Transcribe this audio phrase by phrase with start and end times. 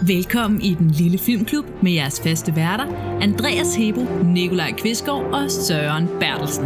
[0.00, 2.84] Velkommen i den lille filmklub med jeres faste værter,
[3.20, 6.64] Andreas Hebo, Nikolaj Kvistgaard og Søren Bertelsen.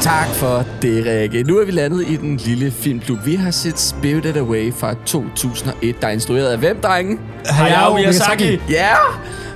[0.00, 1.42] Tak for det, Rikke.
[1.42, 3.18] Nu er vi landet i den lille filmklub.
[3.26, 7.20] Vi har set Spirited Away fra 2001, der er instrueret af hvem, drengen?
[7.46, 8.58] Hayao Miyazaki.
[8.70, 8.94] Ja!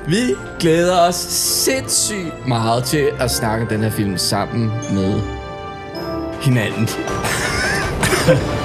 [0.07, 0.21] Vi
[0.61, 1.17] glæder os
[1.65, 5.21] sindssygt meget til at snakke den her film sammen med
[6.41, 6.89] hinanden.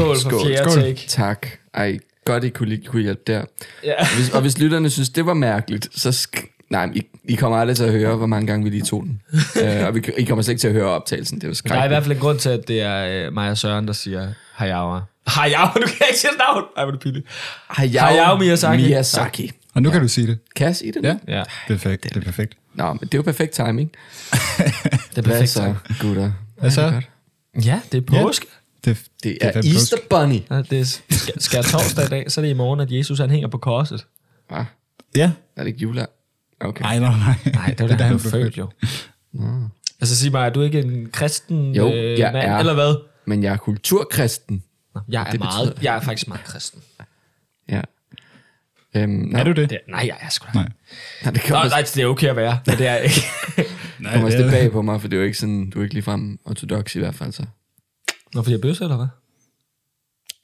[0.00, 0.82] Skål for fjerde Skål.
[0.82, 1.04] take.
[1.08, 1.46] Tak.
[1.74, 3.44] Ej, godt I kunne, lige kunne hjælpe der.
[3.84, 4.00] Ja.
[4.00, 7.58] Og hvis, og hvis lytterne synes, det var mærkeligt, så sk- nej, I, I kommer
[7.58, 9.22] aldrig til at høre, hvor mange gange vi lige tog den.
[9.32, 11.38] uh, og vi, I kommer slet ikke til at høre optagelsen.
[11.40, 13.32] Det er jo Der er i hvert fald en grund til, at det er øh,
[13.32, 15.00] mig og Søren, der siger Hayao.
[15.26, 16.64] Hayao, du kan ikke sige navn.
[16.76, 17.26] Ej, hvor er det pinligt.
[17.68, 18.82] Hayao, Hayao Miyazaki.
[18.82, 19.50] Miyazaki.
[19.74, 20.38] Og nu kan du sige det.
[20.56, 21.02] Kan jeg sige det?
[21.04, 21.18] Ja, nu?
[21.28, 22.04] Ja, perfekt.
[22.04, 22.54] Det er perfekt.
[22.74, 23.90] Nå, men det er jo perfekt timing.
[24.30, 25.50] det er Hvad perfekt.
[25.50, 26.32] så, gutter?
[26.58, 27.00] Hvad så?
[27.64, 28.46] Ja, det er påske.
[28.84, 30.40] Det, Det er fandme Easter Bunny.
[30.50, 33.18] Ja, det er sk- skær torsdag i dag, så er det i morgen, at Jesus
[33.18, 34.06] han hænger på korset.
[34.48, 34.64] Påske.
[35.16, 35.32] Ja.
[35.56, 36.06] er det ikke jule?
[36.60, 36.84] Okay.
[36.84, 37.52] Ej, nej, nej.
[37.54, 38.70] Nej, det var da da han blev født, jo.
[40.00, 42.58] Altså sig mig, er du ikke en kristen Jo, øh, jeg mand, er.
[42.58, 42.94] eller hvad?
[43.26, 44.62] Men jeg er kulturkristen.
[44.94, 46.82] Nå, Jeg er, Det meget, betyder- jeg er faktisk meget kristen.
[47.68, 47.80] Ja.
[48.96, 49.70] Øhm, nå, Er du det?
[49.70, 50.58] Det, nej, jeg er sgu da.
[50.58, 50.68] Nej.
[51.24, 53.20] Nej, det Nå, kommer, nej, det er okay at være, men det er ikke.
[53.98, 55.78] Nej, kommer det lidt er- bag på mig, for det er jo ikke sådan, du
[55.78, 57.44] er ikke ligefrem ortodox i hvert fald, så.
[58.34, 59.06] Nå, fordi jeg er bøsse, eller hvad?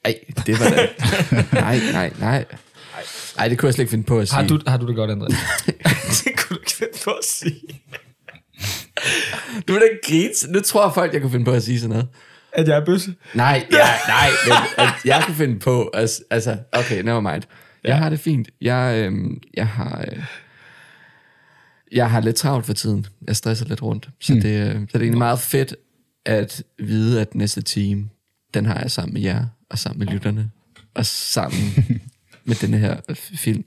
[0.04, 0.88] Ej, det var da...
[1.60, 2.44] nej, nej, nej.
[3.38, 4.36] Ej, det kunne jeg slet ikke finde på at sige.
[4.36, 5.34] Har du, har du det godt, Andreas?
[6.24, 7.82] det kunne du ikke finde på at sige.
[9.68, 10.52] Du vil da grine.
[10.52, 12.08] Nu tror jeg folk, jeg kunne finde på at sige sådan noget.
[12.52, 13.14] At jeg er bøsse?
[13.34, 17.42] Nej, ja, nej, men at jeg kunne finde på, at, altså, okay, never mind.
[17.84, 18.48] Jeg har det fint.
[18.60, 20.04] Jeg, øhm, jeg har...
[20.12, 20.22] Øh,
[21.92, 23.06] jeg har lidt travlt for tiden.
[23.26, 24.08] Jeg stresser lidt rundt.
[24.20, 25.76] Så, det, øh, så det er egentlig meget fedt
[26.26, 28.10] at vide, at næste team,
[28.54, 30.50] den har jeg sammen med jer, og sammen med lytterne,
[30.94, 31.60] og sammen
[32.44, 33.00] med denne her
[33.34, 33.64] film.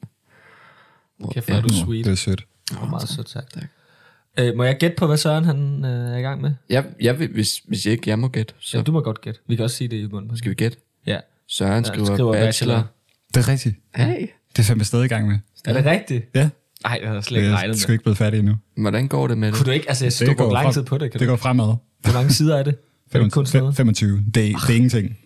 [1.19, 2.05] Hvor, Kæft, hvor er du sweet.
[2.05, 2.45] Det er sødt.
[2.69, 3.53] Det var meget sødt sagt.
[3.53, 3.63] Tak.
[4.39, 6.51] Øh, må jeg gætte på, hvad Søren han øh, er i gang med?
[6.69, 9.21] Jeg, jeg vil, hvis, hvis jeg ikke jeg må gætte, så Ja, du må godt
[9.21, 9.39] gætte.
[9.47, 10.37] Vi kan også sige det i munden.
[10.37, 10.77] skal vi gætte.
[11.05, 11.19] Ja.
[11.47, 12.73] Søren Ja, skriver, skriver skriver bachelor.
[12.73, 12.87] bachelor.
[13.33, 13.75] Det er rigtigt.
[13.95, 15.39] Hey, Det er fandme stadig i gang med.
[15.65, 16.25] Er det rigtigt?
[16.35, 16.49] Ja.
[16.83, 17.93] Nej, det havde jeg slet Det ikke er regnet sgu med.
[17.93, 18.55] ikke blevet færdig endnu.
[18.77, 19.55] hvordan går det med det?
[19.57, 21.11] Kunne du ikke, altså jeg synes, du brugte lang tid på det.
[21.11, 21.31] Kan det du?
[21.31, 21.75] går fremad.
[22.01, 22.75] Hvor mange sider er det?
[23.11, 23.75] Er det kun sådan noget?
[23.75, 24.23] 25.
[24.35, 25.17] Det er, det er ingenting.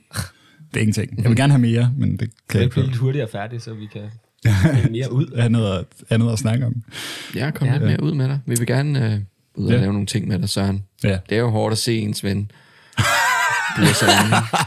[0.73, 1.17] Det er ingenting.
[1.21, 2.73] Jeg vil gerne have mere, men det kan jeg det ikke.
[2.73, 4.01] blive lidt hurtigere færdigt, så vi kan
[4.91, 5.27] mere ud?
[5.49, 6.73] Noget at, andet at snakke om.
[7.35, 7.79] Jeg er kommet Ja.
[7.79, 7.85] ja.
[7.87, 8.39] lidt mere ud med dig.
[8.45, 9.19] Vi vil gerne øh,
[9.55, 9.79] ud og Ja.
[9.79, 10.83] lave nogle ting med dig, Søren.
[11.03, 11.17] Ja.
[11.29, 12.51] Det er jo hårdt at se ens ven
[13.75, 14.05] blive så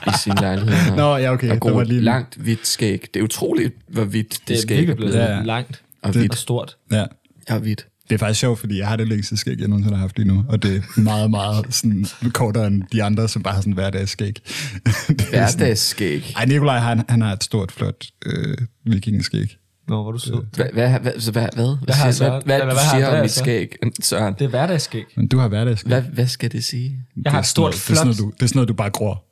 [0.07, 0.91] i sin lejlighed.
[0.91, 1.51] Og, Nå, ja, okay.
[1.61, 3.07] og Det var lige- langt hvidt skæg.
[3.15, 5.15] Det er utroligt, hvor hvidt det, Det er skæg er blevet.
[5.15, 5.43] Ja.
[5.43, 6.33] langt Og Det- hvidt.
[6.33, 6.77] og stort.
[6.93, 7.05] Ja.
[7.51, 7.87] Ja, hvidt.
[8.09, 10.29] Det er faktisk sjovt, fordi jeg har det længste skæg, jeg nogensinde har haft lige
[10.29, 10.45] nu.
[10.49, 14.35] Og det er meget, meget sådan, kortere end de andre, som bare har sådan hverdagsskæg.
[14.87, 16.33] Er Hverdagsskæg.
[16.37, 19.57] Ej, Nikolaj, han, han har et stort, flot øh, vikingeskæg.
[19.89, 20.45] Nå, hvor du sød.
[20.55, 22.97] Hvad, hvad, hvad, så hvad, hvad, hvad, har siger, Søren- hvad, hvad, du hvad har
[22.99, 23.41] siger om mit så?
[23.41, 24.35] skæg, Søren?
[24.35, 25.05] Det er hverdagsskæg.
[25.17, 25.89] Men du har hverdagsskæg.
[25.89, 27.03] Hvad, hvad skal det sige?
[27.25, 28.19] Jeg har Det et er stort, sådan noget- Det er, sådan flot...
[28.21, 29.25] noget, du, det er sådan noget, du bare gror.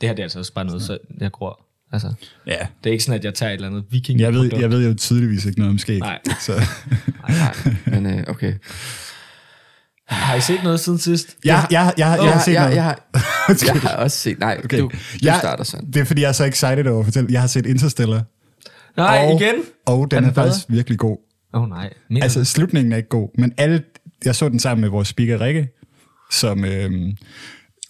[0.00, 1.66] Det her det er altså også bare noget, så jeg gror.
[1.92, 2.12] Altså,
[2.46, 2.66] Ja.
[2.84, 4.88] det er ikke sådan, at jeg tager et eller andet viking Jeg ved, jeg ved
[4.88, 5.98] jo tydeligvis ikke noget om skæg.
[5.98, 6.18] Nej.
[6.40, 6.52] Så.
[7.28, 7.54] Nej,
[7.86, 8.54] men øh, okay.
[10.08, 11.36] Har I set noget siden sidst?
[11.44, 12.76] Jeg, jeg, jeg, jeg, jeg, har set jeg, noget.
[12.76, 13.00] jeg, har,
[13.74, 14.38] jeg har også set...
[14.38, 14.78] Nej, okay.
[14.78, 14.90] du, du
[15.22, 15.86] jeg, starter sådan.
[15.86, 17.32] Det er fordi, jeg er så excited over at fortælle.
[17.32, 18.22] Jeg har set Interstellar.
[18.96, 19.54] Nej, og, igen?
[19.86, 20.46] Og den Er er, den bedre?
[20.48, 21.16] faktisk virkelig god.
[21.54, 21.92] Åh oh, nej.
[22.10, 23.82] Mener Altså, slutningen er ikke god, men alle,
[24.24, 25.68] jeg så den sammen med vores speaker Rikke,
[26.30, 26.64] som,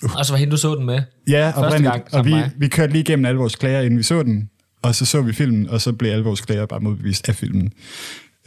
[0.02, 1.00] øhm, og så var hende, du så den med.
[1.28, 2.50] ja, Første gang og vi, mig.
[2.58, 4.50] vi kørte lige igennem alle vores klager, inden vi så den,
[4.82, 7.72] og så så vi filmen, og så blev alle vores klager bare modbevist af filmen.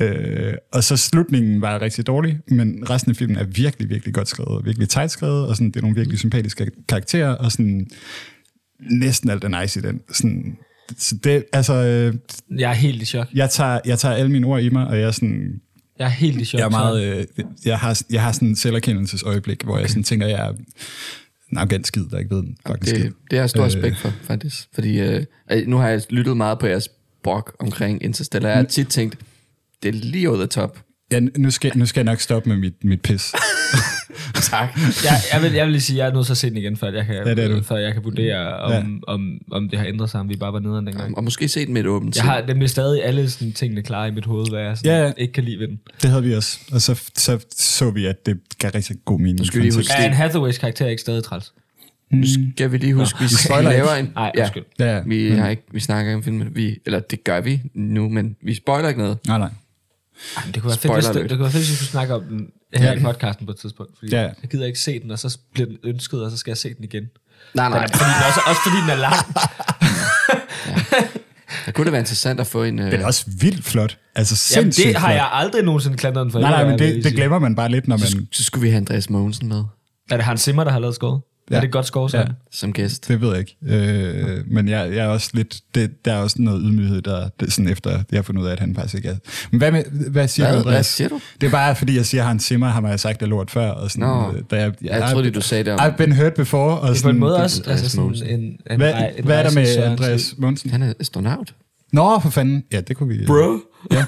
[0.02, 4.28] Øh, og så slutningen var rigtig dårlig, men resten af filmen er virkelig, virkelig godt
[4.28, 7.88] skrevet, og virkelig tight skrevet, og sådan, det er nogle virkelig sympatiske karakterer, og sådan,
[8.92, 10.02] næsten alt er nice i den.
[10.12, 10.58] Sådan,
[10.98, 12.14] så det, altså, øh,
[12.60, 13.28] Jeg er helt i chok.
[13.34, 15.62] jeg tager, jeg tager alle mine ord i mig, og jeg er sådan,
[16.00, 16.60] Jeg er helt i chok.
[16.60, 17.26] jeg er meget, øh,
[17.66, 20.54] jeg har, jeg har sådan en selverkendelsesøjeblik, hvor jeg sådan tænker, jeg er
[21.54, 22.44] en arrogant skid, der ikke ved
[22.82, 23.04] skid.
[23.04, 23.66] Det, det har jeg stor Øh.
[23.68, 24.68] respekt for, faktisk.
[24.74, 26.90] Fordi øh, øh, nu har jeg lyttet meget på jeres
[27.24, 28.50] brok omkring Interstellar.
[28.50, 29.18] Jeg har tit tænkt,
[29.84, 30.80] det er lige over the top.
[31.14, 33.32] Ja, nu skal, nu skal jeg nok stoppe med mit, mit pis.
[34.42, 34.70] Tak.
[35.04, 36.58] jeg, jeg, vil, jeg vil lige sige, at jeg er nødt til at se den
[36.58, 37.64] igen, før jeg kan, Ja, det er du.
[37.64, 38.84] før jeg kan vurdere, om, ja.
[39.14, 41.18] om, om det har ændret sig, om vi bare var nederen dengang.
[41.18, 44.08] Og måske se den med et åbent Jeg har nemlig stadig alle sådan, tingene klare
[44.08, 45.12] i mit hoved, hvad jeg sådan, Ja, ja.
[45.18, 45.80] ikke kan lide ved den.
[46.02, 46.60] Det havde vi også.
[46.72, 49.40] Og så, så så vi, at det gav rigtig god mening.
[49.40, 49.94] Nu skal vi lige huske-.
[49.94, 51.54] Er Anne Hathaways karakter ikke stadig træls?
[52.12, 52.24] Nu
[52.56, 54.12] skal vi lige huske, vi, vi spoiler laver en...
[54.16, 54.64] Nej, ja, undskyld.
[54.80, 55.02] Ja, ja.
[55.06, 56.48] vi, har ikke, vi snakker ikke om filmen.
[56.56, 59.18] Vi, eller det gør vi nu, men vi spoiler ikke noget.
[59.28, 59.50] Nej, nej.
[60.38, 62.16] Ej, det kunne være fedt, hvis det, det kunne være fedt, hvis vi kunne snakke
[62.16, 63.00] om den her Ja.
[63.00, 63.92] i podcasten på et tidspunkt.
[64.00, 64.22] Fordi Ja.
[64.22, 64.30] ja.
[64.42, 66.74] jeg gider ikke se den, og så bliver den ønsket, og så skal jeg se
[66.74, 67.04] den igen.
[67.54, 67.88] Nej, Nej.
[67.88, 69.16] Fordi den også, også fordi den er lang.
[71.66, 72.80] Det kunne det være interessant at få en...
[72.80, 73.98] Øh, Den er også vildt flot.
[74.16, 75.16] Altså Jamen, sindssygt det har flot.
[75.16, 76.40] jeg aldrig nogensinde klandret den for.
[76.40, 78.08] Nej, nej, men det, det glemmer man bare lidt, når man...
[78.08, 79.64] så, så skulle vi have Andreas Mogensen med
[80.12, 81.22] Er det Hans Zimmer, der har lavet skåret?
[81.52, 81.56] Ja.
[81.56, 82.18] Er det et godt skår, så?
[82.18, 82.26] Ja.
[82.52, 83.08] Som gæst.
[83.08, 83.56] Det ved jeg ikke.
[83.66, 87.54] Øh, men jeg, jeg er også lidt, det, der er også noget ydmyghed, der det,
[87.54, 89.16] sådan efter, jeg har fundet ud af, at han faktisk ikke er.
[89.52, 90.54] Men hvad, med, hvad siger Hvad?
[90.54, 90.76] du, Andreas?
[90.76, 91.20] Hvad siger du?
[91.42, 93.70] Det er bare, fordi jeg siger, at han Simmer har mig sagt det lort før.
[93.70, 94.32] Og sådan, Nå.
[94.36, 95.80] øh, da jeg, Jeg troede, du sagde det om...
[95.80, 96.80] I've been hurt before.
[96.80, 98.28] Og Det er på en måde også Andreas altså sådan Mogensen.
[98.28, 98.40] en,
[98.72, 100.34] en, Hvad, en hvad er der med Sørens Andreas.
[100.38, 100.70] Monsen?
[100.70, 101.54] Han er astronaut.
[101.92, 102.64] Nå, for fanden.
[102.74, 103.26] Ja, det kunne vi...
[103.26, 103.58] Bro.
[103.92, 104.06] Ja.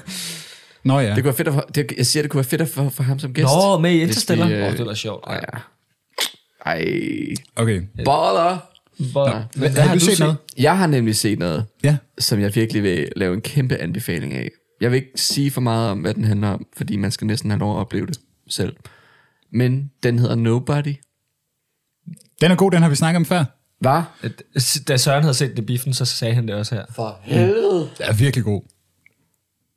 [0.84, 1.06] Nå ja.
[1.06, 3.02] Det kunne være fedt at, det, jeg siger, det kunne være fedt at få for
[3.02, 3.44] ham som gæst.
[3.44, 4.46] Nå, med i Interstellar.
[4.46, 5.24] vi, Åh, øh, oh, det var sjovt.
[5.30, 5.36] Ja.
[6.66, 7.34] Ej.
[7.56, 7.82] Okay.
[7.96, 8.58] Baller.
[9.12, 10.36] Hvor, Hvad, hvad, har du set noget?
[10.58, 11.96] Jeg har nemlig set noget, Ja.
[12.18, 14.50] som jeg virkelig vil lave en kæmpe anbefaling af.
[14.80, 17.50] Jeg vil ikke sige for meget om, hvad den handler om, fordi man skal næsten
[17.50, 18.76] have lov at opleve det selv.
[19.52, 20.94] Men den hedder Nobody.
[22.40, 23.44] Den er god, den har vi snakket om før.
[23.80, 24.18] Var?
[24.88, 26.84] Da Søren havde set det i biffen, så sagde han det også her.
[26.94, 27.80] For helvede.
[27.98, 28.62] Den er virkelig god.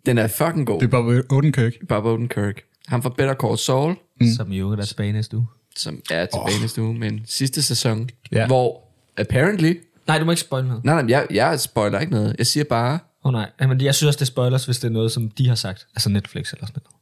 [0.05, 0.79] Den er fucking god.
[0.79, 1.73] Det er Bob Odenkirk.
[1.89, 2.61] Bob Odenkirk.
[2.87, 4.27] Han fra Better Call Saul, Mm.
[4.37, 5.47] Som jo der er tilbage næste uge.
[5.75, 6.61] Som er tilbage oh.
[6.61, 8.47] næste uge, men sidste sæson, Ja.
[8.47, 8.83] hvor
[9.17, 9.73] apparently...
[10.07, 10.85] Nej, du må ikke spoil noget.
[10.85, 12.35] Nej, nej, jeg, jeg spoiler ikke noget.
[12.37, 12.99] Jeg siger bare, Åh
[13.29, 15.47] oh, nej, Jamen, jeg synes også, det er spoilers, hvis det er noget, som de
[15.47, 15.87] har sagt.
[15.95, 16.95] Altså Netflix eller sådan noget.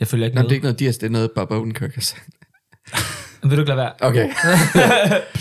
[0.00, 0.50] Jeg følger ikke nej, noget.
[0.50, 2.28] det er ikke noget, de har, det er noget, Bob Odenkirk har sagt.
[3.42, 3.92] Men Vil du ikke lade være?
[4.00, 4.30] Okay.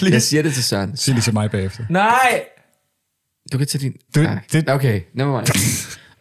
[0.13, 0.97] jeg siger det til Søren.
[0.97, 1.83] Sig det til mig bagefter.
[1.89, 2.43] Nej!
[3.53, 3.95] Du kan tage din...
[4.15, 4.39] Du- nej.
[4.51, 5.47] det- Okay, never mind.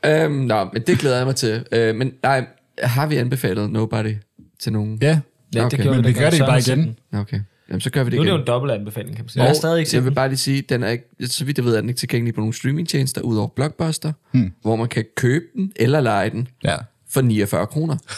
[0.24, 1.66] øhm, nå, men det glæder jeg mig til.
[1.72, 2.46] Øh, men nej,
[2.82, 4.16] har vi anbefalet Nobody
[4.60, 4.98] til nogen?
[5.02, 5.20] Ja,
[5.54, 5.76] Ja, Okay.
[5.76, 6.96] det gjorde men vi, gør det bare igen.
[7.12, 8.36] Okay, Jamen, så gør vi det Nu er det igen.
[8.36, 9.40] jo en dobbelt anbefaling, kan man sige.
[9.42, 11.58] Og Jeg har stadig ikke jeg vil bare lige sige, den er ikke, så vidt
[11.58, 14.52] jeg ved, er den ikke tilgængelig på nogle streamingtjenester, udover Blockbuster, hmm.
[14.62, 16.76] hvor man kan købe den eller lege den Ja.
[17.10, 17.96] for 49 kroner.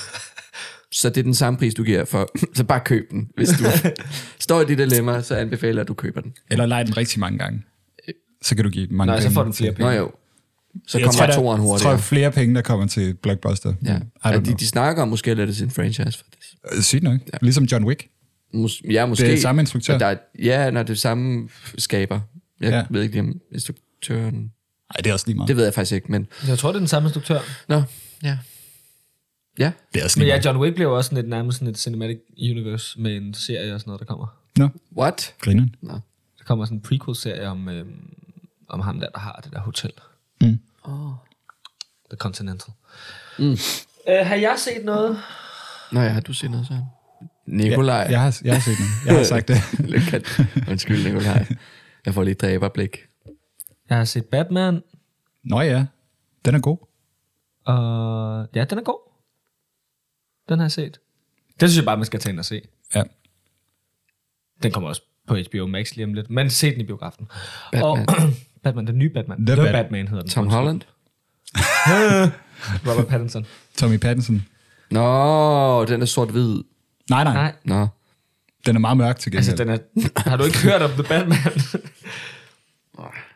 [0.92, 3.28] Så det er den samme pris, du giver for, så bare køb den.
[3.36, 3.64] Hvis du
[4.38, 6.32] står i dit dilemma, så anbefaler jeg, at du køber den.
[6.50, 7.62] Eller lege den rigtig mange gange.
[8.42, 9.34] Så kan du give mange Nej, så penge.
[9.34, 9.92] får den flere Nå penge.
[9.92, 10.10] jo,
[10.86, 11.98] så Jeg kommer tror, der- toeren Jeg tror, hurtigere.
[11.98, 13.74] flere penge, der kommer til Blockbuster.
[13.84, 13.98] Ja.
[14.24, 16.35] Ja, de, de snakker om måske at lade det sin franchise, faktisk.
[16.72, 17.20] Øh, Sygt nok.
[17.32, 17.38] Ja.
[17.42, 18.08] Ligesom John Wick.
[18.54, 19.24] Mås- ja, måske.
[19.26, 19.98] Det er samme instruktør.
[19.98, 21.48] Der er, ja, når det er samme
[21.78, 22.20] skaber.
[22.60, 22.76] Jeg Ja.
[22.76, 22.84] ja.
[22.90, 24.34] ved ikke om instruktøren...
[24.34, 25.48] Nej, det er også lige meget.
[25.48, 26.26] Det ved jeg faktisk ikke, men...
[26.48, 27.40] Jeg tror, det er den samme instruktør.
[27.68, 27.82] Nå,
[28.22, 28.38] ja.
[29.58, 30.44] Ja, det er også Men lige ja, meget.
[30.46, 33.74] John Wick bliver jo også sådan et, nærmest sådan et cinematic universe med en serie
[33.74, 34.26] og sådan noget, der kommer.
[34.56, 35.34] Nå, what?
[35.40, 35.74] grinen.
[35.80, 35.92] Nå.
[36.38, 38.14] Der kommer sådan en prequel-serie om, øhm,
[38.68, 39.90] om ham der, der har det der hotel.
[40.40, 40.58] Mm.
[40.82, 41.12] Oh.
[42.10, 42.72] The Continental.
[43.38, 43.50] Mm.
[44.08, 45.18] Øh, har jeg set noget?
[45.92, 46.80] Nå ja, har du set noget så?
[47.46, 48.06] Nikolaj.
[48.10, 48.86] Jeg har, jeg har set den.
[49.06, 49.56] Jeg har sagt det.
[50.70, 51.46] Undskyld, Nikolaj.
[52.06, 52.98] Jeg får lige dræberblik.
[53.88, 54.82] Jeg har set Batman,
[55.44, 55.86] Nå ja,
[56.44, 56.76] den er god.
[57.64, 59.10] og ja, den er god.
[60.48, 60.98] Den har jeg set.
[61.60, 62.62] Den synes jeg bare, man skal tage ind og se.
[62.94, 63.02] Ja.
[64.62, 67.28] Den kommer også på HBO Max lige om lidt, men se den i biografen.
[67.72, 68.08] Batman.
[68.08, 68.30] Og,
[68.64, 69.46] Batman, den nye Batman.
[69.46, 70.30] The The, Bat- Batman hedder den.
[70.30, 70.80] Tom Holland?
[72.86, 73.46] Robert Pattinson.
[73.76, 74.46] Tommy Pattinson.
[74.90, 76.62] Nå, den er sort-hvid.
[77.10, 77.86] Nej, nej, Nej, Nå.
[78.66, 79.48] Den er meget mørk til gengæld.
[79.48, 79.78] altså den er...
[80.28, 81.38] Har du ikke hørt om The Batman?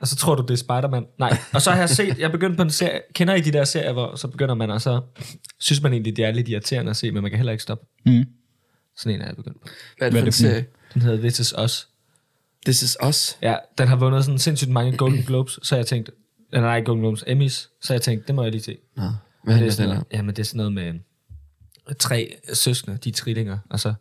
[0.00, 1.06] og så tror du, det er Spider-Man.
[1.18, 2.18] Nej, og så har jeg set...
[2.18, 3.00] Jeg begyndte på en serie...
[3.14, 5.00] Kender I de der serier, hvor så begynder man, og så
[5.60, 7.86] synes man egentlig, det er lidt irriterende at se, men man kan heller ikke stoppe.
[8.06, 8.24] Mm.
[8.96, 9.68] Sådan en er jeg begyndt på.
[9.98, 10.66] Hvad er det for er en serie?
[10.94, 11.88] Den hedder This Is Us.
[12.66, 13.36] This is us.
[13.42, 16.12] Ja, den har vundet sådan sindssygt mange Golden Globes, så jeg tænkte...
[16.52, 17.68] Nej, nej, ikke Golden Globes, Emmys.
[17.82, 18.76] Så jeg tænkte, det må jeg lige se.
[18.96, 19.02] Nå.
[19.02, 19.10] Hvad
[19.44, 19.96] det er handler sådan den om?
[19.96, 21.00] noget, jamen, det er sådan noget med
[21.98, 23.94] tre søskende, de er trillinger, og så,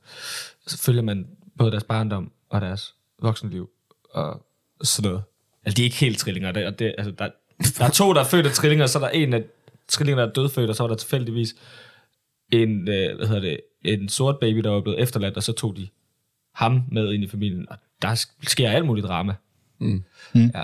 [0.67, 3.69] så følger man både deres barndom og deres voksenliv
[4.11, 4.45] og
[4.81, 5.23] sådan noget.
[5.65, 6.51] Altså, de er ikke helt trillinger.
[6.51, 7.29] Det, og det, altså, der,
[7.77, 9.43] der er to, der er født af trillinger, og så er der en af
[9.87, 11.55] trillingerne, der er dødfødt, og så var der tilfældigvis
[12.51, 15.77] en, øh, hvad hedder det, en sort baby, der var blevet efterladt, og så tog
[15.77, 15.87] de
[16.53, 19.35] ham med ind i familien, og der sker alt muligt drama.
[19.79, 20.03] Mm.
[20.35, 20.63] Ja.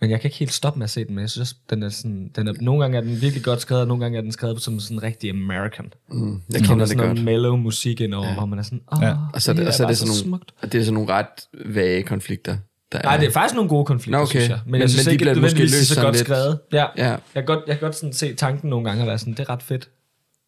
[0.00, 1.88] Men jeg kan ikke helt stoppe med at se den, men jeg synes, den er
[1.88, 4.32] sådan, den er, nogle gange er den virkelig godt skrevet, og nogle gange er den
[4.32, 5.92] skrevet som sådan rigtig American.
[6.10, 6.32] Mm.
[6.32, 7.14] Jeg Der kender det sådan godt.
[7.14, 8.34] noget mellow musik ind over, ja.
[8.34, 9.16] hvor man er sådan, åh, Ja.
[9.34, 10.52] Og så, er det, og så er det, sådan nogle, smukt.
[10.62, 11.26] og det er sådan nogle ret
[11.74, 12.56] vage konflikter.
[12.92, 14.30] Der Nej, det er faktisk nogle gode konflikter, Nå, okay.
[14.30, 14.60] synes jeg.
[14.64, 16.26] Men, Men- jeg synes men de ikke, bliver det måske løst så sådan godt lidt-
[16.26, 16.58] skrevet.
[16.72, 16.86] Ja.
[16.96, 17.08] Ja.
[17.10, 19.40] Jeg kan godt, jeg kan godt sådan se tanken nogle gange og være sådan, det
[19.40, 19.88] er ret fedt.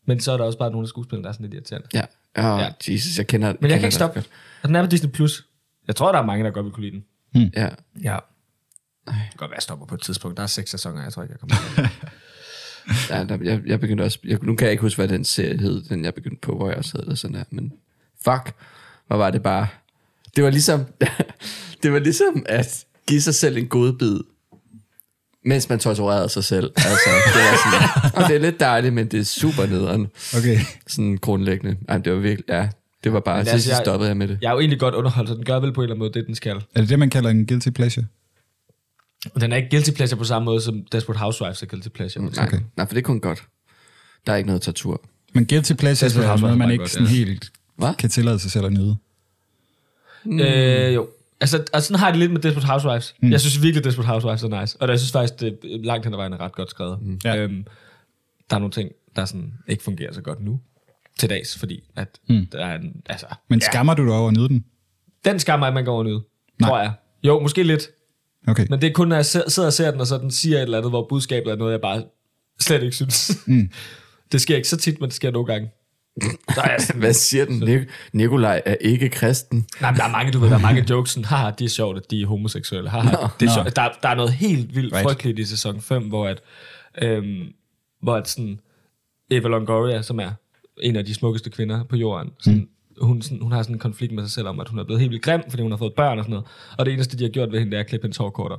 [0.07, 1.89] Men så er der også bare nogle af skuespillerne, der er sådan lidt irriterende.
[1.95, 2.03] Ja.
[2.55, 2.93] Oh, Ja.
[2.93, 4.25] Jesus, jeg kender Men jeg kender kan ikke stoppe.
[4.63, 5.11] Og den er på Disney+.
[5.11, 5.47] Plus.
[5.87, 7.03] Jeg tror, der er mange, der godt vil kunne lide
[7.35, 7.53] den.
[7.57, 7.69] Ja.
[8.05, 8.17] Ja.
[9.15, 10.37] Det kan godt være, jeg stopper på et tidspunkt.
[10.37, 11.89] Der er seks sæsoner, jeg tror ikke, jeg kommer
[13.11, 14.19] ja der, jeg, jeg begyndte også...
[14.25, 16.69] Jeg, nu kan jeg ikke huske, hvad den serie hed, den jeg begyndte på, hvor
[16.69, 17.45] jeg også havde det sådan her.
[17.51, 17.73] Men
[18.25, 18.55] fuck,
[19.07, 19.67] hvor var det bare
[20.37, 20.85] Det var ligesom,
[21.83, 24.21] det var ligesom at give sig selv en godbid,
[25.45, 26.73] mens man torturerede sig selv.
[26.77, 27.89] Altså, det, var sådan,
[28.23, 30.09] og det er lidt dejligt, men det er super nederen.
[30.39, 30.59] Okay.
[30.87, 31.77] Sådan grundlæggende.
[31.89, 32.69] Ej, det var virkelig, ja,
[33.05, 34.39] det var bare, Men så altså, jeg- stoppede jeg med det.
[34.43, 36.13] Jeg er jo egentlig godt underholdt, så den gør vel på en eller anden måde
[36.13, 36.57] det, den skal.
[36.75, 38.07] Er det det, man kalder en guilty pleasure?
[39.35, 42.25] Og Den er ikke guilty pleasure på samme måde, som Desperate Housewives er guilty pleasure.
[42.25, 42.61] Nej, okay.
[42.77, 43.43] nej, for det er kun godt.
[44.27, 45.03] Der er ikke noget tortur.
[45.33, 47.13] Men guilty pleasure Desperate er noget, man ikke godt, sådan ja.
[47.13, 47.95] helt Hvad?
[47.95, 48.97] kan tillade sig selv at nyde.
[50.25, 50.41] Mm.
[50.41, 51.09] Øh, jo.
[51.41, 53.15] Altså, altså, sådan har jeg det lidt med Desperate Housewives.
[53.23, 53.31] Mm.
[53.31, 54.77] Jeg synes virkelig, Desperate Housewives er nice.
[54.81, 57.03] Og jeg synes faktisk, det er langt hen ad vejen er ret godt skrevet.
[57.03, 57.21] Mm.
[57.25, 57.37] Ja.
[57.37, 57.65] Øhm,
[58.51, 60.61] der er nogle ting, der sådan ikke fungerer så godt nu
[61.19, 62.47] til dags, fordi at mm.
[62.53, 64.65] der er en, altså, Men skammer du dig over at nyde den?
[65.25, 66.23] den skammer ikke, man går over nyde,
[66.61, 66.69] Nej.
[66.69, 66.93] tror jeg.
[67.25, 67.89] Jo, måske lidt.
[68.49, 68.67] Okay.
[68.71, 70.63] Men det er kun, når jeg sidder og ser den, og så den siger et
[70.63, 72.03] eller andet, hvor budskabet er noget, jeg bare
[72.61, 73.31] slet ikke synes.
[73.47, 73.71] Mm.
[74.33, 75.71] det sker ikke så tit, men det sker nogle gange.
[76.57, 77.63] Der er, sådan, Hvad siger den?
[77.69, 79.67] Nik- Nikolaj er ikke kristen.
[79.81, 81.69] nej, men der er mange, du ved, der er mange jokes, sådan, haha, det er
[81.69, 82.91] sjovt, at de er homoseksuelle.
[82.91, 83.53] Haha, det er Nå.
[83.55, 83.77] sjovt.
[83.77, 85.03] Der, der er noget helt vildt Right.
[85.05, 86.41] frygteligt i sæson 5, hvor at,
[87.03, 87.43] øhm,
[88.03, 88.61] hvor at sådan,
[89.31, 90.31] Eva Longoria, som er
[90.83, 92.69] en af de smukkeste kvinder på jorden, sådan, mm.
[93.01, 95.01] Hun, sådan, hun har sådan en konflikt med sig selv om, at hun er blevet
[95.01, 96.47] helt vildt grim, fordi hun har fået børn og sådan noget.
[96.79, 98.59] Og det eneste, de har gjort ved hende, det er at klippe hendes hår kortere.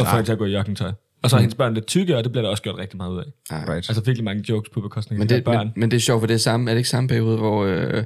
[0.00, 0.92] Og få hende til at gå i joggingtøj.
[1.22, 3.10] Og så er hendes børn lidt tykke, og det bliver der også gjort rigtig meget
[3.10, 3.24] ud af.
[3.50, 3.58] Ej.
[3.74, 3.88] Right.
[3.90, 5.66] Altså virkelig mange jokes på bekostning af Men de det, børn.
[5.66, 7.64] men, men det er sjovt, for det er, samme, er det ikke samme periode, hvor,
[7.64, 8.04] øh,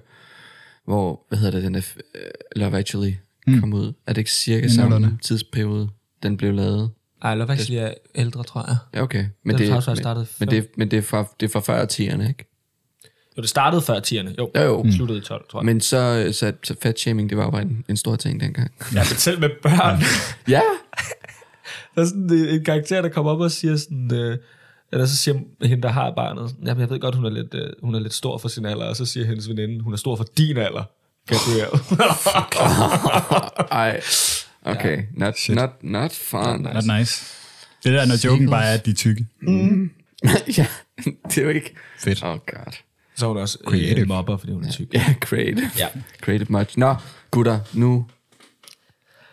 [0.84, 2.20] hvor hvad hedder det, den er, øh,
[2.56, 3.12] Love Actually
[3.60, 3.92] kom ud?
[4.06, 5.18] Er det ikke cirka I samme nullerne.
[5.22, 5.88] tidsperiode,
[6.22, 6.90] den blev lavet?
[7.22, 8.76] Ej, Love Actually er ældre, tror jeg.
[8.94, 9.26] Ja, okay.
[9.44, 11.60] Men Den det, Housewives men, startede men, det, men det er fra, det er fra
[11.60, 12.47] før 10'erne, ikke?
[13.38, 14.34] Jo, det startede før 10'erne.
[14.38, 14.82] Jo, Jo, jo.
[14.82, 14.92] Mm.
[14.92, 15.64] sluttede i 12, tror jeg.
[15.66, 18.70] Men så, så, så fat shaming, det var jo bare en, en stor ting dengang.
[18.94, 20.02] Ja, men selv med børn.
[20.48, 20.60] ja,
[21.94, 24.14] Der er sådan en, en karakter, der kommer op og siger sådan...
[24.14, 24.38] Øh,
[24.92, 27.54] eller så siger hende, der har barnet, sådan, jamen jeg ved godt, hun er, lidt,
[27.54, 29.96] øh, hun er lidt stor for sin alder, og så siger hendes veninde, hun er
[29.96, 30.84] stor for din alder.
[31.26, 31.80] Gabriel.
[33.72, 34.00] ej.
[34.64, 36.60] Okay, not, not, not fun.
[36.74, 37.24] Not nice.
[37.84, 39.26] Det der, når joken bare er, at de er tykke.
[40.58, 40.66] ja,
[41.28, 41.74] det er jo ikke...
[41.98, 42.22] Fedt.
[42.22, 42.72] Oh god.
[43.18, 44.00] Så er hun også øh, Creative.
[44.02, 44.94] en mobber, fordi hun er tyk.
[44.94, 45.70] Ja, creative.
[45.78, 45.86] Ja.
[46.22, 46.78] Creative much.
[46.78, 46.94] Nå,
[47.30, 48.06] gutter, nu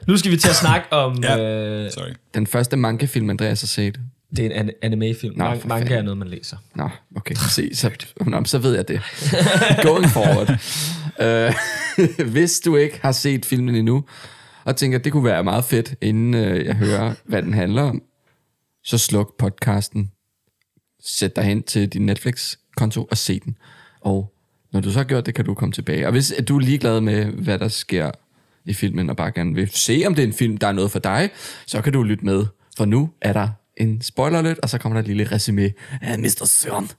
[0.07, 1.23] Nu skal vi til at snakke om...
[1.23, 1.39] Ja.
[1.39, 2.09] øh, Sorry.
[2.33, 3.99] den første manga-film, Andreas har set.
[4.35, 5.37] det er en an- anime-film.
[5.37, 5.97] Nå, Man- manga fanden.
[5.97, 6.57] er noget, man læser.
[6.75, 7.91] Nå, okay, se, så,
[8.27, 9.01] nå, så ved jeg det.
[9.87, 10.49] Going forward.
[11.19, 14.05] Uh, hvis du ikke har set filmen endnu,
[14.65, 17.81] og tænker, at det kunne være meget fedt, inden uh, jeg hører, hvad den handler
[17.81, 18.01] om,
[18.83, 20.11] så sluk podcasten,
[21.03, 23.57] sæt dig hen til din Netflix-konto og se den.
[24.05, 24.33] Og
[24.73, 26.05] når du så har gjort det, kan du komme tilbage.
[26.05, 28.11] Og hvis at du er ligeglad med, hvad der sker
[28.65, 30.91] i filmen, og bare gerne vil se, om det er en film, der er noget
[30.91, 31.29] for dig,
[31.65, 32.45] så kan du lytte med.
[32.77, 35.71] For nu er der en spoiler alert, og så kommer der et lille resume
[36.01, 36.45] af Mr.
[36.45, 36.89] Søren.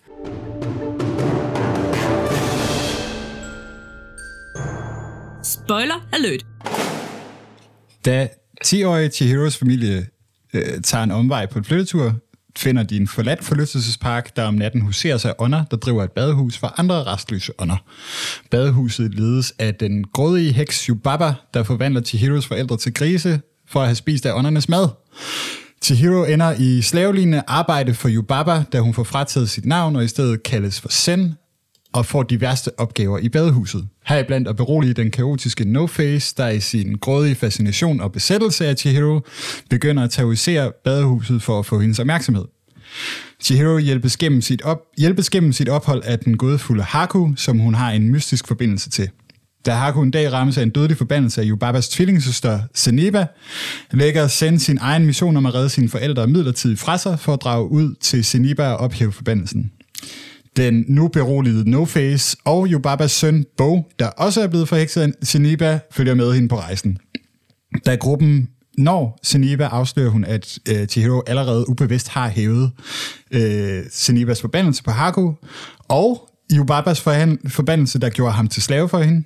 [5.42, 6.46] Spoiler alert.
[8.04, 8.28] Da
[8.64, 10.06] 10-årige Chihiros familie
[10.54, 12.14] øh, tager en omvej på en flyttetur,
[12.58, 16.58] finder de en forladt forlystelsespark, der om natten huserer sig ånder, der driver et badehus
[16.58, 17.76] for andre restløse ånder.
[18.50, 23.86] Badehuset ledes af den grådige heks Yubaba, der forvandler Chihiros forældre til grise for at
[23.86, 24.88] have spist af åndernes mad.
[25.82, 30.08] Chihiro ender i slavelignende arbejde for Yubaba, da hun får frataget sit navn og i
[30.08, 31.34] stedet kaldes for Sen,
[31.92, 33.88] og får de værste opgaver i badehuset.
[34.06, 39.20] Heriblandt at berolige den kaotiske No-Face, der i sin grådige fascination og besættelse af Chihiro
[39.70, 42.44] begynder at terrorisere badehuset for at få hendes opmærksomhed.
[43.40, 47.74] Chihiro hjælpes gennem sit, op, hjælpes gennem sit ophold af den gådefulde Haku, som hun
[47.74, 49.10] har en mystisk forbindelse til.
[49.66, 53.26] Da Haku en dag rammes af en dødelig forbandelse af Yubabas tvillingsøster Seneba,
[53.90, 57.42] lægger Sen sin egen mission om at redde sine forældre midlertidigt fra sig for at
[57.42, 59.72] drage ud til Seneba og ophæve forbandelsen.
[60.56, 65.78] Den nu beroligede No-Face og Yubabas søn Bo, der også er blevet forhekset af Seneba,
[65.90, 66.98] følger med hende på rejsen.
[67.86, 68.48] Da gruppen
[68.78, 72.72] når Seneba afslører hun, at øh, Chihiro allerede ubevidst har hævet
[73.30, 75.32] øh, Senebas forbandelse på Haku,
[75.88, 77.00] og Yubabas
[77.48, 79.22] forbandelse, der gjorde ham til slave for hende.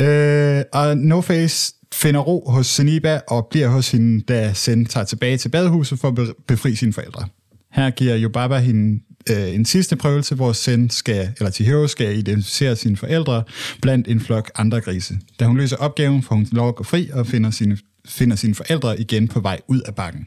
[0.00, 5.36] Øh, og No-Face finder ro hos Seneba og bliver hos hende, da Sen tager tilbage
[5.36, 7.26] til badehuset for at befri sine forældre.
[7.72, 9.00] Her giver Yubaba hende
[9.30, 13.42] øh, en sidste prøvelse, hvor Sen skal, eller Chihiro skal identificere sine forældre
[13.82, 15.14] blandt en flok andre grise.
[15.40, 17.78] Da hun løser opgaven, får hun lov at gå fri og finder sine,
[18.08, 20.26] finder sine forældre igen på vej ud af bakken.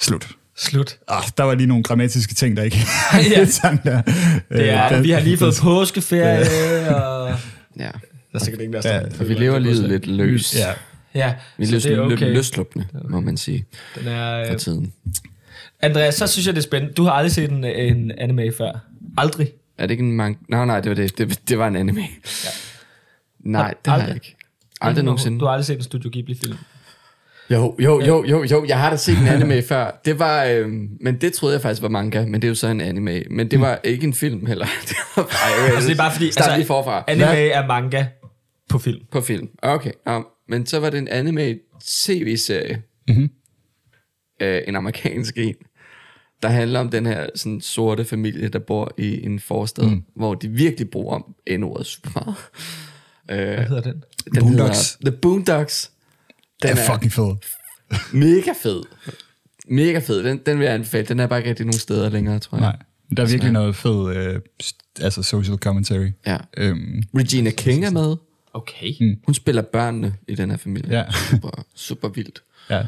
[0.00, 0.28] Slut.
[0.56, 0.98] Slut.
[1.08, 2.78] Ah, der var lige nogle grammatiske ting, der ikke
[3.36, 3.44] Ja.
[3.44, 4.02] sang der.
[4.02, 7.36] Det er, Øh, vi har lige fået påskeferie, og...
[7.78, 7.90] Ja, Der
[8.34, 10.54] er sikkert ingen, der Ja, ja, for vi lever livet lidt løst.
[10.58, 10.72] Ja.
[11.14, 12.32] Ja, Vi så er det er okay.
[12.34, 13.64] løsluppende, må man sige,
[13.98, 14.92] Den er, for øh, tiden.
[15.82, 16.94] Andreas, så synes jeg, det er spændende.
[16.94, 18.78] Du har aldrig set en, en anime før.
[19.18, 19.52] Aldrig.
[19.78, 20.38] Er det ikke en mang...
[20.48, 21.18] Nej, nej, det var det.
[21.18, 22.00] Det, det var en anime.
[22.00, 22.50] Ja.
[23.40, 24.16] Nej, det har jeg Aldrig.
[24.16, 24.36] ikke.
[24.80, 25.38] Aldrig nogensinde.
[25.40, 26.56] Du har aldrig set en Studio Ghibli-film?
[27.50, 30.00] Jo, jo, jo, jo, jo, jeg har da set en anime før.
[30.04, 32.66] Det var, øhm, men det troede jeg faktisk var manga, men det er jo så
[32.68, 33.22] en anime.
[33.30, 34.66] Men det var ikke en film heller.
[34.88, 36.32] Det var bare, Altså, det er bare fordi...
[36.32, 37.04] Start lige forfra.
[37.08, 38.06] Anime er manga
[38.68, 39.00] på film.
[39.10, 39.48] På film.
[39.62, 41.54] Okay, um, men så var det en anime
[41.86, 42.82] tv-serie.
[43.08, 43.30] Mhm.
[44.42, 45.54] Øh, en amerikansk en,
[46.42, 50.04] der handler om den her sådan, sorte familie, der bor i en forstad, mm.
[50.14, 52.36] hvor de virkelig bruger N-ordet super meget.
[53.30, 54.04] Øh, Hvad hedder den?
[54.34, 54.92] den Boondocks.
[54.94, 55.90] hedder The Boondocks.
[56.62, 57.36] Den er fucking fed.
[58.12, 58.82] mega fed.
[59.68, 60.24] Mega fed.
[60.24, 61.06] Den, den vil jeg anbefale.
[61.06, 62.62] Den er bare ikke rigtig nogen steder længere, tror jeg.
[62.62, 62.76] Nej.
[63.16, 64.40] Der er virkelig noget fed, øh,
[65.00, 66.08] altså social commentary.
[66.26, 66.36] Ja.
[66.56, 68.16] Øhm, Regina King er med.
[68.52, 68.92] Okay.
[69.26, 70.98] Hun spiller børnene i den her familie.
[70.98, 71.04] Ja.
[71.30, 72.42] Super, super vildt.
[72.70, 72.82] ja.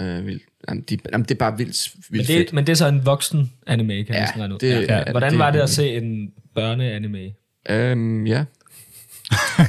[0.00, 0.42] Øh, vildt.
[0.68, 2.52] Jamen, de, jamen, det er bare vildt, Men vildt det, fedt.
[2.52, 4.96] men det er så en voksen anime, kan Ja, jeg sådan det- ja.
[4.98, 7.32] ja, Hvordan det- var det at se en børneanime?
[7.70, 8.44] Øhm, ja.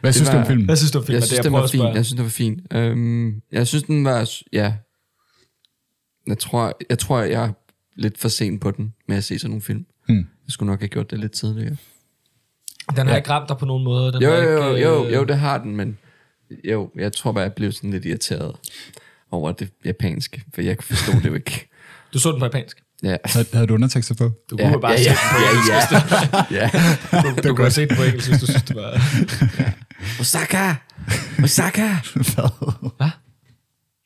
[0.00, 0.64] Hvad synes du var- om filmen?
[0.66, 1.14] Hvad synes du om filmen?
[1.14, 1.80] Jeg Det, synes, jeg den var fin.
[1.80, 2.60] Jeg synes, den var fin.
[2.72, 4.30] Øhm, jeg synes, den var...
[4.52, 4.74] Ja.
[6.26, 7.52] Jeg tror, jeg tror, jeg er
[7.96, 9.86] lidt for sent på den med at se sådan nogle film.
[10.08, 10.16] Hmm.
[10.18, 11.76] Jeg skulle nok have gjort det lidt tidligere.
[12.96, 14.12] Den har ikke ramt dig på nogen måde.
[14.12, 15.98] Den Jo, har jo, jo, ikke, jo, øh, jo, det har den, men
[16.64, 18.56] jo, jeg tror bare, jeg blev sådan lidt irriteret
[19.32, 21.68] over det japanske, for jeg forstå det jo ikke.
[22.14, 22.76] Du så den på japansk.
[23.02, 23.16] Ja.
[23.24, 24.30] Havde, havde du undertekster på?
[24.50, 25.92] Du Ja, kunne bare ja, se ja, den på engelsk.
[26.50, 26.70] ja, ja.
[27.12, 27.30] ja.
[27.42, 29.00] Du, du kunne have set den på engelsk, hvis du synes, det var...
[30.20, 30.74] Osaka!
[31.44, 31.88] Osaka!
[32.98, 33.10] Hvad?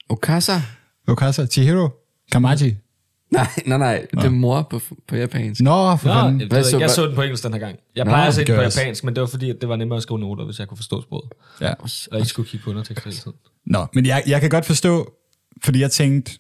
[0.09, 0.61] Okasa?
[1.09, 1.89] Okasa, Chihiro,
[2.33, 2.77] Kamaji.
[3.31, 5.61] Nej, nej, nej, det er mor på, på japansk.
[5.61, 6.41] Nå, for Nå, fanden.
[6.53, 7.77] jeg, så- jeg så den på engelsk den her gang.
[7.97, 8.81] Jeg Nå, plejer at se den på også.
[8.81, 10.77] japansk, men det var fordi, at det var nemmere at skrive noter, hvis jeg kunne
[10.79, 11.31] forstå sproget.
[11.61, 11.73] Ja.
[12.11, 13.33] Og ikke skulle kigge på undertekster hele tiden.
[13.67, 15.13] Nå, men jeg, jeg kan godt forstå,
[15.65, 16.33] fordi jeg tænkte,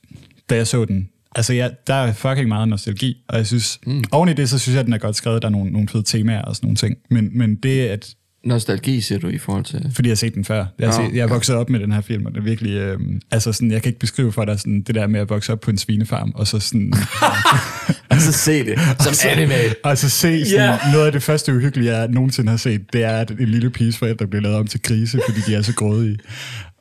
[0.50, 4.04] da jeg så den, altså jeg, der er fucking meget nostalgi, og jeg synes, mm.
[4.12, 5.88] oven i det, så synes jeg, at den er godt skrevet, der er nogle, nogle
[5.88, 8.14] fede temaer og sådan nogle ting, men, men det at,
[8.46, 9.90] Nostalgi, siger du, i forhold til...
[9.94, 11.92] fordi jeg har set den før, jeg, har set, jeg er vokset op med den
[11.92, 12.98] her film, og det er virkelig, øh,
[13.30, 15.60] altså sådan, jeg kan ikke beskrive for dig sådan, det der med at vokse op
[15.60, 16.92] på en svinefarm, og så sådan,
[18.10, 19.54] Altså, se det som anime.
[19.84, 20.92] og så se sådan, yeah.
[20.92, 23.98] noget af det første uhyggelige, jeg nogensinde har set, det er, at en lille piges
[23.98, 26.18] forældre bliver lavet om til grise, fordi de er så grådige,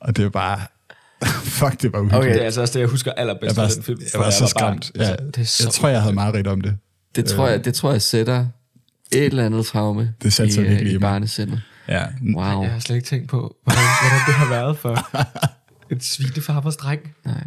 [0.01, 0.59] og det er bare,
[1.59, 2.25] fuck, det var uhyggeligt.
[2.25, 2.33] Okay.
[2.33, 3.99] Det er altså også det, jeg husker allerbedst Jeg var, fra den film.
[4.13, 4.49] jeg var da så barn.
[4.81, 4.91] skræmt.
[4.95, 6.77] Ja, Altså, det er så jeg tror, jeg havde meget om det.
[7.15, 8.45] Det tror, jeg, det tror jeg sætter
[9.11, 11.61] et eller andet traume Det satte sig i, øh, virkelig i barnesindet.
[11.87, 12.05] Ja.
[12.35, 12.61] Wow.
[12.61, 15.07] Jeg har slet ikke tænkt på, hvordan, hvordan det har været for
[15.93, 17.15] en svinefarmers dreng.
[17.25, 17.43] Nej.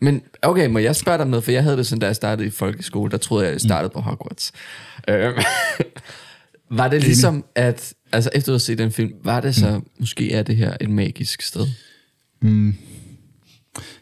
[0.00, 1.44] Men okay, må jeg spørge dig om noget?
[1.44, 3.92] For jeg havde det sådan, da jeg startede i folkeskole, der troede jeg, jeg startede
[3.92, 4.52] på Hogwarts.
[5.08, 5.38] Øhm,
[6.78, 10.32] var det ligesom, at altså efter at have set den film, var det så, måske
[10.32, 11.66] er det her et magisk sted?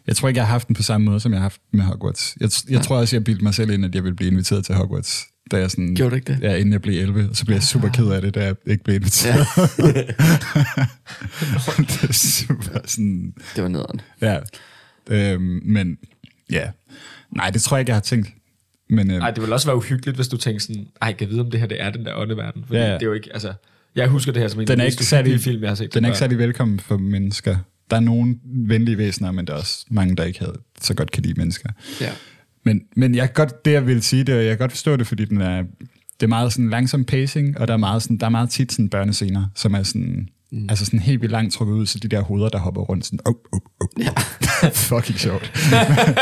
[0.07, 1.83] Jeg tror ikke, jeg har haft den på samme måde, som jeg har haft med
[1.85, 2.37] Hogwarts.
[2.41, 4.75] Jeg, jeg tror også, jeg bildte mig selv ind, at jeg ville blive inviteret til
[4.75, 5.25] Hogwarts.
[5.51, 6.43] Da jeg sådan, Gjorde du ikke det?
[6.43, 7.29] Ja, inden jeg blev 11.
[7.31, 9.47] Og så blev jeg super ked af det, da jeg ikke blev inviteret.
[11.79, 13.35] det er super sådan...
[13.57, 14.01] Det var nederen.
[14.21, 14.39] Ja.
[15.11, 15.99] Øhm, men
[16.51, 16.71] ja.
[17.37, 18.29] Nej, det tror jeg ikke, jeg har tænkt.
[18.91, 21.31] Men øhm, Ej, det ville også være uhyggeligt, hvis du tænkte sådan, ej, kan jeg
[21.31, 22.65] vide, om det her det er den der åndeverden?
[22.67, 22.93] Fordi Ja, ja, ja.
[22.93, 22.99] ja.
[22.99, 23.53] det er jo ikke, altså,
[23.97, 25.71] jeg husker det her som en den af er de ikke mest særlig, film, jeg
[25.71, 25.95] har set.
[25.95, 27.57] den er ikke særlig velkommen for mennesker.
[27.91, 31.11] Der er nogle venlige væsener, men der er også mange, der ikke havde, så godt
[31.11, 31.69] kan lide mennesker.
[32.01, 32.11] Ja.
[32.67, 35.25] Men, men jeg godt, det jeg vil sige, det jeg kan godt forstå det, fordi
[35.25, 35.63] den er,
[36.21, 38.73] det er meget sådan langsom pacing, og der er meget, sådan, der er meget tit
[38.73, 40.67] sådan børnescener, som er sådan, mm.
[40.69, 43.19] altså sådan helt vildt langt trukket ud, så de der hoveder, der hopper rundt, sådan,
[43.25, 43.89] oh, oh, oh.
[44.05, 44.11] Ja.
[44.71, 45.53] fucking sjovt.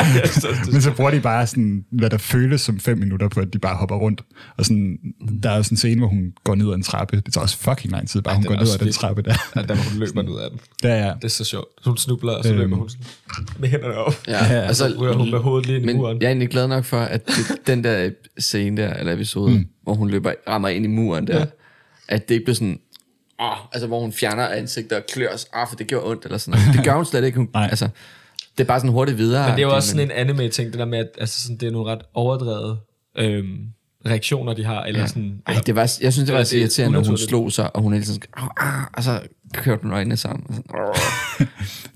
[0.72, 3.58] men så bruger de bare sådan, hvad der føles som fem minutter på, at de
[3.58, 4.22] bare hopper rundt.
[4.58, 4.98] Og sådan,
[5.42, 7.16] der er jo sådan en scene, hvor hun går ned ad en trappe.
[7.24, 9.34] Det tager også fucking lang tid, bare Ej, hun går ned ad den trappe der.
[9.56, 10.60] Ja, der hvor hun løber ned af den.
[10.82, 11.66] Der er, Det er så sjovt.
[11.84, 12.58] Hun snubler, og så Øhm.
[12.60, 13.06] løber hun sådan
[13.58, 14.14] med hænderne op.
[14.28, 16.16] Ja, Og så ryger hun med hovedet lige ind i men muren.
[16.20, 17.34] jeg er egentlig glad nok for, at det,
[17.66, 19.66] den der scene der, eller episode, mm.
[19.82, 21.44] hvor hun løber, rammer ind i muren der, ja.
[22.08, 22.78] at det ikke bliver sådan,
[23.40, 26.38] åh, altså hvor hun fjerner ansigtet og klør os, ah, for det gjorde ondt, eller
[26.38, 26.74] sådan noget.
[26.76, 27.38] Det gør hun slet ikke.
[27.38, 27.66] Hun, Nej.
[27.70, 27.88] altså,
[28.58, 29.48] det er bare sådan hurtigt videre.
[29.48, 31.66] Men det er jo også sådan en anime-ting, det der med, at altså sådan, det
[31.66, 32.78] er nogle ret overdrevet
[33.18, 33.58] øhm,
[34.06, 34.82] reaktioner, de har.
[34.84, 35.06] Eller Ja.
[35.06, 37.52] sådan, Ej, det var, jeg synes, det var så det er irriterende, når hun slog
[37.52, 39.20] sig, og hun hele tiden sådan, "Au, ah, og så
[39.52, 40.46] kørte hun øjnene sammen.
[40.48, 41.48] Og sådan.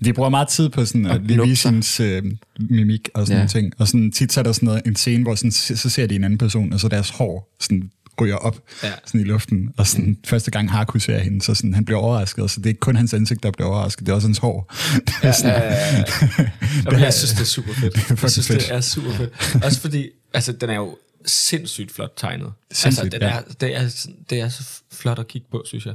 [0.04, 1.50] De bruger meget tid på sådan at lige lugter.
[1.50, 2.22] vise hendes øh,
[2.70, 3.46] mimik og sådan ja.
[3.48, 3.72] ting.
[3.78, 6.14] Og sådan, tit så er der sådan noget, en scene, hvor sådan, så ser de
[6.16, 8.88] en anden person, og så deres hår sådan ryger op Ja.
[8.88, 8.94] ja.
[9.06, 9.72] sådan i luften.
[9.76, 12.50] Og sådan, første gang Haku ser hende, så sådan, han bliver overrasket.
[12.50, 14.72] Så det er ikke kun hans ansigt, der bliver overrasket, det er også hans hår.
[15.06, 16.04] Det er sådan,
[16.86, 17.94] Jamen, jeg synes, det er super fedt.
[17.96, 18.60] jeg fucking synes, fedt.
[18.60, 19.64] det er super fedt.
[19.64, 22.52] Også fordi, altså, den er jo sindssygt flot tegnet.
[22.72, 23.36] Sindssygt, altså, den ja.
[23.36, 25.94] er, det, er, det er så flot at kigge på, synes jeg.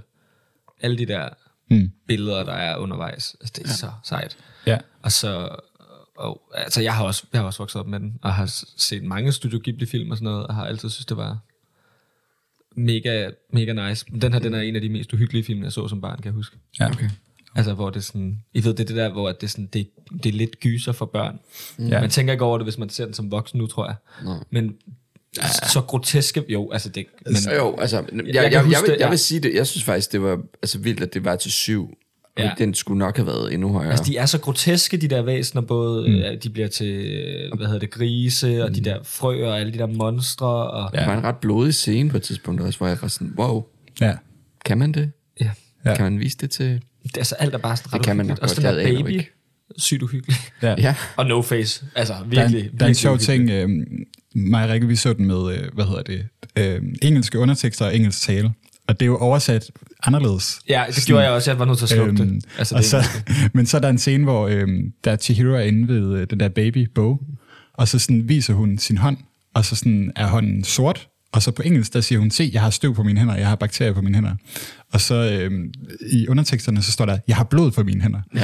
[0.81, 1.29] Alle de der
[1.69, 1.89] Hmm.
[2.07, 3.35] billeder, der er undervejs.
[3.41, 3.75] Altså, det er ja.
[3.75, 4.37] så sejt.
[4.67, 4.77] ja.
[5.03, 5.49] Og så,
[6.17, 8.45] og, altså jeg har, også, jeg har også vokset op med den, og har
[8.77, 11.37] set mange Studio Ghibli-film og sådan noget, og har altid synes det var
[12.75, 14.05] mega, mega nice.
[14.21, 16.25] Den her, den er en af de mest uhyggelige film, jeg så som barn, kan
[16.25, 16.57] jeg huske.
[16.79, 16.89] Ja.
[16.89, 17.09] Okay.
[17.55, 18.39] Altså, hvor det er sådan...
[18.53, 19.89] I ved, det er det der, hvor det er, sådan, det,
[20.23, 21.39] det er lidt gyser for børn.
[21.79, 21.83] Ja.
[21.83, 22.01] Ja.
[22.01, 23.95] Man tænker ikke over det, hvis man ser den som voksen nu, tror jeg.
[24.23, 24.35] Nå.
[24.49, 24.75] Men
[25.71, 26.43] så groteske...
[26.49, 27.05] Jo, altså det...
[27.25, 29.09] Men, Så jo, altså, jeg, jeg, jeg, jeg, huske vil, det, jeg ja.
[29.09, 31.97] vil sige det, jeg synes faktisk, det var altså, vildt, at det var til syv.
[32.37, 32.43] Ja.
[32.43, 32.51] Ja.
[32.57, 33.89] Den skulle nok have været endnu højere.
[33.91, 36.39] Altså, de er så groteske, de der væsener, både mm.
[36.43, 38.75] de bliver til, øh, hvad hedder det, grise, og Mm.
[38.75, 40.91] de der frøer, og alle de der monstre, og...
[40.93, 43.63] Der var en ret blodig scene på et tidspunkt også, hvor jeg var sådan, wow,
[44.01, 44.13] Ja.
[44.65, 45.11] kan man det?
[45.41, 45.49] Ja.
[45.85, 45.95] Ja.
[45.95, 46.81] Kan man vise det til...
[47.03, 48.95] Det, altså, alt er bare sådan ret Det kan man nok Også godt, den der
[48.97, 49.29] baby, ikke.
[49.77, 50.35] sygt uhyggelig.
[50.61, 50.75] ja.
[50.77, 51.85] Ja, Og no face.
[51.95, 53.69] Altså, Der, er virkelig, der er en virkelig sjov ting, øh,
[54.35, 56.25] mig og Rikke, vi så den med, øh, hvad hedder det,
[56.57, 58.53] øh, engelske undertekster og engelsk tale.
[58.87, 59.71] Og det er jo oversat
[60.03, 60.59] anderledes.
[60.69, 61.51] Ja, det gjorde jeg også.
[61.51, 62.45] Jeg var nødt til at slukke Øhm, det.
[62.57, 65.59] Altså, det så, er- men så er der en scene, hvor øhm, der Chihiro er
[65.59, 67.17] inde ved øh, den der baby Bo,
[67.73, 69.17] og så sådan viser hun sin hånd,
[69.53, 72.61] og så sådan er hånden sort, og så på engelsk, der siger hun, se, jeg
[72.61, 74.35] har støv på mine hænder, jeg har bakterier på mine hænder.
[74.91, 75.73] Og så øhm,
[76.11, 78.21] i underteksterne, så står der, jeg har blod på mine hænder.
[78.35, 78.43] Ja.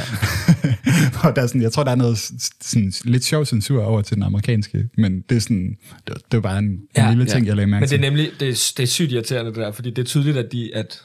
[1.28, 2.18] og der er sådan, jeg tror, der er noget
[2.60, 5.76] sådan, lidt sjov censur over til den amerikanske, men det er sådan,
[6.06, 7.30] det, det var bare en, en Ja, lille ja.
[7.30, 8.10] ting, jeg lagde mærke Men det er til.
[8.10, 10.74] nemlig, det er, det er sygt irriterende det der, fordi det er tydeligt, at, de,
[10.74, 11.02] at,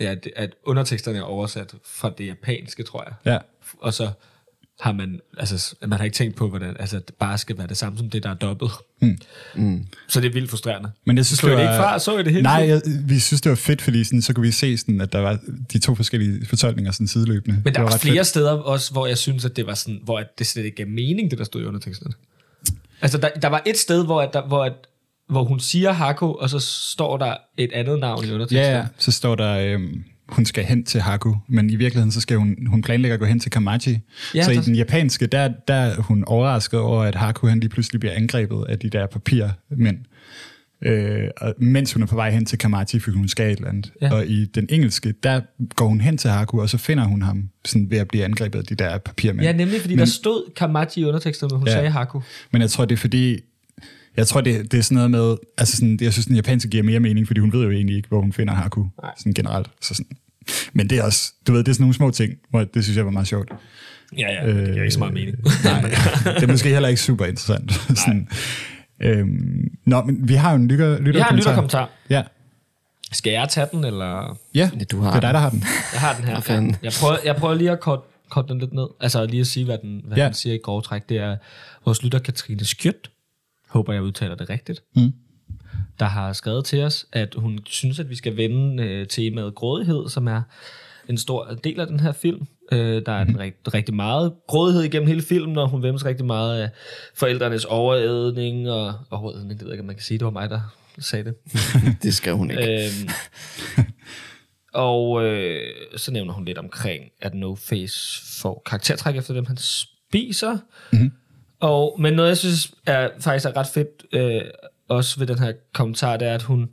[0.00, 3.32] ja, at underteksterne er oversat fra det japanske, tror jeg.
[3.32, 3.38] Ja,
[3.78, 4.10] Og så
[4.80, 7.76] har man, altså, man har ikke tænkt på, hvordan, altså, det bare skal være det
[7.76, 8.72] samme som det, der er dobbelt.
[9.00, 9.18] Mm.
[9.54, 9.86] Mm.
[10.08, 10.90] Så det er vildt frustrerende.
[11.06, 11.72] Men jeg synes, I det det var...
[11.72, 11.98] ikke fra?
[11.98, 14.46] Så I det hele Nej, jeg, vi synes, det var fedt, fordi sådan, så kunne
[14.46, 15.38] vi se, sådan, at der var
[15.72, 17.60] de to forskellige fortolkninger sådan sideløbende.
[17.64, 18.26] Men der Det var ret flere fedt.
[18.26, 20.86] steder også, hvor jeg synes, at det var sådan, hvor at det slet ikke gav
[20.86, 22.14] mening, det der stod i underteksterne.
[23.02, 24.72] Altså, der, der var et sted, hvor, at der, hvor, at,
[25.28, 28.76] hvor hun siger Hako, og så står der et andet navn i underteksterne.
[28.76, 32.20] Ja, ja, så står der, øhm, hun skal hen til Haku, men i virkeligheden, så
[32.20, 33.98] skal hun, hun planlægger at gå hen til Kamachi.
[34.34, 37.60] Ja, så i der- den japanske, der, der er hun overrasket over, at Haku han
[37.60, 39.98] lige pludselig bliver angrebet af de der papirmænd.
[40.82, 43.68] Øh, og mens hun er på vej hen til Kamachi, fordi hun skal et eller
[43.68, 43.92] andet.
[44.02, 44.14] Ja.
[44.14, 45.40] Og i den engelske, der
[45.76, 48.58] går hun hen til Haku, og så finder hun ham sådan ved at blive angrebet
[48.58, 49.46] af de der papirmænd.
[49.46, 51.72] Ja, nemlig, fordi men, der stod Kamachi i underteksterne, men hun ja.
[51.72, 52.20] sagde Haku.
[52.52, 53.40] Men jeg tror, det er fordi...
[54.16, 55.36] Jeg tror, det, det er sådan noget med...
[55.58, 58.08] Altså sådan, jeg synes, den japanske giver mere mening, fordi hun ved jo egentlig ikke,
[58.08, 58.84] hvor hun finder Haku.
[59.02, 59.10] Nej.
[59.18, 59.66] Sådan generelt.
[59.82, 60.16] Så sådan.
[60.72, 61.32] Men det er også...
[61.46, 63.50] Du ved, det er sådan nogle små ting, hvor det synes jeg var meget sjovt.
[64.18, 65.36] Ja, ja, det giver ikke så meget mening.
[65.64, 65.80] Nej,
[66.24, 67.72] det er måske heller ikke super interessant.
[68.04, 68.28] sådan,
[69.02, 71.90] øhm, nå, men vi har jo en lytter, lytter Vi har en lytterkommentar.
[72.10, 72.22] Ja.
[73.12, 74.38] Skal jeg tage den, eller...
[74.54, 75.64] Ja, Ja, du har det er dig, der har den.
[75.92, 76.40] Jeg har den her.
[76.40, 76.76] fanden.
[76.82, 78.86] Jeg prøver, jeg prøver lige at korte kort den lidt ned.
[79.00, 80.22] Altså lige at sige, hvad den, hvad Ja.
[80.22, 80.26] ja.
[80.28, 81.08] den siger i grove træk.
[81.08, 81.36] Det er
[81.84, 83.10] vores lytter Katrine Skjødt.
[83.74, 84.82] Håber, jeg udtaler det rigtigt.
[84.96, 85.12] Mm.
[85.98, 90.08] Der har skrevet til os, at hun synes, at vi skal vende øh, temaet grådighed,
[90.08, 90.42] som er
[91.08, 92.46] en stor del af den her film.
[92.72, 93.34] Øh, der er mm.
[93.34, 96.70] rigt, rigtig meget grådighed igennem hele filmen, og hun vemmes rigtig meget af
[97.14, 98.70] forældrenes overædning.
[98.70, 100.60] Og overædning, det ved jeg ikke, om man kan sige, det var mig, der
[100.98, 101.34] sagde det.
[102.02, 102.84] det skrev hun ikke.
[102.84, 103.08] Øhm,
[104.88, 109.56] og øh, så nævner hun lidt omkring, at No Face får karaktertræk efter dem, han
[109.56, 110.58] spiser.
[110.92, 111.12] Mm-hmm.
[111.64, 114.42] Og, men noget, jeg synes er, faktisk er ret fedt, øh,
[114.88, 116.70] også ved den her kommentar, det er, at hun...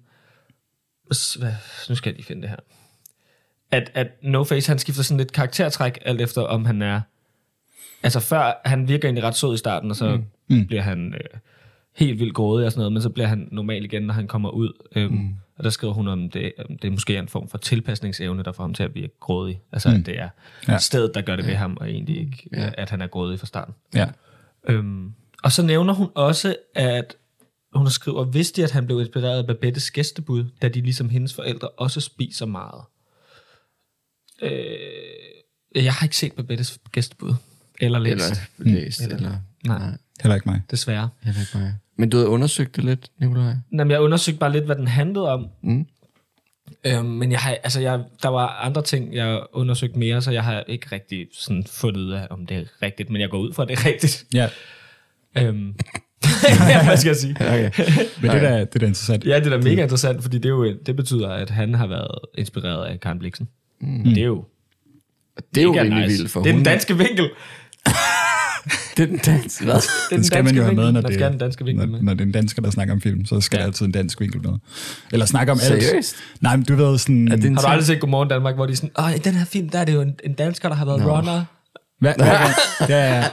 [1.40, 1.54] Hvad,
[1.90, 2.58] nu skal jeg lige finde det her.
[3.72, 7.02] At, at No Face, han skifter sådan lidt karaktertræk, alt efter om han er...
[8.04, 10.56] Altså før, han virker egentlig ret sød i starten, og så mm.
[10.56, 10.68] Mm.
[10.68, 11.14] bliver han...
[11.14, 11.40] Øh,
[11.96, 14.50] helt vildt grådig og sådan noget, men så bliver han normal igen, når han kommer
[14.50, 14.88] ud.
[14.96, 15.36] Øhm, mm.
[15.58, 18.52] Og der skriver hun om det, om det er måske en form for tilpasningsevne, der
[18.52, 19.62] får ham til at virke grådig.
[19.72, 19.96] Altså mm.
[19.96, 20.30] at det er
[20.68, 20.78] ja.
[20.78, 22.72] stedet, der gør det ved ham, og egentlig ikke, ja.
[22.78, 23.74] at han er grådig fra starten.
[23.96, 24.08] Ja.
[24.70, 27.18] Øhm, og så nævner hun også, at
[27.74, 31.34] hun skriver, vidste de, at han blev inspireret af Babettes gæstebud, da de ligesom hendes
[31.34, 32.84] forældre også spiser meget.
[34.42, 37.34] Øh, jeg har ikke set Babettes gæstebud.
[37.82, 38.16] Eller læst.
[38.60, 39.16] Eller læst, eller...
[39.16, 40.62] eller- Nej, Heller ikke mig.
[40.72, 41.10] desværre.
[41.22, 41.74] Heller ikke mig.
[41.98, 43.54] Men du havde undersøgt det lidt, Nikolaj?
[43.72, 45.48] Jamen, jeg undersøgte bare lidt, hvad den handlede om.
[45.64, 45.88] Mm.
[46.86, 50.44] Øhm, men jeg har, altså jeg, der var andre ting, jeg undersøgte mere, så jeg
[50.44, 53.54] har ikke rigtig sådan fundet ud af, om det er rigtigt, men jeg går ud
[53.54, 54.26] fra, at det er rigtigt.
[54.34, 54.50] Ja,
[55.38, 55.74] Øhm,
[56.86, 57.36] hvad skal jeg sige?
[57.40, 57.72] Okay.
[58.22, 59.26] men det, der, det er da interessant.
[59.26, 61.88] Ja, det er da mega interessant, fordi det, er jo, det betyder, at han har
[61.88, 63.48] været inspireret af Karen Bliksen.
[63.82, 64.04] Mm.
[64.04, 64.46] Det er jo
[65.56, 66.18] Det er jo rimelig nice.
[66.18, 67.30] vildt for Det er den danske vinkel.
[68.98, 69.64] Det er den danske.
[69.66, 69.76] Hvad?
[69.76, 69.80] Er
[70.16, 72.02] Den skal man jo have med, når Man det, den danske vinkel når, med.
[72.02, 73.62] når det er en dansker, der snakker om film, så skal ja.
[73.62, 74.52] Der altid en dansk vinkel med.
[75.12, 75.84] Eller snakke om alt.
[75.84, 76.16] Seriøst?
[76.42, 77.28] Nej, men du ved sådan...
[77.32, 79.18] Er det en Har du aldrig set Godmorgen Danmark, hvor de er sådan, åh, i
[79.18, 81.18] den her film, der er det jo en, en dansker, der har været Nå.
[81.18, 81.44] runner.
[82.00, 82.54] Hver, hver, gang,
[82.92, 83.24] ja, ja.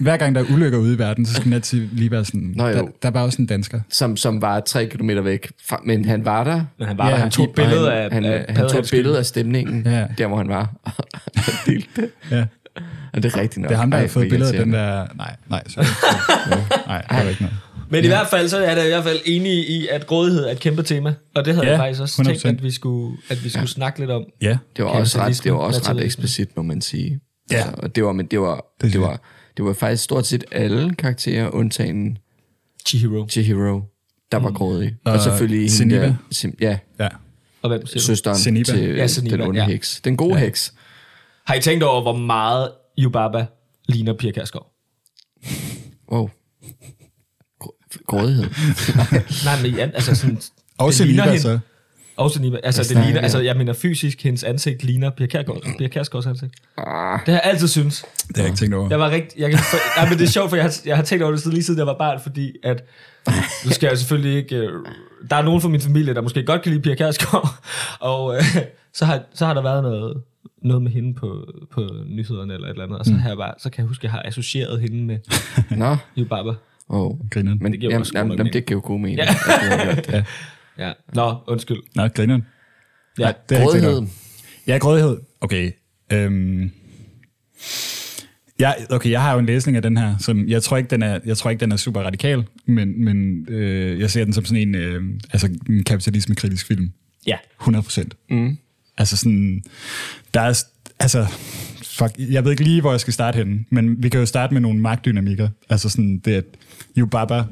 [0.00, 2.52] hver gang der er ulykker ude i verden, så skal den altid lige være sådan...
[2.56, 2.72] Nå, jo.
[2.74, 3.80] der, der er bare også en dansker.
[3.90, 5.52] Som, som var tre kilometer væk.
[5.68, 6.64] Fra, men han var der.
[6.78, 8.68] Men han var Ja, der, han tog og et billede han, af, han, af han
[8.68, 10.06] tog et billede af stemningen, Ja.
[10.18, 10.72] der hvor han var.
[10.82, 10.92] Og
[11.66, 12.10] delte det.
[12.30, 12.44] Ja.
[13.12, 13.68] Og det er rigtigt nok.
[13.68, 15.06] Det er ham, der har fået billedet af den der...
[15.16, 15.84] Nej, nej, sorry.
[16.88, 17.56] nej, det var ikke noget.
[17.90, 20.50] Men i hvert fald, så er jeg i hvert fald enig i, at grådighed er
[20.52, 21.14] et kæmpe tema.
[21.34, 22.24] Og det havde Ja, jeg faktisk også 100%.
[22.24, 24.24] tænkt, at vi skulle, at vi skulle snakke lidt om.
[24.42, 24.58] Ja.
[24.76, 27.20] Det var også ret, det var også ret eksplicit, må man sige.
[27.50, 27.56] Ja.
[27.56, 29.20] Altså, og det var, men det var, Det det, var,
[29.56, 32.18] det var faktisk stort set alle karakterer, undtagen
[32.88, 33.28] Chihiro.
[33.28, 33.82] Chihiro,
[34.32, 34.96] der var grådig.
[35.04, 36.06] Og, Og selvfølgelig hende Zeniba.
[36.06, 37.08] der, Sim, ja, Ja.
[37.62, 37.86] Og du?
[38.00, 38.64] søsteren Zeniba.
[38.72, 39.66] til Ja, Zeniba, den onde ja.
[39.66, 40.00] heks.
[40.04, 40.40] Den gode ja.
[40.44, 40.74] heks.
[41.46, 43.46] Har I tænkt over, hvor meget Yubaba
[43.88, 44.70] ligner Pia Kærsgaard?
[46.12, 46.28] Wow.
[47.64, 48.44] Grå- Grådighed.
[49.44, 50.38] Nej, men ja, altså sådan...
[50.78, 51.40] Og det Zeniba ligner hende.
[51.42, 51.58] så.
[52.16, 52.56] Og Zeniba.
[52.64, 53.44] Altså, det ligner, altså, om?
[53.44, 56.52] jeg mener fysisk, hendes ansigt ligner Pia, Kærsgaard, Pia Kærsgaards ansigt.
[56.78, 58.04] Ah, Det har jeg altid synes.
[58.28, 58.88] Det har jeg ikke tænkt over.
[58.90, 59.40] Jeg var rigtig...
[59.40, 61.30] Jeg kan, for, ja, men det er sjovt, for jeg har, jeg har tænkt over
[61.32, 62.84] det siden, lige siden jeg var barn, fordi at...
[63.64, 64.56] Nu skal jeg selvfølgelig ikke...
[64.56, 64.72] øh,
[65.30, 67.54] Der er nogen fra min familie, der måske godt kan lide Pia Kærsgaard,
[68.00, 68.42] og øh,
[68.94, 70.22] så, har, så har der været noget,
[70.62, 73.54] noget med hende på, på nyhederne eller et eller andet, og så, har jeg bare,
[73.58, 75.18] så kan jeg huske, at jeg har associeret hende med
[75.76, 75.96] nå.
[76.18, 76.52] Yubaba.
[76.88, 77.16] Oh.
[77.30, 77.58] Grineren.
[77.62, 79.18] Men Det giver jamen, god jamen, jamen, det giver jo god mening.
[79.18, 79.94] Ja.
[79.94, 80.24] det.
[80.78, 80.92] Ja.
[81.14, 81.76] Nå, undskyld.
[81.94, 82.46] Nå, grineren.
[83.18, 83.32] Ja.
[83.48, 83.66] Det over.
[83.66, 84.02] Grådighed.
[84.66, 85.16] Ja, grådighed.
[85.40, 85.72] Okay.
[86.12, 86.70] Øhm.
[88.60, 91.02] Ja, okay, jeg har jo en læsning af den her, som jeg tror ikke, den
[91.02, 94.44] er, jeg tror ikke, den er super radikal, men, men øh, jeg ser den som
[94.44, 95.02] sådan en, øh,
[95.32, 96.92] altså en kapitalisme-kritisk film.
[97.26, 97.36] Ja.
[97.60, 98.16] 100 procent.
[98.30, 98.58] Mm.
[98.98, 99.62] Altså sådan,
[100.34, 100.64] der er,
[100.98, 101.26] altså,
[101.82, 104.54] fuck, jeg ved ikke lige, hvor jeg skal starte henne, men vi kan jo starte
[104.54, 105.48] med nogle magtdynamikker.
[105.68, 106.44] Altså sådan det, at
[106.98, 107.42] Yubaba,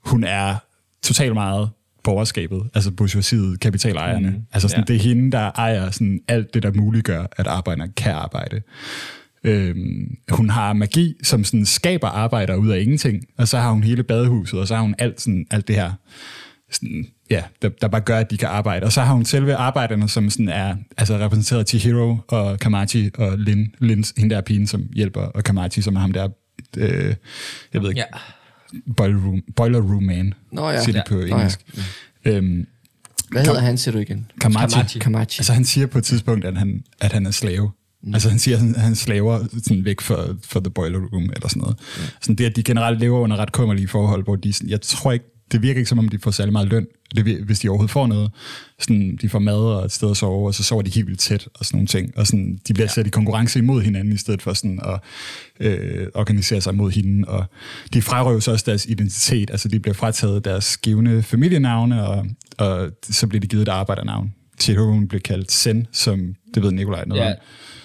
[0.00, 0.56] hun er
[1.02, 1.70] totalt meget
[2.04, 4.30] borgerskabet, altså bourgeoisiet, kapitalejerne.
[4.30, 4.92] Mm, altså sådan, ja.
[4.92, 8.62] det er hende, der ejer sådan alt det, der muliggør, at arbejderne kan arbejde.
[9.44, 13.82] Øhm, hun har magi, som sådan skaber arbejder ud af ingenting, og så har hun
[13.82, 15.92] hele badehuset, og så har hun alt, sådan, alt det her,
[16.70, 18.86] sådan, ja, der, der bare gør, at de kan arbejde.
[18.86, 23.10] Og så har hun selve arbejderne, som sådan er altså repræsenteret af Chihiro og Kamachi
[23.18, 26.28] og Lin, Lin hende der er pigen, som hjælper, og Kamachi, som er ham der,
[26.76, 27.14] øh,
[27.74, 28.18] jeg ved ikke, Ja.
[28.96, 30.82] boiler, room, boiler room man, Nå ja.
[30.82, 31.08] siger de Ja.
[31.08, 31.34] på Nå ja.
[31.34, 31.60] engelsk.
[32.24, 32.66] Øhm,
[33.30, 34.30] Hvad hedder han, siger du igen?
[34.40, 34.74] Kamachi.
[34.74, 34.98] Kamachi.
[34.98, 35.40] Kamachi.
[35.40, 37.70] Altså han siger på et tidspunkt, at han, at han er slave.
[38.02, 38.14] Mm.
[38.14, 41.48] Altså han siger, at han, han slaver sådan væk for, for the boiler room eller
[41.48, 41.76] sådan noget.
[41.96, 42.02] Mm.
[42.22, 45.12] Sådan det, at de generelt lever under ret kummerlige forhold, hvor de, sådan- jeg tror
[45.12, 47.90] ikke, det virker ikke som om, de får særlig meget løn, det, hvis de overhovedet
[47.90, 48.30] får noget.
[48.78, 51.20] Sådan, de får mad og et sted at sove, og så sover de helt vildt
[51.20, 52.18] tæt og sådan nogle ting.
[52.18, 52.92] Og sådan, de bliver ja.
[52.92, 55.00] sat i konkurrence imod hinanden, i stedet for sådan at
[55.60, 57.28] øh, organisere sig mod hende.
[57.28, 57.44] Og
[57.94, 62.26] de frarøver så også deres identitet, altså de bliver frataget deres givende familienavne, og,
[62.58, 64.32] og så bliver de givet et arbejdernavn.
[64.60, 67.30] Chihiroen blev kaldt Sen, som det ved Nikolaj noget Ja.
[67.30, 67.36] om.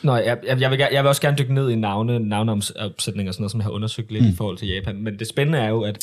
[0.03, 3.34] Nå, jeg, jeg, jeg, vil, jeg vil også gerne dykke ned i navne, navneopsætning og
[3.34, 4.29] sådan noget, som jeg har undersøgt lidt mm.
[4.29, 5.03] i forhold til Japan.
[5.03, 5.97] Men det spændende er jo, at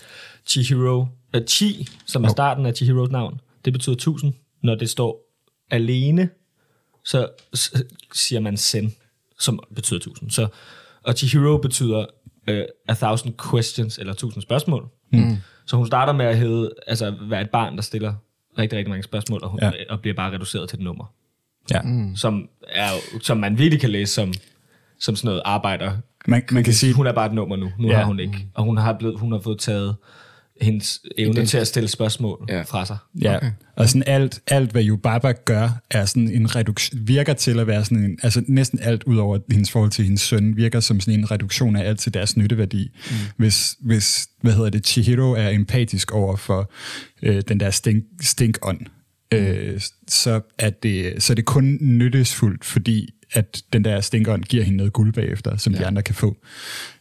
[0.46, 4.32] Chihiro, uh, Chi, som er starten af Chihiros navn, det betyder 1000.
[4.62, 5.24] Når det står
[5.70, 6.28] alene,
[7.04, 7.28] så
[8.12, 8.94] siger man Sen,
[9.40, 10.30] som betyder 1000.
[10.30, 10.48] Så,
[11.02, 12.06] og Chihiro betyder
[12.50, 12.54] uh,
[12.88, 14.88] a thousand questions, eller 1000 spørgsmål.
[15.12, 15.36] Mm.
[15.66, 18.14] Så hun starter med at hedde, altså være et barn, der stiller
[18.58, 19.70] rigtig, rigtig mange spørgsmål, og, hun, Ja.
[19.90, 21.04] og bliver bare reduceret til et nummer
[21.70, 21.82] Ja.
[21.82, 22.16] mm.
[22.16, 22.88] som, er,
[23.22, 24.32] som man virkelig kan læse som,
[25.00, 25.92] som sådan noget arbejder.
[26.26, 27.70] Man, man kan sige, Hun er bare et nummer nu.
[27.78, 27.96] Nu ja.
[27.96, 28.46] har hun ikke.
[28.54, 29.96] Og hun har, blevet, hun har fået taget
[30.60, 32.62] hendes evne til at stille spørgsmål Ja.
[32.62, 32.96] fra sig.
[33.22, 33.50] Ja, okay.
[33.76, 37.84] og sådan alt, alt, hvad Yubaba gør, er sådan en reduktion, virker til at være
[37.84, 41.18] sådan en, altså næsten alt ud over hendes forhold til hendes søn, virker som sådan
[41.20, 42.90] en reduktion af alt til deres nytteværdi.
[43.10, 43.16] Mm.
[43.36, 46.72] Hvis, hvis, hvad hedder det, Chihiro er empatisk over for
[47.22, 48.80] øh, den der stink, stinkånd,
[49.32, 54.64] øh, så, er det, så er det kun nyttesfuldt, fordi at den der stinkånd giver
[54.64, 55.78] hende noget guld bagefter, som ja.
[55.78, 56.36] de andre kan få.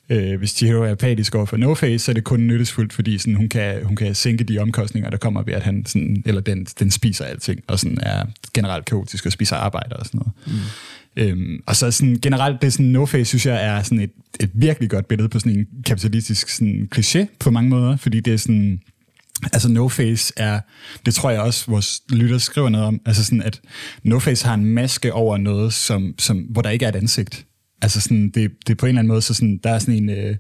[0.10, 3.36] Øh, hvis Chihiro er apatisk over for No-Face, så er det kun nyttesfuldt, fordi sådan,
[3.36, 6.65] hun, kan, hun kan sænke de omkostninger, der kommer ved, at han sådan, eller den,
[6.80, 10.34] den spiser alting, og sådan er generelt kaotisk og spiser arbejde og sådan noget.
[10.48, 10.54] Mm.
[11.17, 14.89] Øhm, og så sådan, generelt, det sådan, No-Face, synes jeg, er sådan et, et virkelig
[14.89, 18.80] godt billede på sådan en kapitalistisk sådan, kliché på mange måder, fordi det er sådan,
[19.54, 20.60] Altså No-Face er,
[21.06, 23.62] det tror jeg også, vores lytter skriver noget om, altså sådan, at
[24.08, 27.46] No-Face har en maske over noget, som, som, hvor der ikke er et ansigt.
[27.82, 29.96] Altså sådan, det, det er på en eller anden måde, så sådan, der er sådan
[29.96, 30.36] en, øh, jeg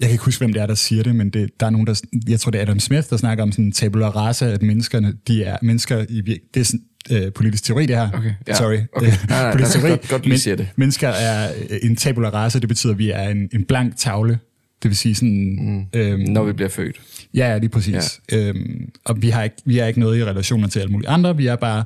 [0.00, 2.00] kan ikke huske, hvem det er, der siger det, men det, der er nogen, der,
[2.28, 5.42] jeg tror det er Adam Smith, der snakker om sådan tabula rasa, at menneskerne, de
[5.44, 6.20] er mennesker i,
[6.54, 8.08] det er sådan, øh, politisk teori det her.
[8.14, 8.54] Okay, ja.
[8.54, 8.78] Sorry.
[8.92, 9.06] Okay.
[9.28, 9.90] Nej, nej, politisk os teori.
[9.90, 10.68] godt- godt Men sige det.
[10.76, 14.38] Mennesker er øh, en tabula rasa, det betyder, at vi er en, en blank tavle.
[14.82, 15.56] Det vil sige sådan...
[15.60, 15.84] Mm.
[16.00, 17.00] Øhm, Når vi bliver født.
[17.34, 18.20] Ja, ja, lige præcis.
[18.32, 18.38] Ja.
[18.48, 21.36] Øhm, og vi har, ikke, vi er ikke noget i relationer til alle mulige andre.
[21.36, 21.84] Vi er bare,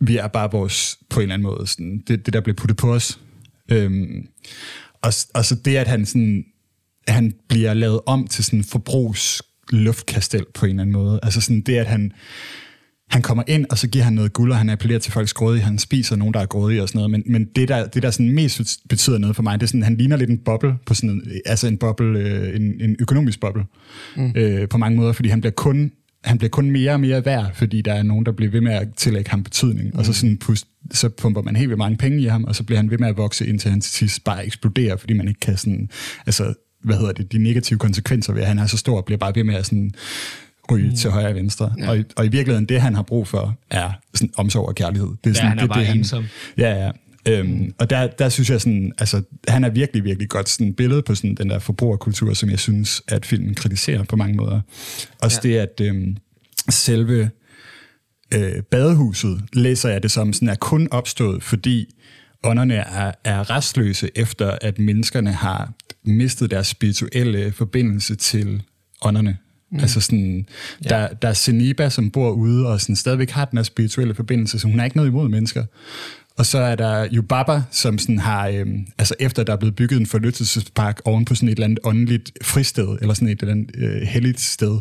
[0.00, 2.76] vi er bare vores, på en eller anden måde, sådan, det, det der blev puttet
[2.76, 3.18] på os.
[3.68, 4.26] Øhm,
[5.02, 6.44] og, og så det, at han, sådan,
[7.08, 11.20] han bliver lavet om til sådan en forbrugs luftkastel på en eller anden måde.
[11.22, 12.12] Altså sådan det, at han,
[13.10, 15.62] han kommer ind, og så giver han noget guld, og han appellerer til folks grådige,
[15.62, 18.10] han spiser nogen, der er grådige og sådan noget, men, men det, der, det, der
[18.10, 20.94] sådan mest betyder noget for mig, det er sådan, han ligner lidt en boble, på
[20.94, 23.64] sådan en, altså en boble, øh, en, en økonomisk boble,
[24.16, 24.32] mm.
[24.34, 25.92] øh, på mange måder, fordi han bliver kun
[26.26, 28.72] han bliver kun mere og mere værd, fordi der er nogen, der bliver ved med
[28.72, 29.90] at tillægge ham betydning.
[29.92, 29.98] Mm.
[29.98, 32.62] Og så, sådan pust, så pumper man helt vildt mange penge i ham, og så
[32.62, 35.40] bliver han ved med at vokse, indtil han til sidst bare eksploderer, fordi man ikke
[35.40, 35.90] kan sådan,
[36.26, 39.32] altså, hvad hedder det, de negative konsekvenser ved, at han er så stor, bliver bare
[39.34, 39.90] ved med at sådan
[40.70, 40.96] ryge mm.
[40.96, 41.72] til højre og venstre.
[41.78, 41.90] Ja.
[41.90, 45.08] Og, og i virkeligheden, det han har brug for, er sådan omsorg og kærlighed.
[45.24, 46.24] Det er sådan, ja, han er det, bare det, han, ensom.
[46.58, 46.90] Ja, ja.
[47.28, 51.02] Øhm, og der, der synes jeg sådan, altså, han er virkelig, virkelig godt sådan billede
[51.02, 54.60] på sådan den der forbrugerkultur, som jeg synes, at filmen kritiserer på mange måder.
[55.22, 55.48] Også ja.
[55.48, 56.16] det, at øhm,
[56.70, 57.30] selve
[58.34, 61.94] øh, badehuset, læser jeg det som, sådan er kun opstået, fordi
[62.44, 65.72] ånderne er, er restløse efter, at menneskerne har
[66.04, 68.62] mistet deres spirituelle forbindelse til
[69.02, 69.36] ånderne.
[69.70, 69.80] Mm.
[69.80, 70.46] Altså sådan,
[70.84, 70.88] ja.
[70.88, 74.58] der, der er Seniba, som bor ude og sådan stadigvæk har den her spirituelle forbindelse,
[74.58, 75.64] så hun har ikke noget imod mennesker.
[76.38, 80.00] Og så er der Yubaba, som sådan har, øhm, altså efter der er blevet bygget
[80.00, 83.70] en forlystelsespark oven på sådan et eller andet åndeligt fristed, eller sådan et eller andet
[83.76, 84.78] øh, helligt sted,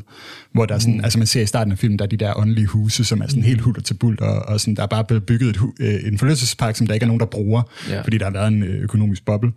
[0.52, 1.04] hvor der er sådan, mm.
[1.04, 3.28] altså man ser i starten af filmen, der er de der åndelige huse, som er
[3.28, 6.08] sådan helt hulter til bult, og, og sådan, der er bare blevet bygget et, øh,
[6.08, 8.02] en forlystelsespark, som der ikke er nogen, der bruger, ja.
[8.02, 9.52] fordi der har været en øh, økonomisk boble.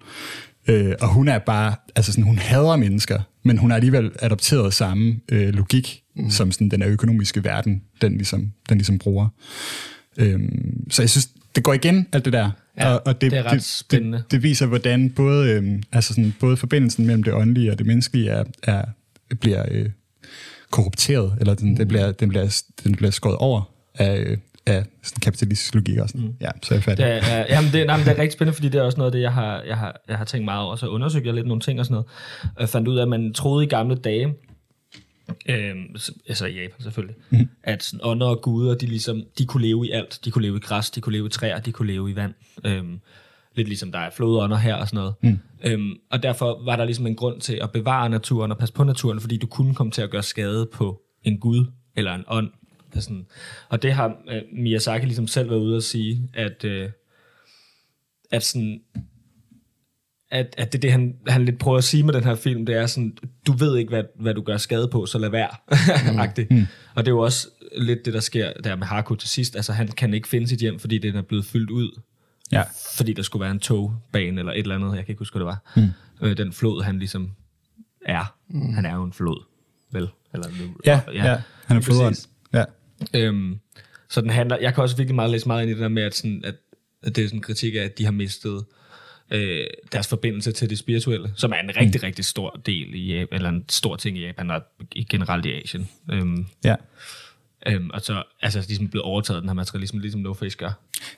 [0.69, 4.75] Øh, og hun er bare, altså sådan, hun hader mennesker, men hun har alligevel adopteret
[4.75, 6.31] samme øh, logik, mm.
[6.31, 9.29] som sådan, den økonomiske verden, den ligesom, den ligesom bruger.
[10.19, 10.41] Øh,
[10.91, 12.51] så jeg synes, det går igen, alt det der.
[12.79, 14.19] Ja, og, og det, det er ret det, spændende.
[14.19, 17.87] Det, det viser, hvordan både, øh, altså sådan, både forbindelsen mellem det åndelige og det
[17.87, 18.85] menneskelige er, er,
[19.41, 19.91] bliver øh,
[20.71, 21.77] korrupteret, eller den, mm.
[21.77, 23.63] den, bliver, den, bliver, den bliver skåret over
[23.95, 26.25] af, øh, af sådan kapitalistisk logik og sådan.
[26.27, 26.35] Mm.
[26.41, 27.05] Ja, så er jeg færdig.
[27.05, 29.09] Det er, jamen det, nej, men det er rigtig spændende, fordi det er også noget
[29.09, 30.77] af det, jeg har, jeg har, jeg har tænkt meget over.
[30.77, 32.07] Så undersøgte jeg lidt nogle ting og sådan noget.
[32.57, 34.35] Og fandt ud af, at man troede i gamle dage,
[35.49, 35.97] Øhm,
[36.29, 37.49] altså i Japan selvfølgelig, mm.
[37.63, 40.21] at sådan, ånder og guder, de, ligesom, de kunne leve i alt.
[40.25, 42.35] De kunne leve i græs, de kunne leve i træer, de kunne leve i vand.
[42.65, 43.01] Øhm,
[43.55, 45.15] lidt ligesom der er flodånder her og sådan noget.
[45.23, 45.39] Mm.
[45.65, 48.85] Øhm, og derfor var der ligesom en grund til at bevare naturen og passe på
[48.85, 52.51] naturen, fordi du kunne komme til at gøre skade på en gud eller en ånd.
[52.95, 53.27] Sådan.
[53.69, 56.91] Og det har øh, Miyazaki ligesom selv været ude at sige, at, øh,
[58.31, 58.81] at sådan,
[60.31, 62.75] at, at det, det han, han lidt prøver at sige med den her film, det
[62.75, 65.51] er sådan, du ved ikke, hvad, hvad du gør skade på, så lad være.
[66.51, 66.57] mm.
[66.59, 66.67] mm.
[66.95, 69.57] Og det er jo også lidt det, der sker der med Haku til sidst.
[69.57, 72.01] Altså, han kan ikke finde sit hjem, fordi den er blevet fyldt ud.
[72.53, 72.63] Ja.
[72.97, 74.97] Fordi der skulle være en togbane eller et eller andet.
[74.97, 75.73] Jeg kan ikke huske, hvad det var.
[75.77, 76.27] Mm.
[76.27, 77.31] Øh, den flod, han ligesom
[78.07, 78.35] er.
[78.49, 78.73] Mm.
[78.75, 79.45] Han er jo en flod,
[79.93, 80.09] vel?
[80.35, 80.49] Eller,
[80.87, 82.15] ja, ja, ja, han er floderen.
[82.53, 82.65] Ja.
[83.15, 83.59] Øhm,
[84.09, 86.03] så den handler, jeg kan også virkelig meget læse meget ind i det der med,
[86.03, 86.55] at, sådan, at,
[87.03, 88.65] at det er sådan en kritik af, at de har mistet
[89.31, 92.07] øh, deres forbindelse til det spirituelle, som er en rigtig, mm.
[92.07, 94.63] rigtig stor del i Japan, eller en stor ting i Japan, og
[95.11, 95.89] generelt i Asien.
[96.13, 96.75] Øhm, ja.
[97.67, 100.71] Øhm, og så altså, ligesom blevet overtaget den her materialisme, ligesom No Face gør.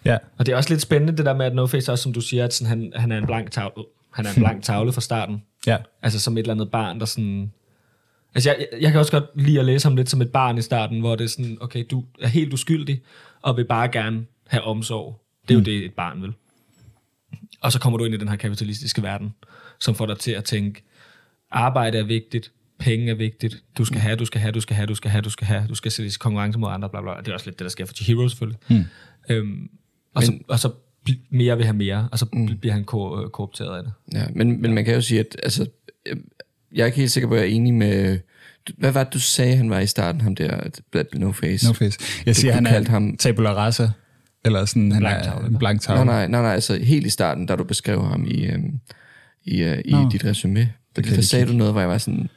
[0.04, 0.18] Ja.
[0.38, 2.20] Og det er også lidt spændende, det der med, at No Face også, som du
[2.20, 5.00] siger, at sådan, han, han er en blank tavle, han er en blank tavle fra
[5.00, 5.42] starten.
[5.66, 5.76] Ja.
[6.02, 7.52] Altså som et eller andet barn, der sådan...
[8.34, 10.58] Altså jeg, jeg, jeg kan også godt lide at læse ham lidt som et barn
[10.58, 13.02] i starten, hvor det er sådan, okay, du er helt uskyldig,
[13.42, 15.20] og vil bare gerne have omsorg.
[15.48, 15.64] Det er mm.
[15.64, 16.32] jo det, et barn vil.
[17.60, 19.34] Og så kommer du ind i den her kapitalistiske verden,
[19.80, 20.82] som får dig til at tænke,
[21.50, 24.86] arbejde er vigtigt, penge er vigtigt, du skal have, du skal have, du skal have,
[24.86, 27.10] du skal have, du skal have, du skal sætte konkurrence mod andre, bla bla.
[27.18, 28.58] Det er også lidt det, der sker for Chihiro selvfølgelig.
[28.70, 28.84] Mm.
[29.30, 29.68] Øhm,
[30.14, 30.72] og, men, så, og så
[31.30, 32.58] mere vil have mere, og så mm.
[32.58, 33.92] bliver han ko- øh, korrupteret af det.
[34.14, 35.66] Ja, men, men man kan jo sige, at altså,
[36.74, 38.18] jeg er ikke helt sikker på, at jeg er enig med...
[38.78, 40.70] Hvad var det, du sagde, han var i starten, ham der,
[41.14, 41.66] No Face?
[41.66, 41.98] No Face.
[42.26, 43.16] Jeg siger, han er ham...
[43.16, 43.88] tabula rasa.
[44.44, 46.04] Eller sådan, han blank er en blank tavle.
[46.04, 48.80] Nej, nej, nej, nej, altså helt i starten, da du beskrev ham i, øhm,
[49.44, 50.72] i, uh, i dit resume.
[50.96, 52.28] Det der sagde du noget, hvor jeg var sådan...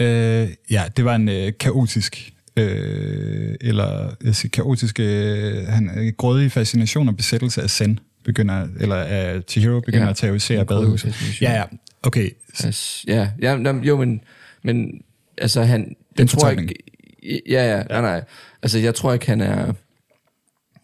[0.00, 6.12] Øh, ja, det var en øh, kaotisk, øh, eller jeg siger, kaotisk, øh, han, øh,
[6.16, 11.42] grådig fascination og besættelse af Zen begynder, eller af Chihiro begynder ja, at terrorisere badehuset.
[11.42, 11.64] Ja, ja,
[12.02, 12.30] okay.
[12.64, 14.20] Altså, ja, ja, jo, men,
[14.62, 15.02] men
[15.38, 15.96] altså han...
[16.18, 16.74] Den tror ikke,
[17.48, 18.24] ja, ja, nej, nej.
[18.62, 19.72] Altså jeg tror ikke, han er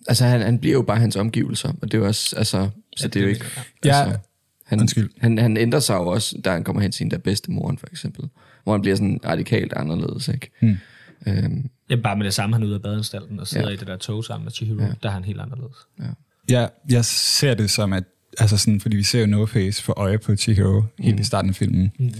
[0.08, 3.04] altså han, han bliver jo bare hans omgivelser, og det er jo også, altså, så
[3.04, 3.44] ja, det er jo ikke,
[3.84, 4.18] ja, altså,
[4.64, 5.10] han, Undskyld.
[5.18, 7.78] han, han ændrer sig jo også, da han kommer hen til sin der bedste moren,
[7.78, 8.28] for eksempel,
[8.64, 10.50] hvor han bliver sådan radikalt anderledes, ikke?
[10.60, 10.78] Hmm.
[11.26, 13.74] Øhm, ja, bare med det samme, han er ude af badeanstalten og sidder ja.
[13.74, 14.88] i det der tog sammen med Chihiro, ja.
[15.02, 15.76] der er han helt anderledes.
[16.00, 16.04] Ja.
[16.50, 18.04] ja, jeg ser det som, at
[18.38, 21.04] altså sådan, fordi vi ser jo No Face for øje på Chihiro mm.
[21.04, 22.14] helt i starten af filmen, mm.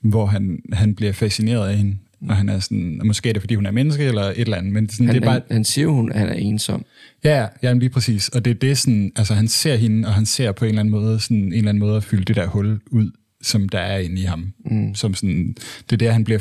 [0.00, 3.54] hvor han, han bliver fascineret af hende, og han er sådan, måske er det, fordi
[3.54, 5.34] hun er menneske, eller et eller andet, men sådan, han, det er bare...
[5.34, 6.84] Han, han siger hun, han er ensom.
[7.24, 8.28] Ja, ja, lige præcis.
[8.28, 10.80] Og det er det sådan, altså han ser hende, og han ser på en eller
[10.80, 13.10] anden måde, sådan en eller anden måde at fylde det der hul ud,
[13.42, 14.52] som der er inde i ham.
[14.64, 14.94] Mm.
[14.94, 15.54] Som sådan,
[15.90, 16.38] det er der, han bliver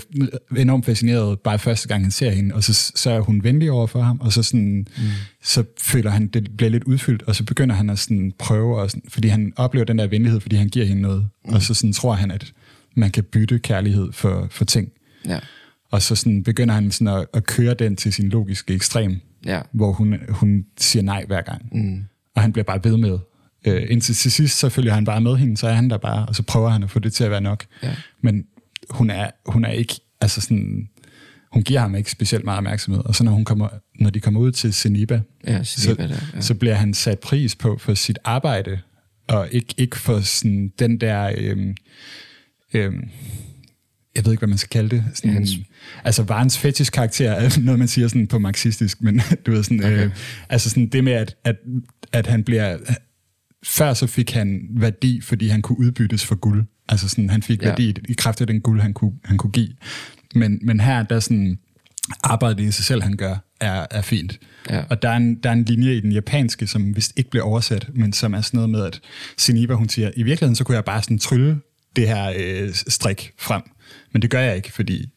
[0.57, 3.88] enormt fascineret bare første gang, han ser hende, og så, så er hun venlig over
[3.88, 5.03] for ham, og så, sådan, mm.
[5.43, 8.91] så føler han, det bliver lidt udfyldt, og så begynder han at sådan prøve, og
[8.91, 11.53] sådan, fordi han oplever den der venlighed, fordi han giver hende noget, mm.
[11.53, 12.53] og så sådan tror han, at
[12.95, 14.91] man kan bytte kærlighed for, for ting.
[15.27, 15.39] Ja.
[15.92, 19.62] Og så sådan begynder han sådan at, at køre den til sin logiske ekstrem, Ja.
[19.72, 21.70] hvor hun, hun siger nej hver gang.
[21.72, 22.04] Mm.
[22.36, 23.20] Og han bliver bare ved med.
[23.68, 26.26] Øh, indtil til sidst, så følger han bare med hende, så er han der bare,
[26.26, 27.66] og så prøver han at få det til at være nok.
[27.84, 27.96] Ja.
[28.22, 28.44] Men
[28.89, 30.89] hun er, hun er ikke, altså sådan,
[31.52, 33.02] hun giver ham ikke specielt meget opmærksomhed.
[33.06, 33.68] Og så når, hun kommer,
[34.00, 36.42] når de kommer ud til Zeniba, Ja, så, Zeniba der, ja.
[36.42, 38.80] så bliver han sat pris på for sit arbejde,
[39.28, 41.32] og ikke, ikke for sådan den der...
[41.38, 41.76] Øhm,
[42.74, 43.10] øhm,
[44.16, 45.03] jeg ved ikke, hvad man skal kalde det.
[45.14, 45.51] Sådan, hans,
[46.03, 49.80] altså, varens fetish karakter er noget, man siger sådan på marxistisk, men du ved sådan,
[49.84, 50.05] okay.
[50.05, 50.12] øh,
[50.49, 51.55] altså sådan det med, at, at,
[52.12, 52.78] at han bliver,
[53.66, 56.64] før så fik han værdi, fordi han kunne udbyttes for guld.
[56.89, 57.68] Altså sådan, han fik Ja.
[57.68, 59.70] værdi i, kraft af den guld, han kunne, han kunne give.
[60.36, 61.57] Men, men her, der sådan,
[62.24, 64.39] arbejdet i sig selv, han gør, er, er fint.
[64.70, 64.84] Ja.
[64.89, 67.43] Og der er, en, der er en linje i den japanske, som vist ikke bliver
[67.43, 68.99] oversat, men som er sådan noget med, at
[69.38, 71.59] Siniba, hun siger, i virkeligheden, så kunne jeg bare sådan trylle
[71.95, 73.62] det her øh, strik frem.
[74.12, 75.10] Men det gør jeg ikke, fordi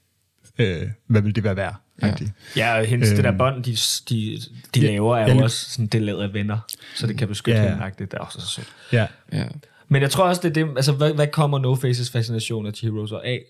[0.59, 1.75] øh, hvad vil det være værd?
[2.03, 2.14] Ja.
[2.57, 2.79] Ja.
[2.79, 3.16] Og hendes, Øhm.
[3.16, 3.77] det der bånd, de,
[4.09, 4.39] de,
[4.75, 6.59] de Ja, laver, er ja, jo også sådan, det er lavet af venner,
[6.95, 7.64] så det kan beskytte Ja.
[7.66, 7.70] ja.
[7.85, 7.91] hende.
[7.99, 8.68] Det er også så sødt.
[8.93, 9.07] ja.
[9.33, 9.45] Ja.
[9.89, 12.72] Men jeg tror også, det er det, altså, hvad, hvad kommer No Faces fascination af
[12.72, 13.41] Chihiro så af?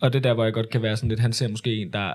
[0.00, 1.92] Og det er der, hvor jeg godt kan være sådan lidt, han ser måske en,
[1.92, 2.12] der,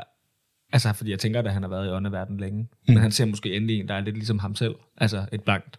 [0.74, 2.93] altså fordi jeg tænker, at han har været i åndeverdenen længe, mm.
[2.93, 5.78] men han ser måske endelig en, der er lidt ligesom ham selv, altså et blankt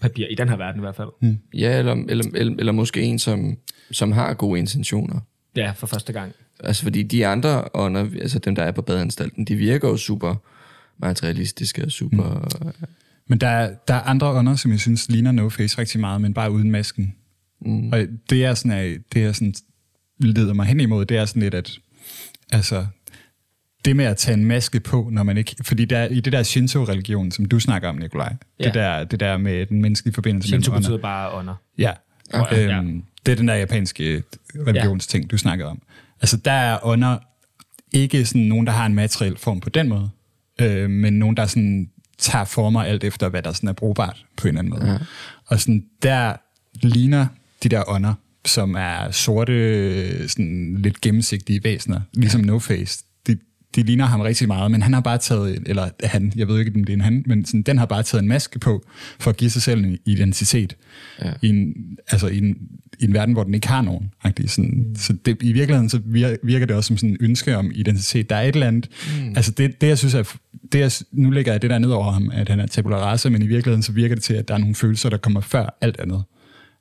[0.00, 1.08] papir, i den her verden i hvert fald.
[1.20, 1.38] Mm.
[1.54, 3.58] ja eller, eller, eller, eller måske en, som,
[3.92, 5.20] som har gode intentioner.
[5.56, 6.32] Ja, for første gang.
[6.64, 10.34] Altså fordi de andre ånder, altså dem, der er på badeanstalten, de virker jo super
[10.98, 12.48] materialistiske og super...
[12.62, 12.86] Mm.
[13.26, 16.20] Men der er, der er andre ånder, som jeg synes ligner No Face rigtig meget,
[16.20, 17.14] men bare uden masken.
[17.60, 17.92] Mm.
[17.92, 17.98] Og
[18.30, 19.54] det er sådan, at det er sådan,
[20.18, 21.78] leder mig hen imod, det er sådan lidt, at
[22.52, 22.86] altså,
[23.84, 25.56] det med at tage en maske på, når man ikke...
[25.62, 28.64] Fordi der, i det der Shinto-religion, som du snakker om, Nikolaj, Ja.
[28.64, 30.88] det, der, det der med den menneskelige forbindelse Shinto mellem ånder.
[30.88, 31.54] betyder bare ånder.
[31.78, 31.92] Ja.
[32.34, 32.64] Okay.
[32.64, 33.00] Okay.
[33.26, 34.22] Det er den der japanske
[34.66, 35.82] religionsting, du snakkede om.
[36.20, 37.18] Altså, der er ånder
[37.92, 40.10] ikke sådan nogen, der har en materiel form på den måde,
[40.60, 44.48] øh, men nogen, der sådan tager former alt efter, hvad der sådan er brugbart på
[44.48, 44.92] en eller anden måde.
[44.92, 44.98] Ja.
[45.46, 46.36] Og sådan, der
[46.82, 47.26] ligner
[47.62, 48.14] de der ånder,
[48.44, 53.04] som er sorte, sådan lidt gennemsigtige væsener, ligesom No Face.
[53.82, 56.72] De, ligner ham rigtig meget, men han har bare taget, eller han, jeg ved ikke,
[56.74, 58.86] om det er en han, men sådan, den har bare taget en maske på,
[59.20, 60.76] for at give sig selv en identitet.
[61.24, 61.32] Ja.
[61.42, 61.74] I, en,
[62.08, 62.56] altså i, en,
[62.98, 64.10] i en verden, hvor den ikke har nogen.
[64.24, 64.50] Rigtig.
[64.50, 64.94] Sådan, mm.
[64.96, 66.00] Så det, i virkeligheden så
[66.42, 68.30] virker, det også som sådan en ønske om identitet.
[68.30, 68.88] Der er et eller andet,
[69.20, 69.28] mm.
[69.36, 70.36] altså det, det jeg synes er,
[70.72, 73.28] det jeg, nu lægger jeg det der ned over ham, at han er tabula rasa,
[73.28, 75.78] men i virkeligheden så virker det til, at der er nogle følelser, der kommer før
[75.80, 76.22] alt andet.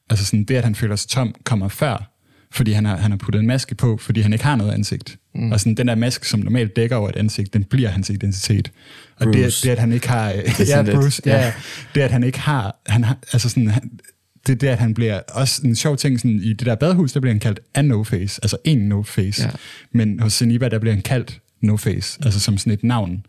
[0.09, 2.11] Altså sådan det, at han føler sig tom, kommer før,
[2.51, 5.17] fordi han har, han har puttet en maske på, fordi han ikke har noget ansigt.
[5.35, 5.51] Mm.
[5.51, 8.71] Og sådan den der maske, som normalt dækker over et ansigt, den bliver hans identitet.
[9.15, 9.67] Og det, Bruce.
[9.67, 10.29] det, at han ikke har...
[10.67, 11.37] ja, Bruce, ja.
[11.37, 11.53] ja.
[11.95, 12.81] Det, at han ikke har...
[12.87, 13.91] Han har altså sådan, han,
[14.47, 15.19] det er det, at han bliver...
[15.19, 18.39] Også en sjov ting, sådan, i det der badhus, der bliver han kaldt a no-face,
[18.43, 19.43] altså en no-face.
[19.43, 19.49] Ja.
[19.91, 23.25] Men hos Zeniba, der bliver han kaldt no-face, altså som sådan et navn.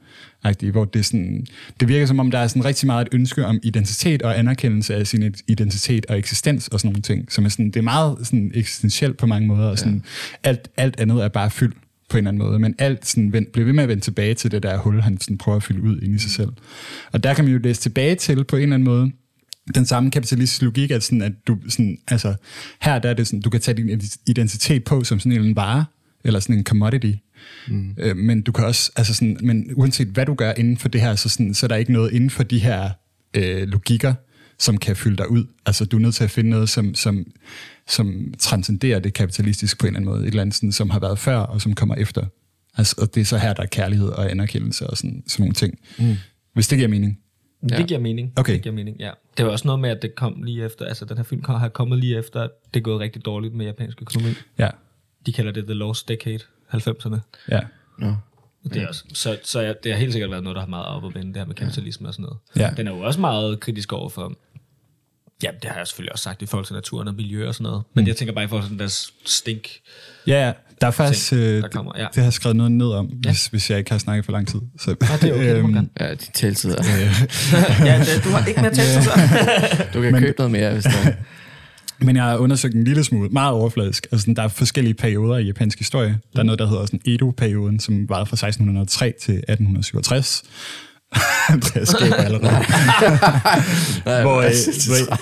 [0.72, 1.46] Hvor det, sådan,
[1.80, 4.94] det virker som om, der er sådan rigtig meget et ønske om identitet og anerkendelse
[4.94, 8.18] af sin identitet og eksistens og sådan nogle ting, som er sådan, det er meget
[8.22, 10.04] sådan eksistentielt på mange måder, og sådan,
[10.42, 11.72] alt, alt andet er bare fyld
[12.08, 14.34] på en eller anden måde, men alt sådan, vend, bliver ved med at vende tilbage
[14.34, 16.52] til det der hul, han sådan prøver at fylde ud inde i sig selv.
[17.12, 19.10] Og der kan man jo læse tilbage til på en eller anden måde,
[19.74, 22.34] den samme kapitalistiske logik, at, sådan, at du, sådan, altså,
[22.80, 25.84] her der er det sådan, du kan tage din identitet på som sådan en vare,
[26.24, 27.12] eller sådan en commodity.
[27.68, 27.94] Mm.
[27.98, 31.00] Øh, men du kan også, altså sådan, men uanset hvad du gør inden for det
[31.00, 32.90] her, så, sådan, så er der ikke noget inden for de her
[33.36, 34.14] øh, logikker,
[34.58, 35.44] som kan fylde dig ud.
[35.66, 37.26] Altså du er nødt til at finde noget, som, som,
[37.86, 41.00] som transcenderer det kapitalistiske på en eller anden måde, et eller andet, sådan, som har
[41.00, 42.26] været før, og som kommer efter.
[42.76, 45.54] Altså, og det er så her, der er kærlighed og anerkendelse og sådan, sådan nogle
[45.54, 45.78] ting.
[45.98, 46.16] Mm.
[46.54, 47.18] Hvis det giver mening.
[47.70, 47.76] Ja.
[47.76, 48.32] Det giver mening.
[48.36, 48.52] Okay.
[48.52, 49.10] Det giver mening, ja.
[49.36, 51.68] Det var også noget med, at det kom lige efter, altså den her film har
[51.68, 54.30] kommet lige efter, at det er gået rigtig dårligt med japansk økonomi.
[54.58, 54.68] Ja.
[55.26, 56.38] De kalder det The Lost Decade,
[56.74, 57.18] 90'erne.
[57.50, 57.60] Ja.
[57.98, 58.14] Nå.
[58.64, 60.68] Og det er også, så, så ja, det har helt sikkert været noget, der har
[60.68, 62.38] meget op at vende, det her med kapitalisme og sådan noget.
[62.56, 62.70] Ja.
[62.76, 64.32] Den er jo også meget kritisk over for,
[65.42, 67.70] ja, det har jeg selvfølgelig også sagt i forhold til naturen og miljø og sådan
[67.70, 67.82] noget.
[67.94, 69.68] Men jeg tænker bare i forhold til den der stink.
[70.26, 70.52] Ja, ja.
[70.80, 72.06] Der er faktisk, Ting, øh, der kommer, ja.
[72.06, 74.48] det har jeg skrevet noget ned om, hvis, hvis jeg ikke har snakket for lang
[74.48, 74.60] tid.
[74.78, 75.88] Så, Ja, det er okay, det øhm, gerne.
[76.00, 76.82] Ja, de taltider.
[77.88, 79.10] ja, det, du har ikke mere talt så.
[79.94, 81.14] Du kan købe noget mere, hvis der er.
[82.02, 84.06] Men jeg har undersøgt en lille smule, meget overfladisk.
[84.12, 86.18] Altså, sådan, der er forskellige perioder i japansk historie.
[86.32, 90.42] Der er noget, der hedder sådan Edo-perioden, som varede fra 1603 til 1867.
[91.52, 92.64] Andreas skaber allerede.
[94.22, 94.52] hvor, øh,
[94.86, 95.16] hvor,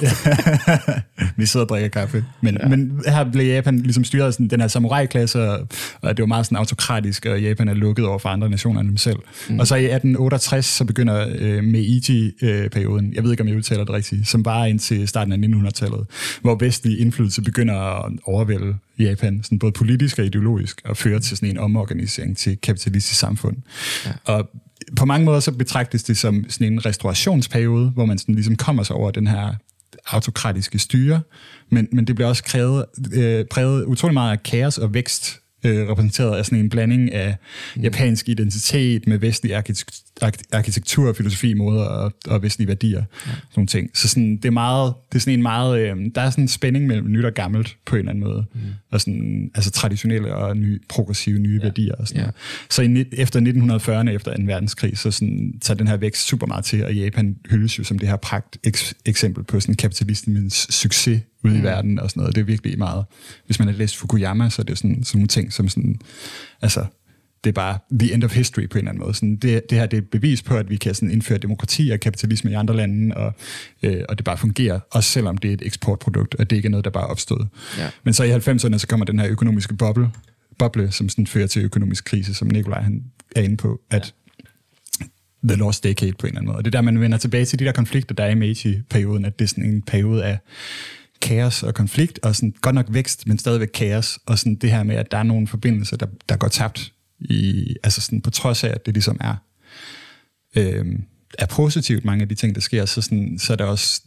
[1.41, 2.25] vi sidder og drikker kaffe.
[2.41, 2.69] Men, ja.
[2.69, 5.69] men her blev Japan ligesom styret af sådan, den her samurai-klasse, og,
[6.01, 8.89] og det var meget sådan autokratisk, og Japan er lukket over for andre nationer end
[8.89, 9.19] dem selv.
[9.49, 9.59] Mm.
[9.59, 13.95] Og så i 1868, så begynder øh, Meiji-perioden, jeg ved ikke, om jeg udtaler det
[13.95, 16.07] rigtigt, som var indtil starten af 1900-tallet,
[16.43, 21.37] hvor vestlig indflydelse begynder at overvælde Japan, sådan både politisk og ideologisk, og føre til
[21.37, 23.57] sådan en omorganisering til kapitalistisk samfund.
[24.07, 24.11] Ja.
[24.25, 24.51] Og
[24.97, 28.83] på mange måder så betragtes det som sådan en restaurationsperiode, hvor man sådan ligesom kommer
[28.83, 29.55] sig over den her
[30.07, 31.21] autokratiske styre,
[31.71, 35.89] men, men det bliver også krævet, øh, præget utrolig meget af kaos og vækst, øh,
[35.89, 37.37] repræsenteret af sådan en blanding af
[37.77, 37.83] mm.
[37.83, 39.55] japansk identitet med vestlig
[40.53, 42.99] arkitektur, filosofi, måder og, og vestlige værdier.
[42.99, 43.31] Ja.
[43.31, 43.91] Sådan nogle ting.
[43.95, 46.49] Så sådan, det er meget, det er sådan en meget, øh, der er sådan en
[46.49, 48.45] spænding mellem nyt og gammelt på en eller anden måde.
[48.55, 48.61] Mm.
[48.91, 51.67] Og sådan, altså traditionelle og ny, progressive nye ja.
[51.67, 52.31] værdier og sådan ja.
[52.71, 54.43] Så i, efter 1940'erne, efter 2.
[54.47, 57.99] verdenskrig, så sådan, tager den her vækst super meget til, og Japan hyldes jo som
[57.99, 58.59] det her pragt
[59.07, 61.61] eksempel på sådan kapitalismens succes ude mm.
[61.61, 62.35] i verden og sådan noget.
[62.35, 63.05] Det er virkelig meget.
[63.47, 66.01] Hvis man har læst Fukuyama, så er det sådan, sådan nogle ting, som sådan,
[66.63, 66.85] altså,
[67.45, 69.15] det er bare the end of history på en eller anden måde.
[69.15, 72.01] Sådan det, det her det er bevis på, at vi kan sådan indføre demokrati og
[72.01, 73.35] kapitalisme i andre lande, og,
[73.83, 76.71] øh, og det bare fungerer, også selvom det er et eksportprodukt, og det ikke er
[76.71, 77.49] noget, der bare er opstået.
[77.79, 77.91] Ja.
[78.03, 80.11] Men så i 90'erne, så kommer den her økonomiske boble,
[80.59, 83.05] boble som sådan fører til økonomisk krise, som Nikolaj han
[83.37, 84.15] er inde på, at
[85.45, 86.57] The Lost Decade på en eller anden måde.
[86.57, 89.25] Og det er der, man vender tilbage til de der konflikter, der er i Meiji-perioden,
[89.25, 90.39] at det er sådan en periode af
[91.21, 94.83] kaos og konflikt, og sådan godt nok vækst, men stadigvæk kaos, og sådan det her
[94.83, 98.65] med, at der er nogle forbindelser, der, der går tabt, i, altså sådan på trods
[98.65, 99.35] af, at det ligesom er,
[100.57, 100.87] øh,
[101.39, 104.03] er positivt, mange af de ting, der sker, så, sådan, så er der også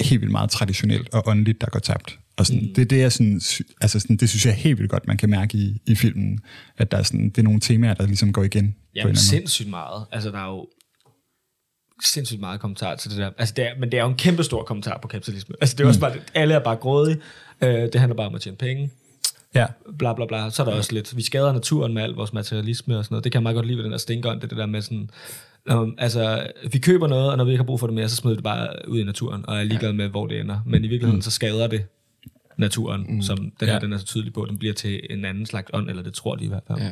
[0.00, 2.18] helt vildt meget traditionelt og åndeligt, der går tabt.
[2.36, 2.74] Og sådan, mm.
[2.74, 3.40] det, det, er sådan,
[3.80, 6.40] altså sådan, det synes jeg helt vildt godt, man kan mærke i, i filmen,
[6.78, 8.74] at der er sådan, det er nogle temaer, der ligesom går igen.
[8.94, 10.04] Ja, sindssygt meget.
[10.12, 10.66] Altså, der er jo
[12.04, 13.30] sindssygt meget kommentar til det der.
[13.38, 15.54] Altså, det er, men det er jo en kæmpe stor kommentar på kapitalisme.
[15.60, 16.00] Altså, det er også mm.
[16.00, 17.16] bare, alle er bare grådige.
[17.60, 18.90] Øh, det handler bare om at tjene penge.
[19.54, 19.66] Ja.
[19.98, 20.50] Bla, bla, bla.
[20.50, 23.24] Så er der også lidt, vi skader naturen med al vores materialisme og sådan noget.
[23.24, 25.10] Det kan jeg meget godt lide ved den der stinkeren, det, det der med sådan,
[25.70, 28.16] um, altså, vi køber noget, og når vi ikke har brug for det mere, så
[28.16, 30.60] smider vi det bare ud i naturen, og er ligeglad med, hvor det ender.
[30.66, 31.22] Men i virkeligheden, mm.
[31.22, 31.84] så skader det
[32.56, 33.22] naturen, mm.
[33.22, 33.78] som den her, ja.
[33.78, 36.34] den er så tydelig på, den bliver til en anden slags ånd, eller det tror
[36.34, 36.78] de i hvert fald.
[36.78, 36.90] Ja.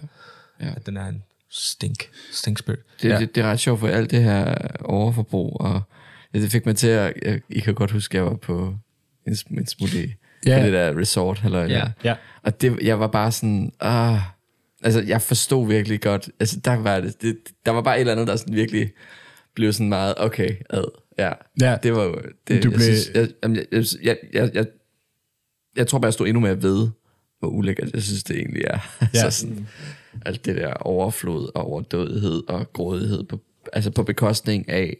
[0.60, 0.72] Ja.
[0.76, 2.80] At den er en stink, stink spirit.
[3.02, 3.18] Det, ja.
[3.18, 5.82] det, det er ret sjovt for alt det her overforbrug, og
[6.34, 8.74] det fik mig til at, jeg, I kan godt huske, at jeg var på
[9.26, 10.14] en, en smule
[10.46, 10.58] ja.
[10.58, 11.42] på det der resort.
[11.44, 11.86] Eller, ja.
[12.04, 12.14] ja.
[12.42, 14.18] Og det, jeg var bare sådan, ah,
[14.82, 18.12] altså jeg forstod virkelig godt, altså der var det, det, der var bare et eller
[18.12, 18.92] andet, der sådan virkelig
[19.54, 20.84] blev sådan meget, okay, ad,
[21.18, 21.32] ja.
[21.60, 21.76] ja.
[21.82, 22.80] Det var jo, det, du jeg, blev...
[22.80, 24.66] synes, jeg, jeg, jeg, jeg, jeg,
[25.76, 26.88] jeg tror bare, jeg stod endnu mere ved,
[27.38, 28.78] hvor ulækkert jeg synes, det egentlig er.
[29.00, 29.06] Ja.
[29.24, 29.68] altså sådan,
[30.26, 33.40] alt det der overflod og overdødighed og grådighed på,
[33.72, 34.96] altså på bekostning af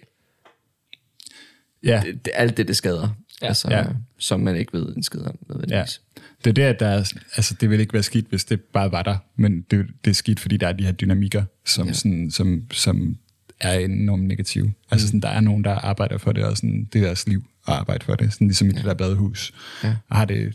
[1.84, 2.02] ja.
[2.04, 3.08] det, det, alt det, det skader.
[3.42, 3.46] Ja.
[3.46, 3.84] Altså, ja.
[4.18, 6.00] som man ikke ved en skid om nødvendigvis.
[6.16, 6.22] Ja.
[6.44, 8.92] Det er det, at der er, altså det vil ikke være skidt, hvis det bare
[8.92, 11.92] var der, men det, det er skidt, fordi der er de her dynamikker, som, ja.
[11.92, 13.18] sådan, som, som
[13.60, 14.72] er enormt negative.
[14.90, 15.08] Altså mm.
[15.08, 17.74] sådan, der er nogen, der arbejder for det, og sådan, det er deres liv at
[17.74, 18.76] arbejde for det, sådan ligesom i ja.
[18.76, 19.52] det der badehus.
[19.84, 19.96] Ja.
[20.08, 20.54] Og har det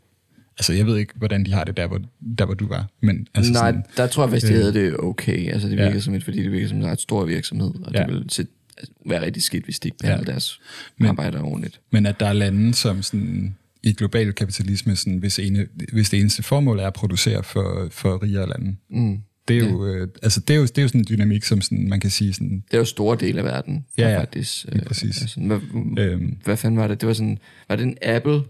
[0.58, 2.02] Altså, jeg ved ikke, hvordan de har det der, hvor,
[2.38, 2.88] der, hvor du var.
[3.02, 5.52] Men, altså, Nej, sådan, der tror jeg faktisk, de øh, havde det okay.
[5.52, 6.00] Altså, det virker ja.
[6.00, 8.04] som et, fordi det virker som en ret stor virksomhed, og ja.
[8.04, 8.48] det vil se,
[8.78, 10.32] altså, være rigtig skidt, hvis de ikke behandler ja.
[10.32, 10.60] deres
[10.98, 11.80] men, arbejder ordentligt.
[11.92, 16.20] Men at der er lande, som sådan, i global kapitalisme, sådan, hvis, ene, hvis det
[16.20, 19.20] eneste formål er at producere for, for rigere lande, mm.
[19.48, 19.94] Det er, jo, ja.
[19.94, 22.10] øh, altså det, er jo, det er jo sådan en dynamik, som sådan, man kan
[22.10, 22.34] sige...
[22.34, 23.86] Sådan, det er jo store del af verden.
[23.98, 25.22] Ja, ja faktisk, øh, præcis.
[25.22, 25.60] Altså, hvad,
[26.00, 26.38] øhm.
[26.44, 27.02] hvad fanden var det?
[27.02, 27.38] Det var sådan...
[27.70, 28.42] Var det en Apple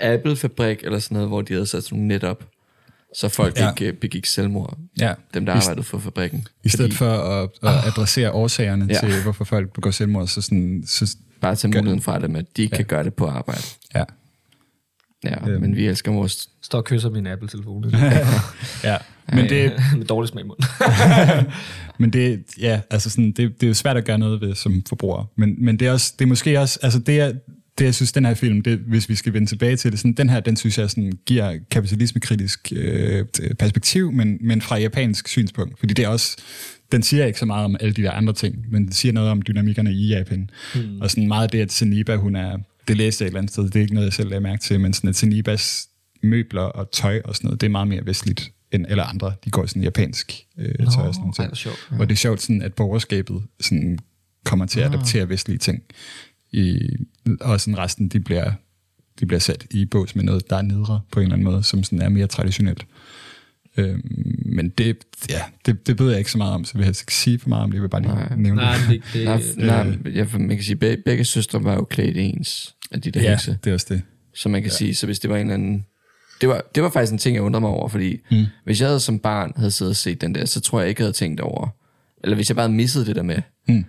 [0.00, 2.44] Apple-fabrik eller sådan noget, hvor de havde sat sådan nogle net op,
[3.14, 3.70] så folk ja.
[3.70, 4.78] ikke øh, begik selvmord.
[5.00, 5.14] Ja.
[5.34, 6.46] Dem, der arbejdede for fabrikken.
[6.64, 8.98] I stedet Fordi, for at, at adressere årsagerne ja.
[8.98, 10.84] til, hvorfor folk begår selvmord, så sådan...
[10.86, 12.76] Så Bare tage muligheden fra dem, at de ikke ja.
[12.76, 13.62] kan gøre det på arbejde.
[13.94, 14.04] Ja.
[15.24, 15.60] Ja, øhm.
[15.60, 16.48] men vi elsker vores...
[16.62, 17.84] Står og kysser min Apple-telefon.
[18.84, 18.96] ja,
[19.28, 19.72] men det...
[19.98, 20.64] med dårlig smag i munden.
[22.00, 24.82] men det, ja, altså sådan, det, det er jo svært at gøre noget ved som
[24.88, 25.24] forbruger.
[25.36, 27.32] Men, men det er, også, det er måske også, altså det er,
[27.78, 30.12] det, jeg synes, den her film, det, hvis vi skal vende tilbage til det, sådan,
[30.12, 33.24] den her, den synes jeg sådan, giver kapitalismekritisk øh,
[33.58, 35.78] perspektiv, men, men fra japansk synspunkt.
[35.78, 36.36] Fordi det er også,
[36.92, 39.30] den siger ikke så meget om alle de der andre ting, men den siger noget
[39.30, 40.50] om dynamikkerne i Japan.
[40.74, 41.00] Hmm.
[41.00, 42.58] Og sådan meget af det, at Seniba, hun er,
[42.88, 44.62] det læste jeg et eller andet sted, det er ikke noget, jeg selv lagde mærke
[44.62, 45.88] til, men sådan, at Senibas
[46.22, 49.32] møbler og tøj og sådan noget, det er meget mere vestligt end eller andre.
[49.44, 51.38] De går i sådan japansk øh, tøj og sådan noget.
[51.38, 51.98] Ej, ja.
[51.98, 53.98] Og det er sjovt, sådan, at borgerskabet sådan,
[54.44, 55.82] kommer til at adaptere vestlige ting
[56.52, 56.88] i,
[57.40, 58.52] og sådan resten, de bliver,
[59.20, 61.62] de bliver sat i bås med noget, der er nedre på en eller anden måde,
[61.62, 62.86] som sådan er mere traditionelt.
[63.76, 64.00] Øhm,
[64.46, 64.96] men det,
[65.30, 67.38] ja, det, det ved jeg ikke så meget om, så jeg vil helst ikke sige
[67.38, 67.74] for meget om det.
[67.74, 68.36] Jeg vil bare lige Nej.
[68.36, 69.02] nævne Nej, det.
[69.12, 72.16] det, det, Nej, nej, ja, for man kan sige, begge, begge søstre var jo klædt
[72.16, 73.58] ens af de der Ja, hekse.
[73.64, 74.02] det er også det.
[74.34, 74.76] Så man kan ja.
[74.76, 75.86] sige, så hvis det var en eller anden...
[76.40, 78.44] Det var, det var faktisk en ting, jeg undrede mig over, fordi mm.
[78.64, 81.00] hvis jeg havde som barn havde siddet og set den der, så tror jeg ikke,
[81.00, 81.68] jeg havde tænkt over...
[82.24, 83.38] Eller hvis jeg bare havde misset det der med,
[83.68, 83.84] Mm.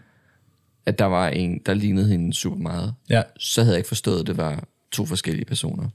[0.88, 4.20] At der var en, der lignede hende super meget, Ja, så havde jeg ikke forstået,
[4.20, 5.90] at det var to forskellige personer.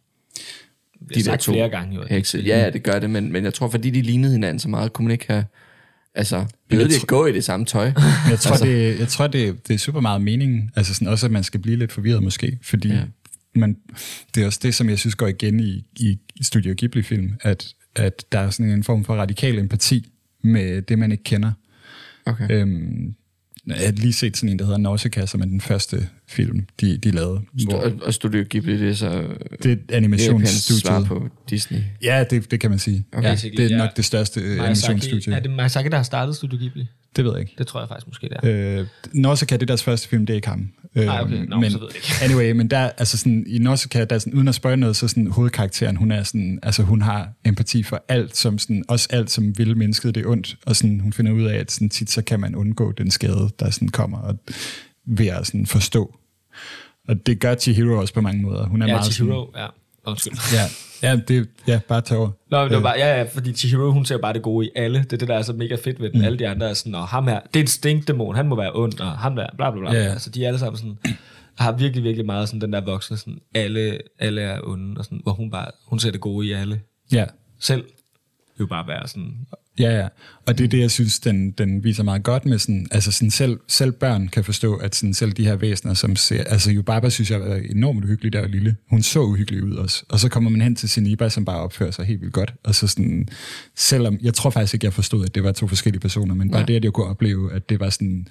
[1.09, 2.05] det er sagt flere gange jo.
[2.11, 2.39] hekse.
[2.39, 4.93] Ja, ja, det gør det, men, men jeg tror, fordi de lignede hinanden så meget,
[4.93, 5.45] kunne man ikke have...
[6.15, 7.85] Altså, behøvede de ikke gå i det samme tøj?
[8.31, 10.71] jeg tror, Altså- det, jeg tror det, det er super meget meningen.
[10.77, 13.03] Altså sådan også, at man skal blive lidt forvirret måske, fordi ja.
[13.55, 13.77] man,
[14.35, 18.25] det er også det, som jeg synes går igen i, i Studio Ghibli-film, at, at
[18.33, 20.09] der er sådan en form for radikal empati
[20.43, 21.53] med det, man ikke kender.
[22.27, 22.47] Okay.
[22.51, 23.15] Øhm,
[23.67, 26.97] jeg har lige set sådan en, der hedder Nausicaa, som er den første film, de,
[26.97, 27.41] de lavede.
[27.65, 29.25] Hvor, Og, Studio Ghibli, det er så...
[29.63, 31.07] det er svar animationsstudiet.
[31.07, 31.79] på Disney.
[32.03, 33.05] Ja, det, det kan man sige.
[33.13, 33.29] Okay.
[33.29, 33.77] Ja, det er ja.
[33.77, 35.35] nok det største øh, Miyazaki, animationsstudie.
[35.35, 36.87] er det Miyazaki, der har startet Studio Ghibli?
[37.17, 37.55] Det ved jeg ikke.
[37.59, 38.81] Det tror jeg faktisk måske, det er.
[38.81, 40.69] Øh, Nausicaa, det er deres første film, det er ikke ham.
[40.97, 41.45] Øh, okay.
[41.49, 42.09] Nå, men, så ved jeg ikke.
[42.25, 45.09] anyway, men der, altså sådan, i Nausicaa, der er sådan, uden at spørge noget, så
[45.09, 49.31] sådan, hovedkarakteren, hun er sådan, altså hun har empati for alt, som sådan, også alt,
[49.31, 52.23] som vil mennesket det ondt, og sådan, hun finder ud af, at sådan, tit så
[52.23, 54.39] kan man undgå den skade, der sådan kommer, og
[55.07, 56.15] ved at sådan, forstå.
[57.09, 58.67] Og det gør Chihiro også på mange måder.
[58.67, 59.67] Hun er Ja, meget Chihiro, ja.
[60.07, 60.37] Undskyld.
[60.37, 60.69] Sådan, ja,
[61.03, 62.31] ja, det, ja, bare tag over.
[62.51, 64.99] Nå, det var bare, ja, ja, fordi Chihiro, hun ser bare det gode i alle.
[64.99, 66.19] Det er det, der er så mega fedt ved den.
[66.19, 66.25] Mm.
[66.25, 68.71] Alle de andre er sådan, og ham her, det er en stinkdæmon, han må være
[68.75, 69.93] ond, og ham der, bla bla bla.
[69.93, 70.11] Ja, ja.
[70.11, 70.99] Altså, de er alle sammen sådan,
[71.59, 75.21] har virkelig, virkelig meget sådan den der voksne, sådan, alle, alle er onde, og sådan,
[75.23, 76.81] hvor hun bare, hun ser det gode i alle.
[77.13, 77.25] Ja,
[77.61, 79.47] Selv vil jo bare være sådan,
[79.79, 80.09] Ja, ja.
[80.47, 83.31] Og det er det, jeg synes, den, den viser meget godt med sådan, altså sådan
[83.31, 87.09] selv, selv børn kan forstå, at sådan selv de her væsener, som ser, altså Yubaba
[87.09, 88.77] synes jeg var enormt uhyggelig, der var lille.
[88.91, 90.05] Hun så uhyggelig ud også.
[90.09, 92.55] Og så kommer man hen til Siniba, som bare opfører sig helt vildt godt.
[92.65, 93.29] Og så sådan,
[93.77, 96.61] selvom, jeg tror faktisk ikke, jeg forstod, at det var to forskellige personer, men bare
[96.61, 96.67] Nej.
[96.67, 98.27] det, at jeg kunne opleve, at det var sådan,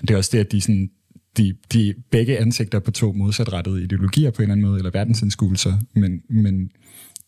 [0.00, 0.90] det er også det, at de sådan,
[1.36, 5.78] de, de begge ansigter på to modsatrettede ideologier på en eller anden måde, eller verdensindskuelser,
[5.94, 6.70] men, men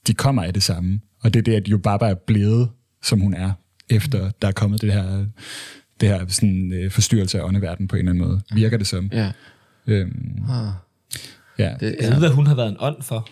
[0.07, 1.01] de kommer af det samme.
[1.23, 2.69] Og det er det, at Yubaba er blevet,
[3.03, 3.53] som hun er,
[3.91, 5.27] efter der er kommet det her,
[6.01, 8.41] det her sådan, øh, forstyrrelse af åndeverden på en eller anden måde.
[8.55, 9.11] Virker det som.
[9.13, 9.33] Ja.
[9.87, 10.73] Øhm, Ah.
[11.59, 11.75] ja.
[11.81, 13.29] Det, jeg ved, hvad hun har været en ånd for.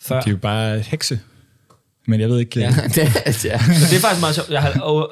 [0.00, 0.20] Før.
[0.20, 1.20] De er jo bare hekse.
[2.06, 2.60] Men jeg ved ikke...
[2.60, 2.66] Ja.
[2.76, 2.82] Ja.
[2.88, 3.58] det, ja.
[3.58, 4.50] Så det er faktisk meget sjovt.
[4.50, 4.70] Jeg har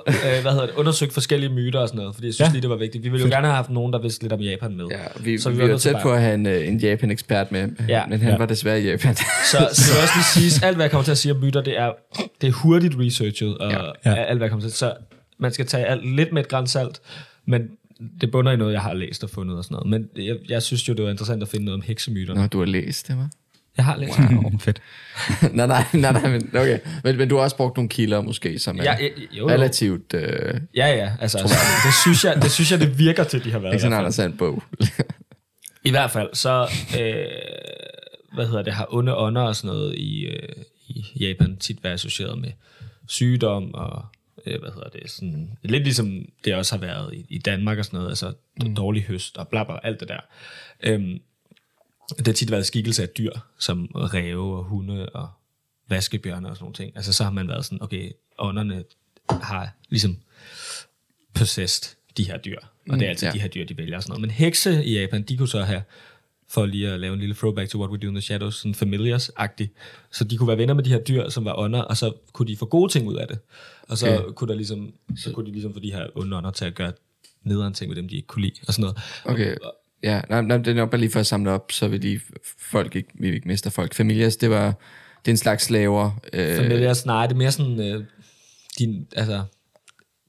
[0.09, 2.53] øh, hvad hedder det, undersøgt forskellige myter og sådan noget, fordi jeg synes ja.
[2.53, 3.05] Lige, det var vigtigt.
[3.05, 4.85] Vi ville jo gerne have haft nogen, der vidste lidt om Japan med.
[4.91, 7.53] ja vi, Så vi, vi var var tæt på at have en, øh, en Japan-ekspert
[7.53, 8.07] med, Ja.
[8.07, 8.37] men han Ja.
[8.39, 9.17] var desværre i Japan.
[9.17, 11.41] Så, så det vil også lige sige, alt hvad jeg kommer til at sige om
[11.41, 11.91] myter, det er,
[12.41, 13.79] det er hurtigt researchet, og ja.
[14.11, 14.15] Ja.
[14.25, 14.73] alt hvad jeg kommer til.
[14.73, 14.93] Så
[15.39, 17.01] man skal tage alt lidt med et græns salt,
[17.47, 17.63] men
[18.21, 19.91] det bunder i noget, jeg har læst og fundet og sådan noget.
[19.91, 22.41] Men jeg, jeg synes jo, det var interessant at finde noget om heksemyterne.
[22.41, 23.42] Nå, du har læst det, hva'?
[23.77, 24.59] Jeg har læst Wow.
[24.61, 24.83] Fedt.
[25.53, 26.79] nej, nej, nej, nej, men, okay.
[27.05, 29.49] men, men du har også brugt nogle kilder måske, som er Ja, ja, jo, jo.
[29.49, 30.15] relativt...
[30.15, 33.53] Øh, Ja, ja, altså, altså det, synes jeg, det synes jeg, det virker til, de
[33.53, 33.73] har været.
[33.73, 34.33] ikke i sådan hvert fald.
[34.33, 34.63] en bog.
[35.85, 36.69] I hvert fald, så,
[37.01, 37.27] øh,
[38.35, 40.49] hvad hedder det, har onde ånder og sådan noget i, øh,
[40.89, 42.51] i Japan tit været associeret med
[43.09, 44.05] sygdom og,
[44.47, 47.85] øh, hvad hedder det, sådan, lidt ligesom det også har været i, i Danmark og
[47.85, 48.75] sådan noget, altså mm.
[48.75, 50.21] dårlig høst og bla bla, alt det der.
[50.83, 51.19] Øhm,
[52.19, 55.29] det har tit været skikkelse af dyr, som ræve og hunde og
[55.89, 56.93] vaskebjørne og sådan nogle ting.
[56.97, 58.85] Altså så har man været sådan, okay, ånderne
[59.31, 60.17] har ligesom
[61.35, 62.59] possessed de her dyr.
[62.91, 63.33] Og det er altid ja.
[63.33, 64.21] de her dyr, de vælger og sådan noget.
[64.21, 65.83] Men hekse i Japan, de kunne så have,
[66.49, 68.75] for lige at lave en lille throwback to What We Do in the Shadows, sådan
[68.75, 69.75] familiars-agtigt.
[70.13, 72.49] Så de kunne være venner med de her dyr, som var ånder, og så kunne
[72.49, 73.39] de få gode ting ud af det.
[73.89, 74.33] Og så, Okay.
[74.33, 76.93] kunne, der ligesom, så kunne de ligesom få de her onde ånder til at gøre
[77.43, 78.99] nederen ting med dem, de ikke kunne lide, og sådan noget.
[79.25, 79.57] Okay.
[80.03, 82.21] Ja, nej, nej, det er nok bare lige for at samle op, så vi lige
[82.59, 83.95] folk ikke, vi ikke mister folk.
[83.95, 84.65] Familias, det var
[85.25, 86.21] det er en slags slaver.
[86.33, 88.05] Øh, Familiars, nej, det er mere sådan, øh,
[88.79, 89.43] din, altså,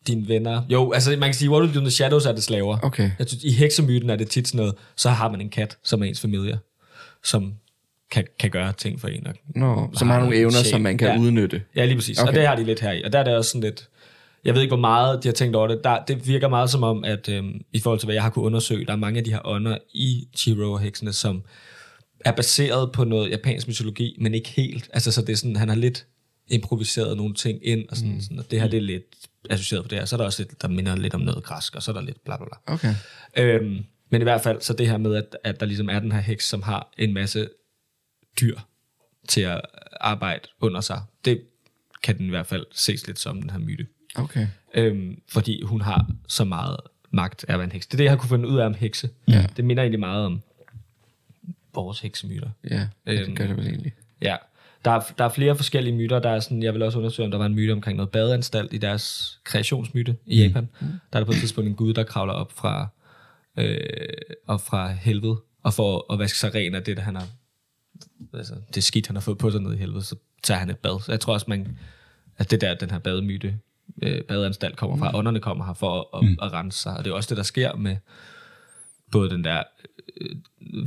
[0.07, 0.61] dine venner.
[0.69, 2.77] Jo, altså man kan sige, What We Do in the Shadows er det slaver.
[2.83, 3.11] Okay.
[3.19, 6.01] Jeg synes, i heksemyten er det tit sådan noget, så har man en kat, som
[6.01, 6.59] er ens familie,
[7.23, 7.53] som
[8.11, 9.27] kan, kan gøre ting for en.
[9.27, 10.65] Og, Nå, som har nogle evner, sjæl.
[10.71, 11.19] som man kan Ja.
[11.19, 11.61] udnytte.
[11.75, 12.19] ja, lige præcis.
[12.19, 12.27] Okay.
[12.29, 13.03] Og det har de lidt her i.
[13.03, 13.87] Og der er det også sådan lidt,
[14.45, 15.83] jeg ved ikke, hvor meget de har tænkt over det.
[15.83, 18.45] Der, det virker meget som om, at øhm, i forhold til, hvad jeg har kunne
[18.45, 21.43] undersøge, der er mange af de her ånder i Chiro og heksene, som
[22.19, 24.89] er baseret på noget japansk mytologi, men ikke helt.
[24.93, 26.07] Altså, så det er sådan, han har lidt
[26.47, 28.21] improviseret nogle ting ind, og, sådan, mm.
[28.21, 29.15] sådan, og det her det er lidt
[29.49, 30.05] associeret på det her.
[30.05, 32.01] Så er der også lidt, der minder lidt om noget græsk, og så er der
[32.01, 32.73] lidt bla bla bla.
[32.73, 32.95] Okay.
[33.37, 36.11] Øhm, men i hvert fald, så det her med, at, at der ligesom er den
[36.11, 37.49] her heks, som har en masse
[38.41, 38.59] dyr
[39.27, 39.61] til at
[39.99, 41.41] arbejde under sig, det
[42.03, 43.87] kan den i hvert fald ses lidt som, den her myte.
[44.15, 44.47] Okay.
[44.73, 46.77] Øhm, fordi hun har så meget
[47.11, 47.87] magt af at være en heks.
[47.87, 49.09] Det er det, jeg har kunne finde ud af om hekse.
[49.27, 49.45] Ja.
[49.57, 50.41] Det minder egentlig meget om
[51.73, 52.49] vores heksemyter.
[52.69, 53.35] Ja, det Øhm.
[53.35, 53.93] gør det vel egentlig.
[54.21, 54.35] Ja.
[54.85, 56.19] der, er, der er flere forskellige myter.
[56.19, 58.73] Der er sådan, jeg vil også undersøge, om der var en myte omkring noget badeanstalt
[58.73, 60.69] i deres kreationsmyte i Japan.
[60.79, 62.87] Der er der på et tidspunkt en gud, der kravler op fra,
[63.57, 63.77] øh,
[64.47, 67.27] op fra helvede, og for at vaske sig ren af det, der han har,
[68.33, 70.77] altså, det skidt, han har fået på sig ned i helvede, så tager han et
[70.77, 71.01] bad.
[71.01, 71.77] Så jeg tror også, man,
[72.37, 73.55] at det der, den her bademyte,
[74.01, 76.97] øh, badeanstalt kommer fra, ånderne kommer her for at, at, at rense sig.
[76.97, 77.97] Og det er også det, der sker med
[79.11, 79.63] både den der
[80.21, 80.35] øh,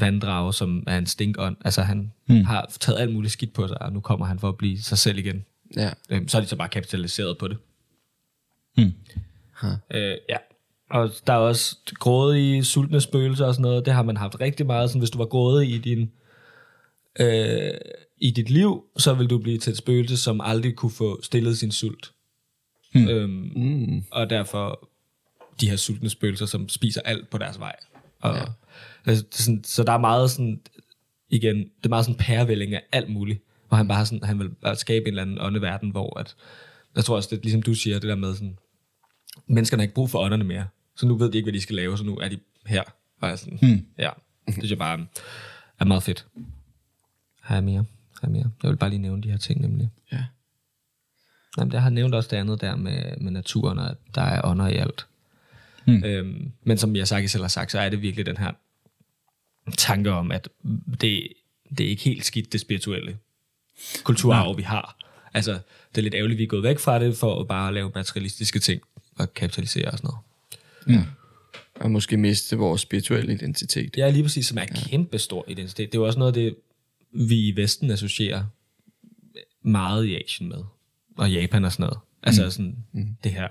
[0.01, 1.57] vanddrage, som er en stinkånd.
[1.65, 2.45] Altså han mm.
[2.45, 4.99] har taget alt muligt skidt på sig, og nu kommer han for at blive sig
[4.99, 5.45] selv igen.
[5.77, 5.91] Ja.
[6.11, 7.57] Øhm, så er de så bare kapitaliseret på det.
[8.77, 8.93] Mm.
[9.91, 10.37] Øh, ja.
[10.91, 13.87] Og der er også grådige, sultne spøgelser og sådan noget.
[13.87, 14.91] Det har man haft rigtig meget.
[14.91, 16.11] Sådan, hvis du var grådig i din
[17.21, 17.71] øh,
[18.19, 21.59] i dit liv, så vil du blive til et spøgelse, som aldrig kunne få stillet
[21.59, 22.13] sin sult.
[22.99, 23.09] Hmm.
[23.09, 24.05] Øhm, mm.
[24.11, 24.89] Og derfor
[25.61, 27.77] de her sultne spøgelser, som spiser alt på deres vej.
[28.21, 28.45] Og, ja.
[29.07, 30.61] altså, det sådan, så der er meget sådan,
[31.31, 34.49] igen, det er meget sådan pærevælling af alt muligt, hvor han bare sådan, han vil
[34.49, 36.37] bare skabe en eller anden åndeverden, hvor at,
[36.97, 38.59] jeg tror også, det ligesom du siger, det der med sådan,
[39.47, 40.67] menneskerne har ikke brug for ånderne mere,
[40.97, 42.83] så nu ved de ikke, hvad de skal lave, så nu er de her.
[43.21, 43.87] Og sådan, hmm.
[43.99, 44.11] ja,
[44.47, 45.07] det synes jeg bare
[45.79, 46.27] er meget fedt.
[47.41, 47.85] Har jeg mere?
[48.21, 48.51] Har jeg mere?
[48.63, 49.91] Jeg vil bare lige nævne de her ting nemlig.
[50.13, 50.25] Ja.
[51.59, 54.45] Jamen, jeg har nævnt også det andet der med, med naturen, og at der er
[54.45, 55.07] ånder i alt.
[55.85, 56.05] Hmm.
[56.05, 58.53] Øhm, men som jeg sagt selv har sagt, så er det virkelig den her
[59.77, 60.49] tanke om, at
[61.01, 61.29] det,
[61.79, 63.19] det er ikke helt skidt, det spirituelle
[64.05, 64.97] kulturarv, vi har.
[65.35, 65.53] Altså,
[65.95, 68.59] det er lidt ærgerligt, vi er gået væk fra det, for at bare lave materialistiske
[68.59, 68.83] ting
[69.19, 70.99] og kapitalisere og sådan noget.
[70.99, 71.05] Ja.
[71.81, 73.97] Og måske miste vores spirituelle identitet.
[73.97, 74.89] Ja, lige præcis, som er ja.
[74.89, 75.93] kæmpe stor identitet.
[75.93, 76.57] Det er jo også noget af det,
[77.11, 78.45] vi i Vesten associerer
[79.63, 80.59] meget i Asien med.
[81.17, 81.99] Og Japan og sådan noget.
[82.23, 82.51] Altså mm.
[82.51, 83.17] sådan mm.
[83.25, 83.49] det her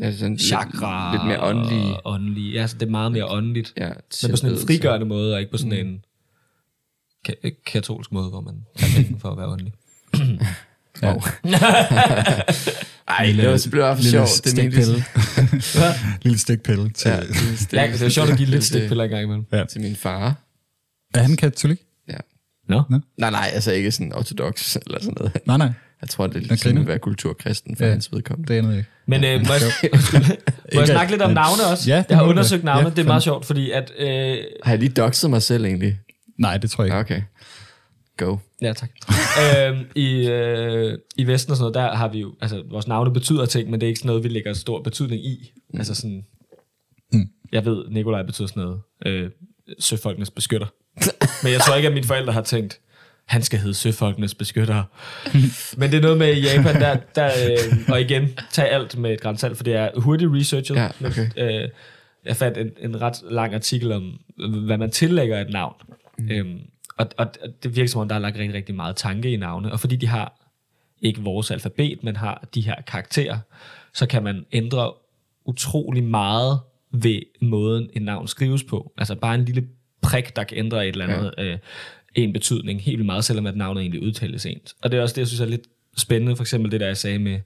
[0.00, 1.12] Ja, sådan chakra.
[1.12, 1.96] Lidt, lidt mere åndelige.
[1.96, 2.52] Og åndelige.
[2.52, 3.72] Ja, så det er meget mere åndeligt.
[3.76, 3.88] Ja,
[4.22, 5.88] men på sådan en frigørende måde, og ikke på sådan mm.
[5.88, 6.04] en
[7.28, 8.54] ka- katolsk måde, hvor man
[8.96, 9.72] penge for at være åndelig.
[11.02, 11.14] ja.
[13.08, 14.40] Ej, det var selvfølgelig for sjovt.
[14.44, 15.04] Det stikpille.
[16.24, 16.90] lille stikpille.
[16.90, 19.46] Til, ja, lille stik, ja, det er sjovt at give lidt stikpiller engang imellem.
[19.52, 19.64] Ja.
[19.64, 20.36] Til min far.
[21.14, 21.80] Er han katolik?
[22.08, 22.16] Ja.
[22.68, 22.82] Nå?
[22.90, 22.98] No?
[23.18, 25.46] Nej, nej, altså ikke sådan ortodox eller sådan noget.
[25.46, 25.72] Nej, nej.
[26.02, 28.54] Jeg tror, det er lidt sådan at være kulturkristen for ja, hans vedkommende.
[28.54, 28.88] Det er ikke.
[29.06, 29.90] Men øh, må, jeg,
[30.74, 31.90] må jeg snakke lidt om navne også?
[31.90, 33.92] Ja, jeg har undersøgt navne, ja, det er meget sjovt, fordi at...
[33.98, 35.98] Øh, har jeg lige doxet mig selv egentlig?
[36.38, 36.98] Nej, det tror jeg ikke.
[36.98, 37.22] Okay.
[38.16, 38.36] Go.
[38.62, 38.90] Ja, tak.
[39.68, 42.34] øhm, i, øh, I Vesten og sådan noget, der har vi jo...
[42.40, 45.24] Altså, vores navne betyder ting, men det er ikke sådan noget, vi lægger stor betydning
[45.26, 45.52] i.
[45.72, 45.78] Mm.
[45.78, 46.24] Altså sådan...
[47.12, 47.28] Mm.
[47.52, 48.80] Jeg ved, Nikolaj betyder sådan noget.
[49.06, 49.30] Øh,
[49.78, 50.66] søfolkenes beskytter.
[51.42, 52.80] men jeg tror ikke, at mine forældre har tænkt,
[53.32, 54.84] han skal hedde Søfolkenes Beskyttere.
[55.78, 59.12] Men det er noget med i Japan, der, der øh, og igen, tag alt med
[59.12, 60.76] et grænsalt, for det er hurtigt researchet.
[60.76, 61.30] Ja, okay.
[61.36, 61.68] øh,
[62.24, 64.20] jeg fandt en, en ret lang artikel om,
[64.66, 65.74] hvad man tillægger et navn.
[66.18, 66.30] Mm.
[66.30, 66.60] Øhm,
[66.96, 67.26] og, og
[67.62, 69.96] det virker som om, der er lagt rigtig, rigtig meget tanke i navne, og fordi
[69.96, 70.40] de har
[71.02, 73.38] ikke vores alfabet, men har de her karakterer,
[73.94, 74.92] så kan man ændre
[75.44, 76.60] utrolig meget
[76.90, 78.92] ved måden en navn skrives på.
[78.98, 79.68] Altså bare en lille
[80.02, 81.34] prik, der kan ændre et eller andet.
[81.38, 81.44] Ja.
[81.44, 81.58] Øh,
[82.14, 84.76] en betydning helt vildt meget, selvom at navnet egentlig udtales ens.
[84.82, 86.36] Og det er også det, jeg synes er lidt spændende.
[86.36, 87.40] For eksempel det, der jeg sagde med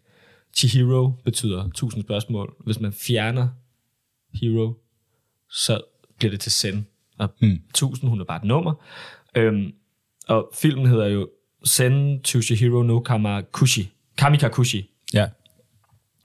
[0.57, 2.55] Chihiro betyder tusind spørgsmål.
[2.65, 3.49] Hvis man fjerner
[4.35, 4.75] hero,
[5.51, 5.81] så
[6.19, 6.87] bliver det til Zen.
[7.19, 7.59] Og hmm.
[7.75, 8.75] tusind, hun er bare et nummer.
[9.37, 9.73] Øhm,
[10.29, 11.31] og filmen hedder jo
[11.67, 13.91] Zen to Chihiro no Kamakushi.
[14.19, 14.91] Kamikakushi.
[15.15, 15.29] Ja.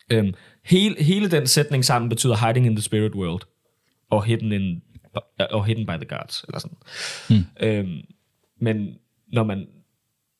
[0.09, 0.33] Øhm,
[0.65, 3.41] hele, hele den sætning sammen betyder hiding in the spirit world.
[4.09, 4.81] Og hidden, in,
[5.51, 6.43] or hidden by the gods.
[6.47, 6.77] Eller sådan.
[7.29, 7.67] Hmm.
[7.67, 8.01] Øhm,
[8.61, 8.87] men
[9.33, 9.65] når man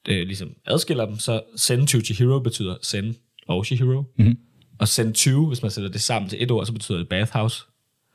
[0.07, 3.15] øh, ligesom adskiller dem, så Zen to Chihiro betyder Zen
[3.47, 4.03] og Chihiro.
[4.17, 4.37] Mm-hmm.
[4.79, 7.63] Og Zen 20, hvis man sætter det sammen til et ord, så betyder det bathhouse.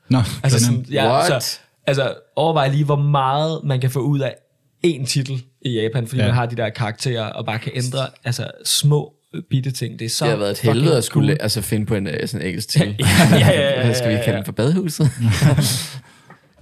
[0.09, 4.35] Nå, altså, sådan, ja, så, altså overvej lige, hvor meget man kan få ud af
[4.83, 6.27] en titel i Japan, fordi ja.
[6.27, 9.13] man har de der karakterer, og bare kan ændre altså, små
[9.49, 9.99] bitte ting.
[9.99, 11.41] Det er så Det har været et helvede at skulle cool.
[11.41, 12.95] altså, finde på en øh, sådan engelsk titel.
[12.99, 15.09] ja, ja, ja, ja, ja, ja, Skal vi kalde den for badhuset?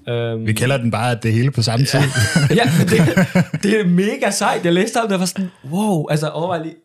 [0.08, 2.00] Um, Vi kalder den bare det hele på samme tid.
[2.60, 3.00] ja, det,
[3.64, 4.66] det er mega sejt.
[4.66, 6.76] Jeg læste om det, var sådan, wow, altså overvej lige.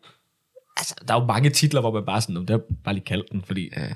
[0.77, 3.31] Altså, der er jo mange titler, hvor man bare sådan, det har bare lige kaldt
[3.31, 3.69] den, fordi...
[3.77, 3.87] Ja.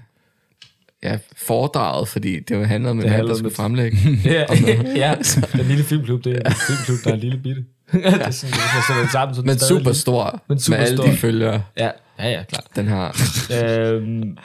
[1.04, 3.98] Ja, foredraget, fordi det handler om en mand, der skulle fremlægge.
[4.26, 4.46] ja,
[5.04, 5.16] ja,
[5.54, 7.64] den lille filmklub, det er en filmklub, der er en lille bitte.
[7.92, 11.06] det er sådan, det er sammen, så men super stor, men super med alle stor.
[11.06, 11.64] de følgere.
[11.78, 12.66] Ja, ja, ja, klart.
[12.76, 13.22] Den har...
[13.64, 14.38] øhm,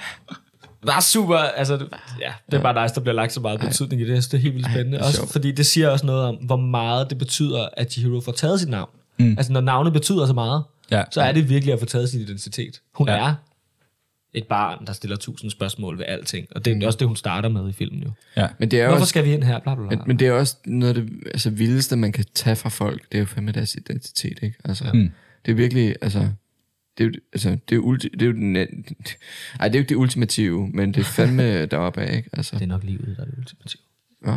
[0.82, 1.74] var super, altså,
[2.20, 4.16] ja, det er bare nice, der bliver lagt så meget betydning i det.
[4.16, 4.98] Det er helt vildt spændende.
[4.98, 8.32] Ej, også fordi det siger også noget om, hvor meget det betyder, at Chihiro får
[8.32, 8.90] taget sit navn.
[9.18, 9.34] Mm.
[9.38, 11.02] Altså, når navnet betyder så meget, ja.
[11.10, 12.80] så er det virkelig at få taget sin identitet.
[12.94, 13.14] Hun ja.
[13.14, 13.34] er
[14.34, 16.46] et barn, der stiller tusind spørgsmål ved alting.
[16.50, 18.10] Og det er også det, hun starter med i filmen jo.
[18.36, 18.48] Ja.
[18.58, 19.58] Men det er Hvorfor også, skal vi ind her?
[19.58, 19.96] Bla, bla, bla.
[19.96, 23.02] men, men det er også noget af det altså, vildeste, man kan tage fra folk.
[23.12, 24.56] Det er jo fandme deres identitet, ikke?
[24.64, 25.10] Altså, mm.
[25.46, 26.28] Det er virkelig, altså...
[27.00, 28.78] Det er jo, altså, det er jo, ulti, det er jo den, ej, det
[29.60, 32.30] er jo ikke det ultimative, men det er fandme deroppe af, ikke?
[32.32, 33.82] Altså, Det er nok livet, der er det ultimative.
[34.20, 34.32] Hvad?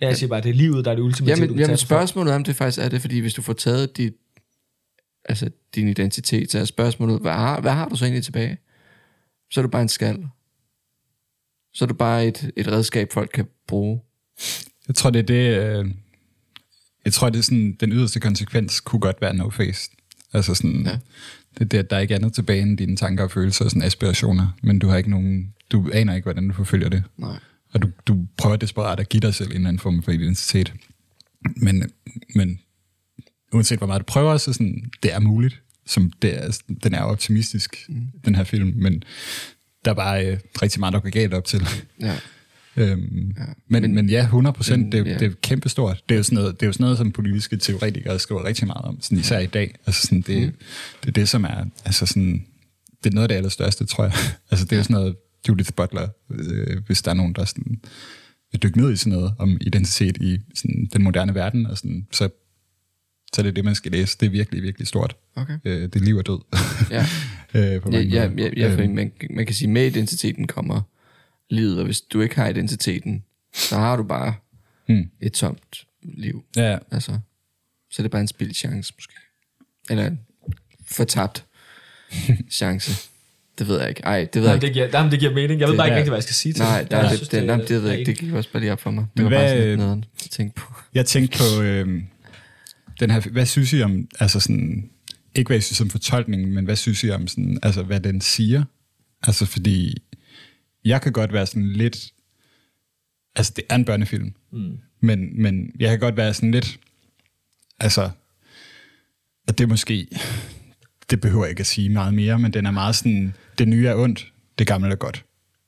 [0.00, 1.36] Ja, jeg siger bare, det er livet, der er det ultimative.
[1.36, 3.96] du Jamen, kan jamen spørgsmålet om det faktisk er det, fordi hvis du får taget
[3.96, 4.14] dit,
[5.24, 8.58] altså, din identitet, så er spørgsmålet, hvad har, hvad har du så egentlig tilbage?
[9.50, 10.26] Så er du bare en skal.
[11.74, 14.00] Så er du bare et, et redskab, folk kan bruge.
[14.88, 15.58] Jeg tror, det er det...
[15.58, 15.90] Øh,
[17.04, 19.90] jeg tror, det er sådan, den yderste konsekvens kunne godt være no face.
[20.32, 20.98] Altså sådan, ja.
[21.58, 23.82] Det er at der ikke er andet tilbage end dine tanker og følelser og sådan
[23.82, 27.02] aspirationer, men du har ikke nogen, du aner ikke, hvordan du forfølger det.
[27.16, 27.38] Nej.
[27.72, 30.74] Og du, du prøver desperat at give dig selv en eller anden form for identitet.
[31.56, 31.90] Men,
[32.34, 32.60] men
[33.52, 35.62] uanset hvor meget du prøver, så sådan, det er muligt.
[35.86, 38.06] Som det er, den er optimistisk, mm.
[38.24, 39.02] den her film, men
[39.84, 41.66] der er bare øh, rigtig meget, der går galt op til.
[42.00, 42.16] Ja.
[42.78, 43.44] Øhm, ja.
[43.68, 45.18] Men, men, men ja, 100 procent, det, ja.
[45.18, 46.02] det er kæmpestort.
[46.08, 48.66] Det er jo sådan noget, det er jo sådan noget som politiske teoretikere skriver rigtig
[48.66, 49.74] meget om, sådan især i dag.
[49.86, 50.52] Altså sådan, det, mm.
[51.00, 52.44] det er det, som er, altså sådan,
[53.04, 54.12] det er noget af det allerstørste, tror jeg.
[54.50, 55.16] altså det er jo sådan noget,
[55.48, 57.80] Judith Butler, øh, hvis der er nogen, der sådan,
[58.52, 62.06] vil dykke ned i sådan noget om identitet i sådan, den moderne verden, og sådan,
[62.12, 62.28] så,
[63.34, 64.16] så er det det, man skal læse.
[64.20, 65.16] Det er virkelig, virkelig stort.
[65.36, 65.58] Okay.
[65.64, 66.38] Øh, det er liv og død.
[66.90, 67.06] Ja.
[67.74, 70.82] øh, på Ja, ja, ja, ja for Øhm, man, man kan sige, med identiteten kommer
[71.50, 73.24] livet, og hvis du ikke har identiteten,
[73.54, 74.34] så har du bare
[74.86, 75.10] Hmm.
[75.20, 76.44] et tomt liv.
[76.56, 77.18] ja, Altså,
[77.90, 79.12] så er det bare en spildt chance, måske.
[79.90, 80.20] Eller en
[80.90, 81.44] fortabt
[82.50, 83.08] chance.
[83.58, 84.00] Det ved jeg ikke.
[84.04, 84.66] Ej, det ved jeg Jamen, ikke.
[84.66, 85.60] det, giver, jamen, det giver mening.
[85.60, 86.90] Jeg ved Det- bare ikke rigtig, hvad jeg skal sige til Nej, det.
[86.90, 88.10] der, Jeg det, synes, det, nej, det, ved jeg ikke.
[88.10, 89.02] Det gik også bare lige op for mig.
[89.04, 90.74] Det Men var bare hvad, sådan lidt øh, noget at tænke på.
[90.94, 92.02] Jeg tænkte på, øh,
[93.00, 94.90] den her, hvad synes I om, altså sådan,
[95.34, 98.20] ikke hvad I synes om fortolkningen, men hvad synes I om, sådan, altså hvad den
[98.20, 98.64] siger?
[99.22, 100.02] Altså fordi,
[100.84, 102.12] jeg kan godt være sådan lidt,
[103.36, 104.78] altså det er en børnefilm, mm.
[105.00, 106.78] men, men jeg kan godt være sådan lidt,
[107.80, 108.10] altså,
[109.48, 110.08] at det måske,
[111.10, 113.86] det behøver jeg ikke at sige meget mere, men den er meget sådan, det nye
[113.86, 115.24] er ondt, det gamle er godt.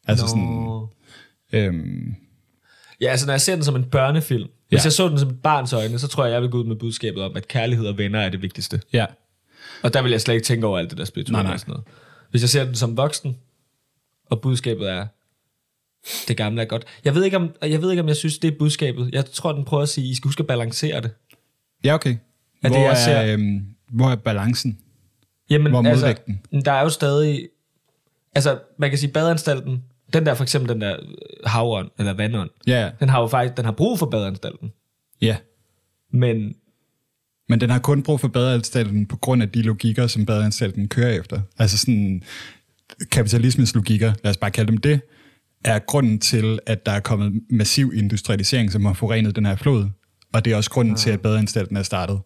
[0.07, 0.89] Altså sådan, Nå.
[1.53, 2.15] øhm,
[3.01, 4.85] Ja, altså når jeg ser den som en børnefilm, hvis Ja.
[4.85, 6.77] jeg så den som et barns øjne, så tror jeg, jeg vil gå ud med
[6.77, 8.81] budskabet om, at kærlighed og venner er det vigtigste.
[8.93, 9.07] ja,
[9.83, 11.87] Og der vil jeg slet ikke tænke over alt det der spirituelle og sådan noget.
[12.31, 13.37] Hvis jeg ser den som voksen,
[14.31, 15.07] og budskabet er,
[16.29, 16.85] det gamle er godt.
[17.05, 19.11] Jeg ved ikke, om jeg, ved ikke, om jeg synes, det er budskabet.
[19.13, 21.11] Jeg tror, den prøver at sige, I skal huske at balancere det.
[21.85, 22.17] ja okay.
[22.63, 24.79] Er det, hvor, jeg ser- er, øhm, hvor er balancen?
[25.51, 26.41] Jamen, Hvor er altså, modvægten?
[26.65, 27.49] der er jo stadig...
[28.35, 31.07] Altså, man kan sige, badeanstalten, den der for eksempel, den der øh,
[31.47, 34.73] havånd, eller vandånd, Ja, den har jo faktisk, den har brug for badeanstalten.
[35.21, 35.37] ja.
[36.13, 36.55] Men
[37.49, 41.11] Men den har kun brug for badeanstalten på grund af de logikker, som badeanstalten kører
[41.21, 41.41] efter.
[41.59, 42.23] Altså sådan
[43.11, 45.01] kapitalismens logikker, lad os bare kalde dem det,
[45.65, 49.89] er grunden til, at der er kommet massiv industrialisering, som har forurenet den her flod.
[50.33, 52.21] Og det er også grunden til, at badeanstalten er startet.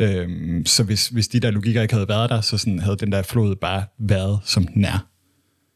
[0.00, 3.12] Øhm, så hvis, hvis de der logikker ikke havde været der, så sådan havde den
[3.12, 5.06] der flod bare været, som den er.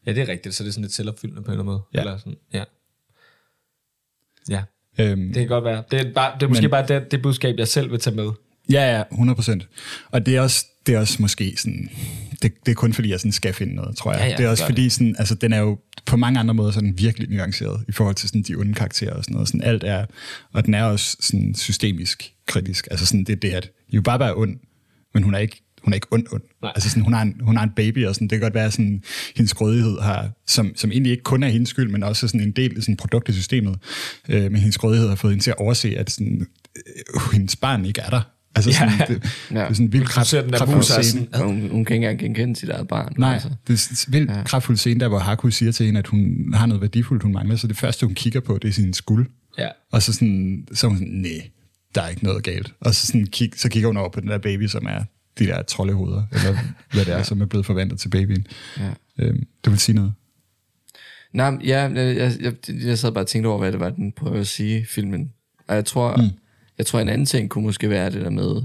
[0.05, 1.81] ja, det er rigtigt, så det er sådan lidt selvopfyldende på en eller anden måde.
[1.93, 1.99] Ja.
[1.99, 2.63] Eller sådan, ja.
[4.49, 4.63] Ja,
[4.99, 5.83] Øhm, det kan godt være.
[5.91, 8.15] Det er, bare, det er måske Men- bare det, det budskab, jeg selv vil tage
[8.15, 8.29] med.
[8.71, 9.67] Ja, ja, 100 procent.
[10.11, 11.89] Og det er, også, det er også måske sådan,
[12.43, 14.21] det, det er kun fordi, jeg sådan skal finde noget, tror jeg.
[14.21, 16.71] Ja, ja, det er også fordi, sådan, altså, den er jo på mange andre måder
[16.71, 19.47] sådan virkelig nuanceret i forhold til sådan, de onde karakterer og sådan noget.
[19.47, 20.05] Sådan, alt er,
[20.53, 22.87] og den er også sådan systemisk kritisk.
[22.91, 24.55] Altså sådan, det er det, at jo bare er ond,
[25.13, 26.41] men hun er ikke hun er ikke ond, ond.
[26.61, 26.71] Nej.
[26.75, 28.71] Altså sådan, hun, har en, hun har en baby, og sådan, det kan godt være,
[28.71, 29.03] sådan,
[29.35, 32.51] hendes grådighed har, som, som egentlig ikke kun er hendes skyld, men også sådan en
[32.51, 33.79] del af sådan, produkt af systemet.
[34.29, 37.85] Øh, men hendes grådighed har fået hende til at overse, at sådan, øh, hendes barn
[37.85, 38.32] ikke er der.
[38.55, 38.75] Altså Ja.
[38.91, 39.59] sådan, det, Ja.
[39.59, 41.27] det er sådan en vild Du kraft, den der og scene.
[41.31, 43.13] sådan, Hun, hun kan ikke engang genkende sit eget barn.
[43.17, 43.49] Nej, Altså.
[43.67, 44.43] det er en vildt ja.
[44.43, 47.55] kraftfuld scene, der hvor Haku siger til hende, at hun har noget værdifuldt, hun mangler.
[47.55, 49.27] Så det første, hun kigger på, det er sin skuld.
[49.57, 49.67] Ja.
[49.91, 51.49] Og så, sådan, så er hun sådan, nej,
[51.95, 52.73] der er ikke noget galt.
[52.79, 55.03] Og så, sådan, kig, så kigger hun over på den der baby, som er
[55.39, 56.57] de der troldehoveder, eller
[56.93, 58.47] hvad det er, som er blevet forvandlet til babyen.
[58.79, 58.89] Ja.
[59.19, 60.13] Øhm, du vil sige noget?
[61.33, 64.11] Nej, ja, jeg, jeg, jeg, jeg sad bare og tænkte over, hvad det var, den
[64.11, 65.31] prøvede at sige, filmen.
[65.67, 66.29] Og jeg tror, mm.
[66.77, 68.61] Jeg tror en anden ting kunne måske være det der med,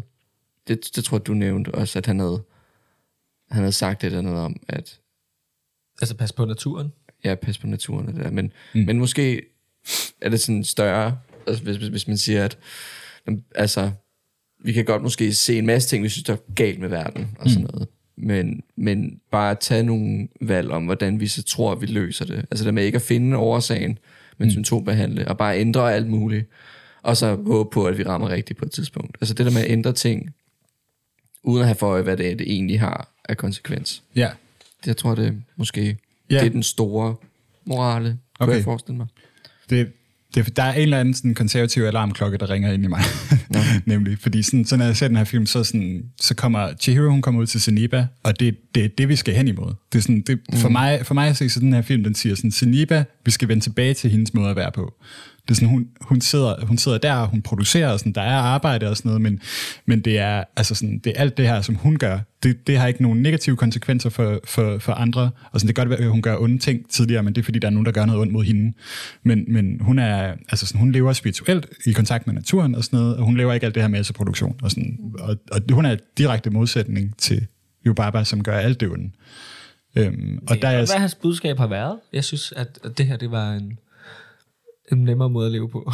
[0.69, 2.43] det, det tror du nævnte også, at han havde,
[3.51, 5.01] han havde sagt det der noget om, at
[6.01, 6.93] Altså pas på naturen.
[7.25, 8.31] ja, pas på naturen og det der.
[8.31, 8.81] Men, mm.
[8.81, 9.43] men måske
[10.21, 12.59] er det sådan større, altså hvis, hvis, hvis man siger, at
[13.55, 13.91] altså,
[14.65, 17.37] vi kan godt måske se en masse ting, vi synes, der er galt med verden
[17.39, 17.89] og sådan noget.
[18.17, 22.45] Men, men bare tage nogle valg om, hvordan vi så tror, at vi løser det.
[22.51, 23.99] Altså det med ikke at finde årsagen,
[24.39, 24.51] men mm.
[24.51, 26.47] symptombehandle, og bare ændre alt muligt.
[27.03, 29.17] Og så håbe på, at vi rammer rigtigt på et tidspunkt.
[29.21, 30.35] Altså det der med at ændre ting,
[31.43, 34.03] uden at have for øje, hvad det er, det egentlig har af konsekvens.
[34.17, 34.31] Ja.
[34.81, 35.99] Det, jeg tror, det måske
[36.31, 37.17] det er den store
[37.65, 38.19] morale, kunne
[38.49, 38.57] Okay.
[38.57, 39.07] jeg forestille mig.
[39.71, 39.93] det,
[40.35, 43.01] det, der er en eller anden sådan konservativ alarmklokke, der ringer ind i mig.
[43.87, 47.11] Nemlig, fordi sådan, så når jeg ser den her film, så, sådan, så kommer Chihiro,
[47.11, 49.75] hun kommer ud til Zeniba, og det, det er det, vi skal hen imod.
[49.93, 52.15] Det er sådan, det, for, mig, for mig at se, så den her film, den
[52.15, 54.95] siger sådan, Zeniba, vi skal vende tilbage til hendes måde at være på.
[55.49, 58.37] Det er sådan, hun, hun, sidder, hun sidder der, hun producerer, og sådan, der er
[58.37, 59.41] arbejde og sådan noget, men,
[59.87, 62.79] men det er altså sådan, det er alt det her, som hun gør, det, det
[62.79, 65.31] har ikke nogen negative konsekvenser for, for, for andre.
[65.53, 67.45] Og sådan, det kan godt være, at hun gør onde ting tidligere, men det er
[67.45, 68.73] fordi, der er nogen, der gør noget ondt mod hende.
[69.23, 72.99] Men, men hun, er, altså sådan, hun lever spirituelt i kontakt med naturen og sådan
[72.99, 74.57] noget, og hun lever ikke alt det her masseproduktion.
[74.63, 77.47] Og, sådan, og, og hun er direkte modsætning til
[77.87, 79.11] Yubaba, som gør alt det onde.
[79.97, 81.99] Øhm, og der er, Hvad hans budskab har været?
[82.13, 83.79] Jeg synes, at det her, det var en,
[84.93, 85.91] en nemmere måde at leve på.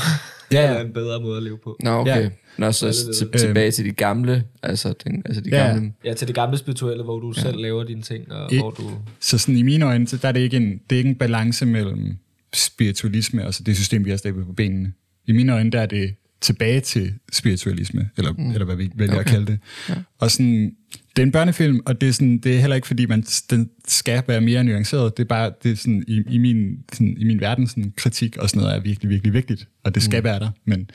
[0.53, 0.69] Ja.
[0.69, 1.77] Eller en bedre måde at leve på.
[1.83, 2.11] Nå, okay.
[2.17, 2.21] Ja.
[2.21, 2.29] Ja.
[2.59, 5.67] Nå, så til, tilbage til de gamle, altså, den, altså de Ja.
[5.67, 5.93] gamle...
[6.05, 7.41] Ja, til det gamle spirituelle, hvor du ja.
[7.43, 8.83] selv laver dine ting, og I- hvor du...
[9.21, 11.17] Så sådan i mine øjne, så der er det ikke en, det er ikke en
[11.17, 12.17] balance mellem
[12.55, 14.93] spiritualisme og så det system, vi har stablet på benene.
[15.27, 16.15] I mine øjne, der er det
[16.45, 18.51] tilbage til spiritualisme, eller, mm.
[18.51, 19.25] eller hvad vi vælger okay.
[19.25, 19.59] at kalde det.
[19.89, 19.95] Ja.
[20.19, 20.77] Og sådan,
[21.17, 23.71] det er en børnefilm, og det er, sådan, det er heller ikke, fordi man, den
[23.89, 25.17] skal være mere nuanceret.
[25.17, 28.37] Det er bare, det er sådan, i, i, min, sådan, i min verden, sådan, kritik
[28.37, 30.25] og sådan noget er virkelig, virkelig vigtigt, og det skal mm.
[30.25, 30.51] være der.
[30.65, 30.91] Men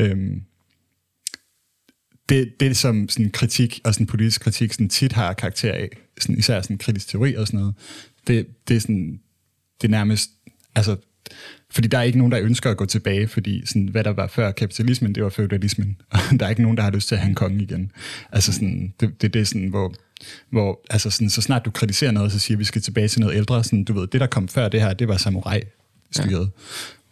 [0.00, 0.42] øhm,
[2.28, 5.88] det, det som sådan kritik og sådan politisk kritik sådan tit har karakter af,
[6.20, 7.74] sådan, især sådan kritisk teori og sådan noget,
[8.26, 9.20] det, det er sådan,
[9.80, 10.30] det er nærmest,
[10.74, 10.96] altså,
[11.70, 14.26] fordi der er ikke nogen, der ønsker at gå tilbage, fordi sådan, hvad der var
[14.26, 17.20] før kapitalismen, det var feudalismen, og der er ikke nogen, der har lyst til at
[17.20, 17.90] have en konge igen.
[18.32, 19.94] Altså sådan, det, det, det er sådan, hvor,
[20.50, 23.36] hvor altså sådan, så snart du kritiserer noget, så siger vi, skal tilbage til noget
[23.36, 26.62] ældre, sådan, du ved, det der kom før det her, det var samurai-styret, ja.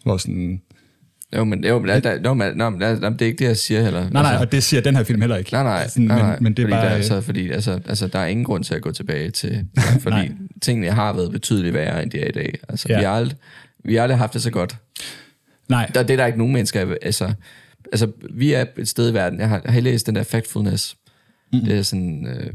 [0.05, 0.61] hvor sådan,
[1.37, 3.45] Jo, men, jo, men, der, der, jo, men, nå, men der, det er ikke det,
[3.45, 4.11] jeg siger heller.
[4.11, 5.53] nej, nej, og det siger den her film heller ikke.
[5.53, 6.39] Nej, nej, Sådan, nej, men, nej.
[6.41, 8.75] men det er fordi bare, Der, altså, fordi altså, altså, der er ingen grund til
[8.75, 9.67] at gå tilbage til,
[10.03, 10.31] fordi Nej.
[10.62, 12.59] tingene har været betydeligt værre, end de er i dag.
[12.69, 12.99] Altså, ja.
[12.99, 13.39] vi, har aldrig,
[13.85, 14.76] vi har aldrig haft det så godt.
[15.68, 17.35] nej, Der, det er der ikke nogen mennesker, altså,
[17.93, 20.97] altså, vi er et sted i verden, jeg har, jeg har læst den der Factfulness,
[21.53, 21.61] mm.
[21.61, 22.55] det er sådan øh, det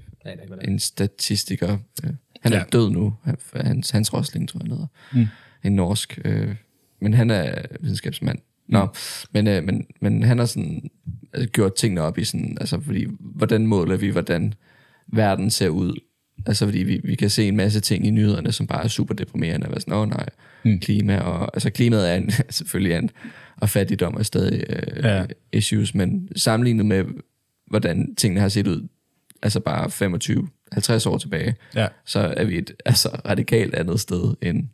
[0.51, 2.09] er en statistiker, øh,
[2.41, 2.63] han er Ja.
[2.71, 4.87] død nu, Han- hans, hans Rosling, tror jeg, han hedder.
[5.13, 5.27] Mm.
[5.63, 6.55] En norsk, øh,
[7.01, 8.39] men han er videnskabsmand.
[8.67, 8.87] Nå,
[9.31, 10.89] men, øh, men, men han har sådan
[11.33, 14.53] altså, gjort tingene op i sådan, altså fordi, hvordan måler vi, hvordan
[15.07, 15.99] verden ser ud?
[16.45, 19.13] Altså fordi vi, vi kan se en masse ting i nyhederne, som bare er super
[19.13, 20.25] deprimerende, og være sådan, åh nej,
[20.65, 20.79] mm.
[20.79, 23.09] klima, og altså klimaet er en, selvfølgelig en,
[23.57, 25.25] og fattigdom er stadig øh, Ja.
[25.53, 27.05] issues, men sammenlignet med,
[27.67, 28.87] hvordan tingene har set ud,
[29.41, 29.85] altså bare
[31.05, 31.87] 25-50 år tilbage, Ja.
[32.05, 34.67] så er vi et altså, radikalt andet sted, end,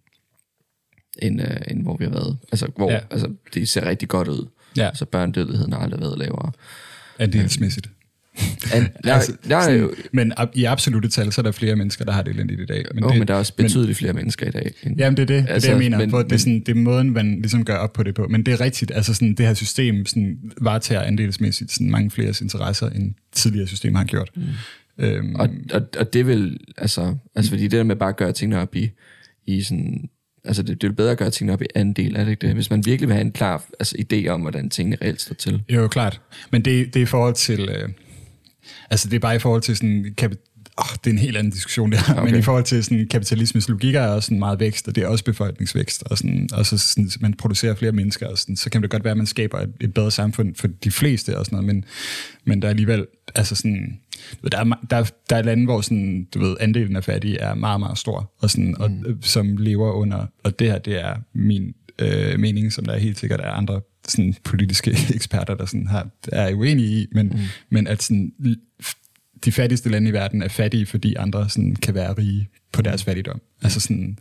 [1.21, 2.37] end, øh, end hvor vi har været.
[2.51, 2.99] Altså, hvor Ja.
[3.11, 4.47] altså, det ser rigtig godt ud.
[4.77, 4.87] Ja.
[4.87, 6.51] Altså, børnedødeligheden har aldrig været lavere.
[7.19, 7.89] andelsmæssigt.
[8.73, 12.11] Jeg, Altså, jeg er jo, men i absolute tal, så er der flere mennesker, der
[12.11, 12.85] har det elendigt i dag.
[12.95, 14.71] men, oh, det, men der er også betydeligt flere mennesker i dag.
[14.83, 15.97] End, Jamen, det er det, altså, Altså, det jeg mener.
[15.97, 18.03] Men, men- hvor det, er men- sådan, det er måden, man ligesom gør op på
[18.03, 18.27] det på.
[18.29, 22.33] Men det er rigtigt, altså sådan, det her system sådan, varetager andelsmæssigt sådan, mange flere
[22.41, 24.31] interesser, end tidligere systemer har gjort.
[24.35, 24.43] Mm.
[24.99, 28.31] Øhm, og, og, og det vil, altså, altså fordi det der med bare at gøre
[28.31, 28.89] tingene op i,
[29.45, 30.09] i sådan,
[30.45, 32.31] altså det, det er jo bedre at gøre tingene op i anden del, er det
[32.31, 32.55] ikke det?
[32.55, 35.63] Hvis man virkelig vil have en klar altså, idé om, hvordan tingene reelt står til.
[35.69, 36.21] Jo, klart.
[36.51, 37.69] Men det, det er i forhold til...
[37.69, 37.89] Øh,
[38.89, 40.15] altså, det er bare i forhold til sådan...
[40.21, 42.23] Kap- Oh, det er en helt anden diskussion der, okay.
[42.31, 45.07] men i forhold til sådan, kapitalismens logikker er også sådan meget vækst, og det er
[45.07, 48.81] også befolkningsvækst, og, sådan, og så sådan, man producerer flere mennesker, og sådan, så kan
[48.81, 51.55] det godt være, at man skaber et, et bedre samfund for de fleste, og sådan
[51.55, 51.85] noget, men,
[52.45, 53.05] men der er alligevel,
[53.35, 53.99] altså sådan,
[54.51, 57.53] der, er, der, er- der er lande, hvor sådan, du ved, andelen af fattige er
[57.55, 61.15] meget, meget stor, og, sådan, og, øh, som lever under, og det her, det er
[61.33, 65.87] min øh, mening, som der er helt sikkert er andre sådan, politiske eksperter, der sådan
[65.87, 67.39] har, er uenige i, men, mm.
[67.69, 68.33] men at sådan,
[69.45, 73.03] de fattigste lande i verden er fattige, fordi andre sådan, kan være rige på deres
[73.03, 73.41] fattigdom.
[73.61, 74.17] Altså sådan,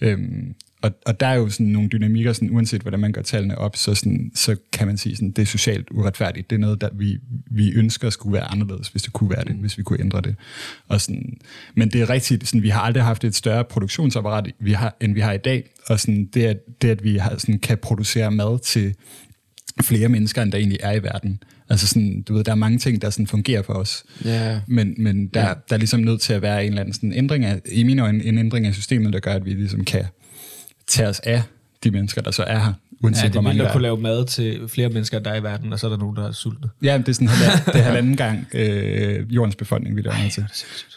[0.00, 0.54] øhm,
[0.86, 3.76] og, og der er jo sådan nogle dynamikker, sådan, uanset hvordan man gør tallene op,
[3.76, 6.50] så, sådan, så kan man sige, sådan, det er socialt uretfærdigt.
[6.50, 7.18] Det er noget, der vi,
[7.50, 10.34] vi ønsker skulle være anderledes, hvis det kunne være det, hvis vi kunne ændre det.
[10.88, 11.36] Og sådan,
[11.74, 15.14] men det er rigtigt, sådan, vi har aldrig haft et større produktionsapparat, vi har, end
[15.14, 15.70] vi har i dag.
[15.86, 18.94] Og sådan, det, at, det, at vi har, sådan, kan producere mad til
[19.82, 21.42] flere mennesker, end der egentlig er i verden.
[21.68, 24.04] Altså sådan, du ved, der er mange ting, der sådan fungerer for os.
[24.24, 24.60] Ja.
[24.66, 25.54] Men, men der, ja.
[25.68, 28.02] der er ligesom nødt til at være en eller anden sådan ændring af, i mine
[28.02, 30.04] øjne, en ændring af systemet, der gør, at vi ligesom kan
[30.88, 31.42] tage os af
[31.84, 32.72] de mennesker, der så er her,
[33.02, 35.42] uanset Ja, det er vildt at kunne lave mad til flere mennesker, der er i
[35.42, 36.68] verden, og så er der nogen, der er sultne.
[36.82, 40.30] Ja, det er sådan halvanden, det er halvanden gang øh, jordens befolkning, vi laver mad
[40.30, 40.46] til.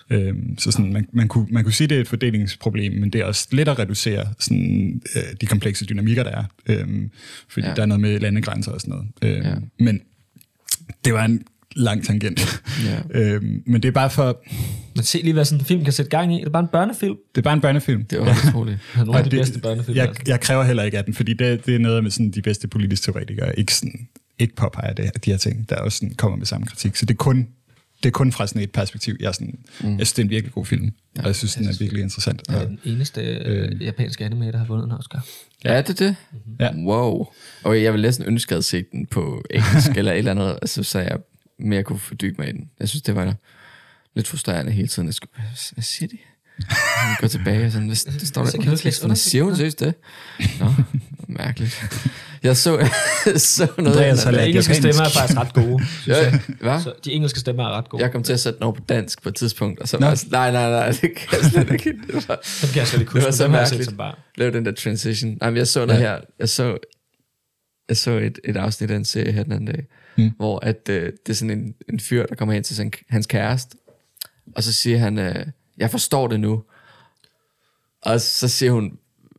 [0.10, 3.22] Øhm, så sådan, man, man, kunne, man kunne sige, det er et fordelingsproblem, men det
[3.22, 6.44] er også let at reducere sådan, øh, de komplekse dynamikker, der er.
[6.66, 7.12] Øhm,
[7.48, 7.74] fordi ja.
[7.74, 9.36] der er noget med landegrænser og sådan noget.
[9.38, 9.56] Øhm, Ja.
[9.80, 10.02] Men
[11.06, 11.44] det var en
[11.80, 12.62] lang tangent.
[12.86, 13.20] Ja.
[13.22, 14.42] øhm, men det er bare for...
[14.96, 16.40] Men se lige, hvad sådan en film kan sætte gang i.
[16.40, 17.16] Det er bare en børnefilm.
[17.36, 18.06] Det er bare en børnefilm.
[18.06, 18.80] Det var utroligt.
[18.94, 19.96] Det er nogle af de det- bedste børnefilm.
[19.98, 20.24] jeg, altså.
[20.28, 22.68] jeg kræver heller ikke af den, fordi det, det er noget med sådan de bedste
[22.68, 24.08] politiske teoretikere, ikke, sådan,
[24.40, 26.96] ikke påpeger det, de her ting, der også sådan kommer med samme kritik.
[26.96, 27.48] Så det er kun,
[28.04, 29.88] det er kun fra sådan et perspektiv, jeg, er sådan, mm.
[29.98, 32.42] jeg synes, det er en virkelig god film, og jeg synes, den er virkelig interessant.
[32.48, 35.26] Det er Og, den eneste øh, japanske anime, der har vundet en Oscar.
[35.66, 36.16] Ja, er det det?
[36.60, 36.70] Ja.
[36.76, 37.28] Wow.
[37.64, 40.60] Og jeg vil næsten ønske, at jeg set den på engelsk eller et eller andet,
[40.62, 41.18] altså, så jeg
[41.60, 42.70] mere kunne fordybe mig i den.
[42.80, 43.36] Jeg synes, det var
[44.16, 45.08] lidt frustrerende hele tiden.
[45.08, 46.18] Jeg skulle, hvad, hvad siger de?
[46.70, 49.16] Jeg gå tilbage og sådan, hvad, det står der underteksten.
[49.16, 49.94] Siger hun seriøst det?
[50.60, 50.74] Nå,
[51.28, 51.84] mærkeligt.
[52.44, 52.90] Jeg så,
[53.36, 53.92] så noget.
[53.92, 55.86] Andreas har De engelske stemmer er faktisk ret gode.
[56.02, 56.42] synes jeg.
[56.50, 56.82] Ja, hvad?
[56.82, 58.04] Så de engelske stemmer er ret gode.
[58.04, 60.08] Jeg kom til at sætte den over på dansk på et tidspunkt, og så var
[60.08, 61.94] jeg nej, nej, nej, det kan jeg slet ikke.
[62.08, 63.92] Det var, Dem kan jeg slet ikke det huske, var men så mærkeligt.
[64.38, 65.38] lave den der transition.
[65.42, 66.20] Nej, men jeg så noget her.
[66.40, 66.78] Jeg så,
[67.90, 69.86] jeg så et, et afsnit af en serie her den anden dag,
[70.20, 70.32] mm.
[70.38, 73.26] hvor at, øh, det er sådan en, en fyr, der kommer hen til sin, hans
[73.26, 73.78] kæreste,
[74.56, 75.46] og så siger han, øh,
[75.78, 76.64] jeg forstår det nu.
[78.02, 78.98] Og så siger hun,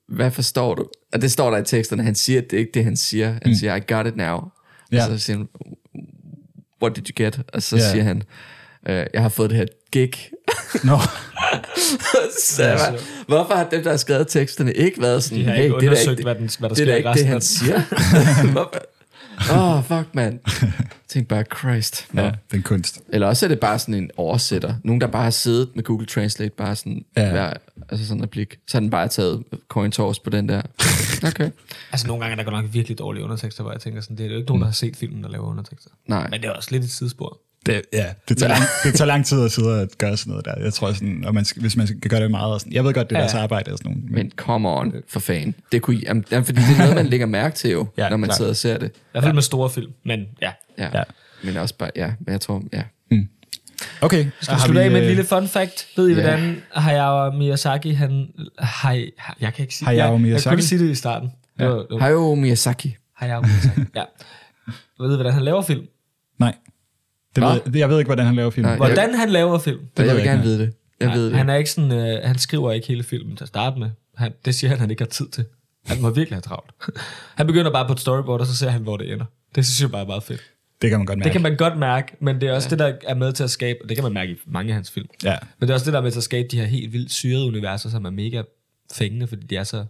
[0.09, 0.89] hvad forstår du?
[1.13, 2.03] Og det står der i teksterne.
[2.03, 3.33] Han siger, det er ikke det, han siger.
[3.33, 3.55] Han mm.
[3.55, 4.37] siger, I got it now.
[4.37, 4.53] Og
[4.93, 5.07] Ja.
[5.07, 5.49] så siger hun,
[6.83, 7.41] what did you get?
[7.53, 7.91] Og så Ja.
[7.91, 8.23] siger han,
[8.89, 10.13] øh, jeg har fået det her gig.
[10.85, 10.99] Nå,
[12.47, 15.55] så jeg var, hvorfor har dem, der har skrevet teksterne, ikke været sådan, De har
[15.55, 17.09] hey, ikke det er ikke, hvad, den, hvad der det er sker da i ikke
[17.09, 17.83] det, resten han siger.
[19.53, 20.39] Åh, oh, fuck, mand.
[21.09, 22.07] Tænk bare, Christ.
[22.13, 22.21] Nå.
[22.21, 22.33] ja, Ja.
[22.33, 23.01] det er en kunst.
[23.09, 24.75] Eller også er det bare sådan en oversætter.
[24.85, 27.23] Nogen, der bare har siddet med Google Translate, bare sådan, Ja.
[27.23, 27.31] ja.
[27.31, 27.53] hver,
[27.89, 28.59] altså sådan en replik.
[28.69, 30.63] Så har den bare taget coin toss på den der.
[31.27, 31.51] Okay.
[31.93, 34.27] Altså nogle gange er der godt nok virkelig dårlige undertekster, hvor jeg tænker sådan, det
[34.27, 35.91] er jo ikke nogen, der har set filmen, der laver undertekster.
[36.07, 36.29] Nej.
[36.31, 37.39] Men det er også lidt et sidespor.
[37.67, 40.45] Det, ja, det tager, lang, det tager lang tid at sidde og gøre sådan noget
[40.45, 40.55] der.
[40.65, 42.85] Jeg tror sådan, og man skal, hvis man skal gøre det meget, og sådan, jeg
[42.85, 43.23] ved godt, det er Ja.
[43.27, 44.05] deres arbejde og sådan noget.
[44.05, 45.55] Men, Men come on, for fan.
[45.73, 48.17] Det kunne, jamen, fordi det er noget, man lægger mærke til jo, Ja, ja, når
[48.17, 48.37] man klart.
[48.37, 48.89] sidder og ser det.
[48.89, 50.53] I hvert fald med store film, men ja.
[50.79, 50.85] Ja.
[50.85, 50.99] Ja.
[50.99, 51.03] ja.
[51.45, 52.83] Men også bare, ja, men jeg tror, ja.
[54.01, 55.87] okay, Skal vi slutte af med et øh, lille fun fact?
[55.97, 56.21] Ved I, Ja.
[56.21, 58.27] hvordan Hayao Miyazaki, han...
[58.59, 60.49] Hay, jeg kan ikke sige Hayao jeg, Jeg Miyazaki?
[60.49, 61.31] kunne ikke sige det i starten.
[61.59, 62.97] Var, Hayao Miyazaki.
[63.17, 64.03] Hayao Miyazaki, ja.
[65.01, 65.85] Ved I, hvordan han laver film?
[66.39, 66.55] Nej,
[67.37, 68.67] det ved, jeg ved ikke, hvordan han laver film.
[68.67, 68.77] Nej.
[68.77, 69.81] Hvordan han laver film?
[69.97, 70.73] Det jeg vil jeg gerne vide det.
[71.01, 71.37] Jeg Nej, ved det.
[71.37, 73.91] Han er ikke sådan, øh, han skriver ikke hele filmen til at starte med.
[74.17, 75.45] Han, det siger han, han ikke har tid til.
[75.87, 76.71] Han må virkelig have travlt.
[77.39, 79.25] han begynder bare på et storyboard, og så ser han, hvor det ender.
[79.55, 80.41] Det synes jeg bare er meget fedt.
[80.83, 81.25] Det kan man godt mærke.
[81.25, 82.71] Det kan man godt mærke, men det er også ja.
[82.71, 84.75] det, der er med til at skabe, og det kan man mærke i mange af
[84.75, 85.09] hans film.
[85.25, 85.37] Ja.
[85.59, 87.13] Men det er også det, der er med til at skabe de her helt vildt
[87.13, 88.43] syrede universer, som er mega
[88.93, 89.85] fængende, fordi de er så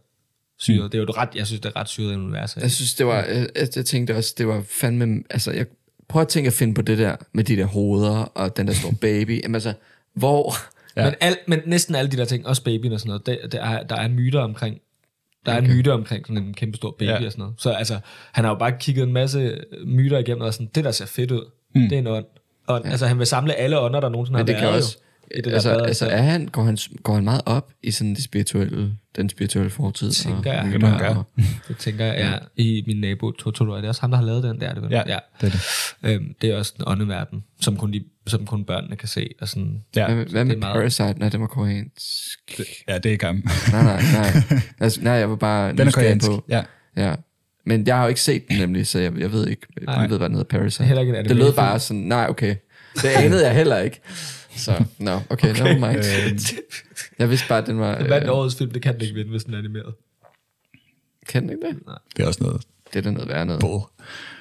[0.58, 0.82] syrede.
[0.82, 0.90] Mm.
[0.90, 2.60] Det er jo et ret, jeg synes, det er ret syrede universer.
[2.60, 5.66] Jeg synes, det var, jeg, jeg, jeg tænkte også, det var fandme, altså, jeg
[6.10, 8.72] prøver at tænke at finde på det der, med de der hoveder, og den der
[8.72, 9.42] store baby.
[9.42, 9.72] Jamen altså,
[10.14, 10.54] hvor,
[10.96, 11.04] Ja.
[11.04, 13.60] Men, al, men næsten alle de der ting, også babyen og sådan noget, det, det
[13.62, 14.80] er, der er myter omkring,
[15.46, 15.68] der er okay.
[15.68, 17.26] en myte omkring sådan en kæmpe stor baby Ja.
[17.26, 17.54] og sådan noget.
[17.58, 17.98] Så altså,
[18.32, 21.30] han har jo bare kigget en masse myter igennem, og sådan, det der ser fedt
[21.30, 21.82] ud, mm.
[21.82, 22.24] det er en ånd.
[22.66, 22.90] Og, ja.
[22.90, 25.04] Altså, han vil samle alle ånder, der nogensinde men har det kan også, jo,
[25.34, 27.70] i det der altså, bad, altså så er han, går, han, går han meget op
[27.82, 30.10] i sådan det spirituelle, den spirituelle fortid?
[30.12, 30.98] tænker jeg, det han gør.
[30.98, 31.24] gøre.
[31.68, 32.16] Det tænker jeg,
[32.56, 32.62] ja.
[32.62, 34.74] I min nabo Totoro, er det også ham, der har lavet den der?
[34.74, 34.90] Det, vel?
[34.92, 35.02] Ja,
[35.40, 35.60] det er det.
[36.02, 39.28] Øhm, det er også en åndeverden, som kun, de, som kun børnene kan se.
[39.40, 41.18] Og sådan, Ja, Hvad, hvad med det er meget- Parasite?
[41.18, 42.60] Nej, det var koreansk.
[42.88, 43.44] ja det er gammel.
[43.72, 44.60] Nej, nej, nej.
[44.80, 46.26] Altså, nej, jeg var bare Den er koreansk.
[46.28, 46.44] på.
[46.48, 46.62] Ja.
[46.96, 47.14] Ja.
[47.66, 50.18] Men jeg har jo ikke set den nemlig, så jeg, jeg ved ikke, jeg ved,
[50.18, 50.84] hvad den hedder, Parasite.
[50.84, 52.54] Heller ikke en det lød bare sådan, nej, okay.
[52.94, 54.00] Det anede jeg heller ikke.
[54.56, 55.62] Så, no, okay, okay.
[55.62, 55.98] never mind.
[55.98, 56.40] Øh,
[57.18, 57.98] Jeg vidste bare, at den var...
[57.98, 59.94] Den vandt Øh, årets film, det kan den ikke vinde, hvis den er animeret.
[61.28, 61.76] kan den ikke det?
[62.16, 62.62] det er også noget
[62.92, 63.60] Det er da noget værd noget.
[63.60, 63.82] bull.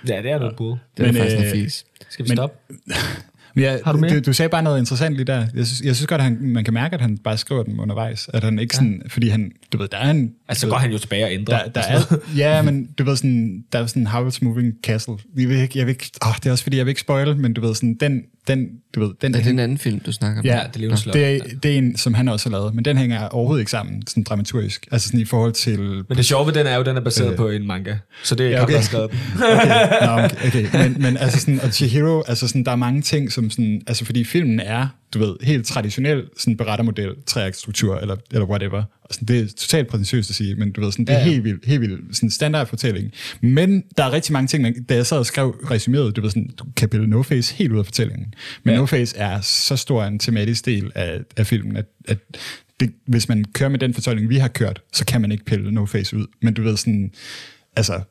[0.08, 0.80] Ja, det er noget bull.
[0.98, 1.86] Det er Men, faktisk øh, noget fis.
[2.10, 2.58] Skal vi Men- stoppe?
[3.56, 4.00] Men ja, Har du?
[4.10, 5.38] Du, du sagde bare noget interessant lige der.
[5.56, 7.80] Jeg synes, jeg synes godt, at han, man kan mærke, at han bare skriver dem
[7.80, 8.30] undervejs.
[8.34, 10.32] At han ikke sådan, fordi han, du ved, der er en...
[10.48, 11.64] Altså, så går han jo tilbage og ændrer.
[11.64, 15.14] der, der er, ja, men du ved sådan, der er sådan Howard's Moving Castle.
[15.38, 17.38] Jeg vil ikke, jeg vil ikke, åh, det er også fordi, jeg vil ikke spoil,
[17.38, 20.12] men du ved sådan, den, den, du ved, den, Er det en anden film, du
[20.12, 20.46] snakker om?
[20.46, 21.14] Ja, Ja, det levende slot.
[21.14, 23.72] det, er, det er en, som han også har lavet, men den hænger overhovedet ikke
[23.72, 24.88] sammen, sådan dramaturgisk.
[24.92, 25.80] Altså sådan i forhold til...
[25.80, 27.38] Men det sjove ved den er jo, at den er baseret Øh.
[27.38, 27.96] på en manga.
[28.24, 28.74] Så det er Ja, ikke okay.
[28.76, 29.00] okay.
[29.00, 30.08] ham, der har skrevet den.
[30.08, 30.84] Nå, okay, okay.
[30.90, 34.06] Men, men altså sådan, og Chihiro, altså sådan, der er mange ting, som sådan, altså
[34.06, 37.16] fordi filmen er, du ved, helt traditionel sådan berettermodel,
[37.54, 38.84] struktur eller, eller whatever.
[39.04, 41.26] Og sådan, det er totalt prætentiøst at sige, men du ved, sådan, det er Ja,
[41.26, 41.32] ja.
[41.32, 43.12] helt vildt, helt vildt sådan standardfortælling.
[43.42, 46.30] Men der er rigtig mange ting, man, da jeg sad og skrev resuméet, du ved
[46.30, 48.34] sådan, du kan pille No Face helt ud af fortællingen.
[48.64, 48.80] Men Ja.
[48.80, 52.18] No Face er så stor en tematisk del af, af filmen, at, at
[52.80, 55.72] det, hvis man kører med den fortælling, vi har kørt, så kan man ikke pille
[55.72, 56.26] No Face ud.
[56.42, 57.12] Men du ved sådan,
[57.76, 58.02] altså,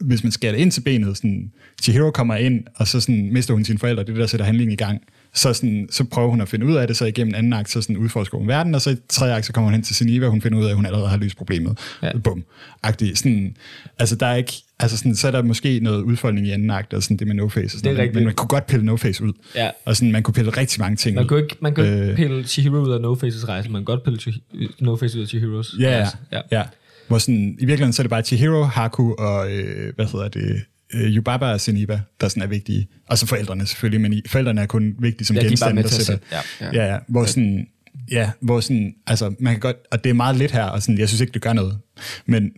[0.00, 1.50] hvis man skærer det ind til benet, sådan,
[1.82, 4.46] Chihiro kommer ind, og så sådan, mister hun sine forældre, det er det, der sætter
[4.46, 5.00] handlingen i gang.
[5.34, 7.82] Så, sådan, så prøver hun at finde ud af det, så igennem anden akt, så
[7.82, 10.26] sådan udforsker hun verden, og så i tredje akt, så kommer hun hen til Zeniva,
[10.26, 11.78] og hun finder ud af, at hun allerede har løst problemet.
[12.02, 12.10] Ja.
[12.24, 12.44] Bum.
[12.82, 13.18] Agtig.
[13.18, 13.56] Sådan,
[13.98, 16.94] altså, der er ikke, altså sådan, så er der måske noget udfoldning i anden akt,
[16.94, 17.44] og sådan det med no-face.
[17.64, 18.14] Og sådan Det er noget.
[18.14, 19.32] Men man kunne godt pille no-face ud.
[19.54, 19.70] Ja.
[19.84, 21.28] Og sådan, man kunne pille rigtig mange ting Man ud.
[21.28, 22.16] kunne ikke, man kunne ikke Øh.
[22.16, 25.22] pille Chihiro ud af No Faces rejse, man kan godt pille Chi- No Face ud
[25.22, 26.16] af Chihiros Ja, ja, rejse.
[26.32, 26.40] ja.
[26.52, 26.62] ja.
[27.08, 30.60] Hvor sådan, i virkeligheden så er det bare Chihiro, Haku og, øh, hvad hedder det,
[30.94, 32.88] øh, Yubaba og Zeniba, der sådan er vigtige.
[33.08, 35.82] Og så forældrene selvfølgelig, men i, forældrene er kun vigtige som Ja, de genstande, med
[35.82, 36.04] der sætter.
[36.04, 36.26] sætte-
[36.60, 36.92] Ja, ja.
[36.92, 37.66] ja, hvor sådan,
[38.10, 40.98] ja, hvor sådan, altså man kan godt, og det er meget lidt her, og sådan,
[40.98, 41.78] jeg synes ikke, det gør noget.
[42.26, 42.50] Men,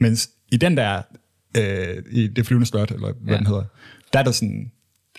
[0.00, 0.16] men
[0.52, 1.02] i den der,
[1.56, 3.32] øh, i det flyvende slot, eller hvad Ja.
[3.32, 3.38] ja.
[3.38, 3.64] den hedder,
[4.12, 4.70] der er der sådan,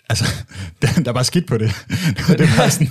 [0.08, 0.24] altså,
[0.82, 1.70] der, der er bare skidt på det.
[2.38, 2.88] det var sådan,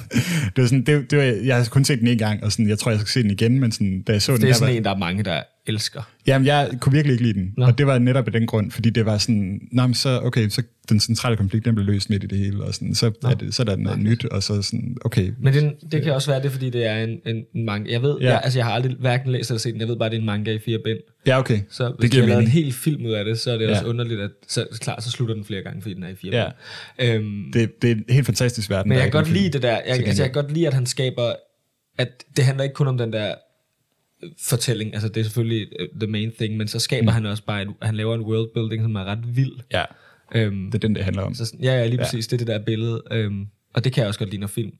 [0.55, 2.69] det var sådan, det, det var, jeg har kun set den en gang, og sådan,
[2.69, 4.53] jeg tror, jeg skal se den igen, men sådan, da jeg så den, Det er
[4.53, 6.01] sådan var, en, der er mange, der elsker.
[6.27, 7.53] Jamen, jeg kunne virkelig ikke lide den.
[7.57, 7.65] Nå.
[7.65, 7.65] Nå.
[7.71, 10.49] Og det var netop af den grund, fordi det var sådan, Nå, men så, okay,
[10.49, 13.33] så den centrale konflikt, den blev løst midt i det hele, og sådan, så, er
[13.33, 15.31] det, så er der noget nyt, og så sådan, okay.
[15.39, 17.91] Men det, det kan også være det, fordi det er en, en, en manga.
[17.91, 18.25] Jeg ved, ja.
[18.29, 19.81] Jeg, altså jeg har aldrig hverken læst eller set den.
[19.81, 20.97] Jeg ved bare, det er en manga i fire bind.
[21.27, 21.59] Ja, okay.
[21.69, 22.63] Så hvis det giver lavet en mening.
[22.63, 23.71] hel film ud af det, så er det ja.
[23.71, 26.35] Også underligt, at så, klart, så slutter den flere gange, fordi den er i fire
[26.35, 26.45] Ja.
[26.99, 27.09] bind.
[27.13, 28.89] Øhm, Det, det er en helt fantastisk verden.
[28.89, 29.69] men jeg kan godt lide det der.
[29.71, 31.33] Jeg, altså, jeg kan godt lide, at han skaber,
[31.97, 33.33] at det handler ikke kun om den der
[34.39, 37.13] fortælling, altså det er selvfølgelig øh, the main thing, men så skaber mm.
[37.13, 39.51] han også bare, en, han laver en world building, som er ret vild.
[39.71, 39.83] Ja,
[40.35, 41.33] Øhm, det er den, det handler om.
[41.33, 42.03] Så, sådan- ja, ja, lige Ja.
[42.03, 42.27] præcis.
[42.27, 43.03] Det er det der billede.
[43.11, 44.71] Øhm, og det kan jeg også godt lide, når film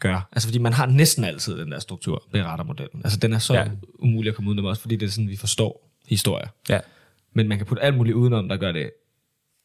[0.00, 0.28] gør.
[0.32, 3.00] Altså, fordi man har næsten altid den der struktur, berettermodellen.
[3.04, 3.62] Altså, den er så ja.
[3.62, 3.70] Ja.
[3.98, 6.48] umulig at komme udenom, også fordi det er sådan, vi forstår historier.
[6.68, 6.80] Ja.
[7.32, 8.90] Men man kan putte alt muligt udenom, der gør det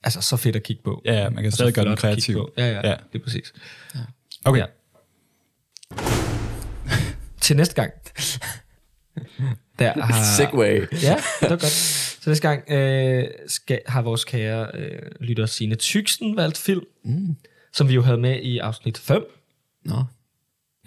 [0.04, 1.02] altså, så fedt at kigge på.
[1.06, 2.36] Ja, ja, man kan stadig gøre den flot at kigge kreativ.
[2.36, 2.54] på.
[2.58, 2.96] Ja, ja, ja, Ja.
[3.14, 3.54] det er præcis.
[4.46, 4.60] Okay.
[4.62, 4.66] Ja.
[7.44, 7.92] Til næste gang.
[9.80, 10.36] Der har...
[10.38, 10.88] Segway.
[11.04, 11.72] Ja, det var godt.
[12.22, 17.36] Så næste gang øh, skal, har vores kære øh, lytter Signe Tyksen valgt film, mm.
[17.74, 19.24] som vi jo havde med i afsnit 5,
[19.86, 20.04] Nå.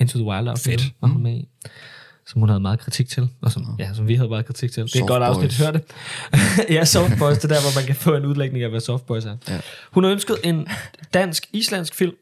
[0.01, 0.95] Into the Wild afsnit, Fedt.
[1.01, 1.49] var hun med i.
[2.27, 4.85] Som hun havde meget kritik til, og som, ja, som vi havde meget kritik til.
[4.85, 5.85] Det er et godt afsnit, hør det.
[6.77, 9.07] ja, Soft Boys, det er der, hvor man kan få en udlægning af, hvad Soft
[9.07, 9.37] Boys er.
[9.49, 9.61] Ja.
[9.91, 10.69] Hun har ønsket en
[11.15, 12.17] dansk-islandsk film,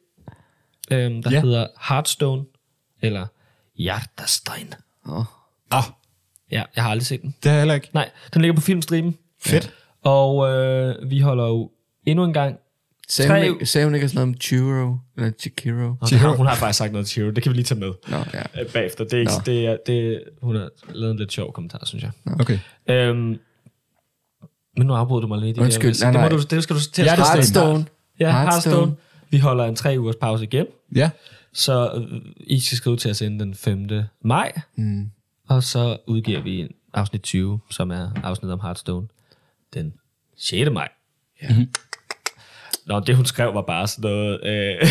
[0.91, 1.41] øhm, der ja.
[1.41, 2.45] Hedder Heartstone,
[3.03, 3.27] eller
[3.77, 4.75] Hjertestein.
[5.09, 5.25] Åh.
[5.71, 5.83] Ah,
[6.51, 7.35] Ja, jeg har aldrig set den.
[7.43, 7.91] det har jeg heller ikke.
[7.95, 9.17] Nej, den ligger på filmstriben.
[9.43, 9.73] Fedt.
[10.05, 11.71] Og øh, vi holder jo
[12.07, 12.57] endnu en gang...
[13.09, 14.97] Sagde Tre- hun, ikke, sagde hun ikke sådan noget om Churro?
[15.17, 15.77] Eller Chikiro?
[15.77, 17.33] Nå, det har, hun har faktisk sagt noget til Hero.
[17.35, 18.43] Det kan vi lige tage med Nå, ja.
[18.63, 19.05] øh, bagefter.
[19.05, 19.39] Det er, ikke, Nå.
[19.47, 22.11] det er, det, hun har lavet en lidt sjov kommentar, synes jeg.
[22.41, 22.59] Okay.
[22.91, 23.17] Øhm,
[24.77, 25.55] men nu afbryder du mig lige.
[25.55, 27.17] Det, Undskyld, nej, det, må du, det skal du til at.
[27.17, 27.87] Hearthstone.
[28.21, 28.31] Ja.
[28.31, 28.97] Hearthstone.
[29.31, 30.67] Vi holder en tre ugers pause igen.
[30.95, 31.11] Ja.
[31.55, 33.89] Så øh, I skal skrive til os inden den 5.
[34.25, 34.53] maj.
[34.77, 35.11] Mm.
[35.49, 39.07] Og så udgiver vi en afsnit 20, som er afsnit om Hearthstone,
[39.75, 39.93] den
[40.39, 40.71] 6.
[40.73, 40.89] maj.
[41.43, 41.49] Ja.
[42.87, 44.41] Nå, det hun skrev var bare sådan noget...
[44.47, 44.87] Øh,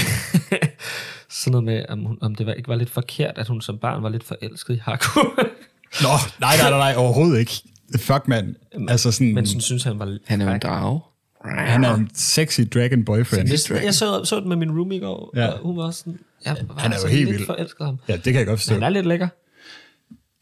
[1.30, 3.78] sådan noget med, om, hun, om det var, ikke var lidt forkert, at hun som
[3.78, 5.20] barn var lidt forelsket i Haku.
[6.04, 6.10] Nå,
[6.40, 7.52] nej, nej, nej, nej, overhovedet ikke.
[8.00, 8.56] Fuck, mand.
[8.90, 10.18] Altså sådan, Men sådan synes han var...
[10.26, 11.02] Han er jo en drage.
[11.46, 13.48] han er en sexy dragon boyfriend.
[13.48, 15.48] Det, jeg så, så den med min roomie i går, Ja.
[15.48, 16.20] og hun var sådan...
[16.46, 17.46] Jeg var Han er jo helt lidt vild.
[17.46, 17.98] forelsket ham.
[18.08, 18.74] Ja, det kan jeg godt forstå.
[18.74, 19.28] Han er lidt lækker.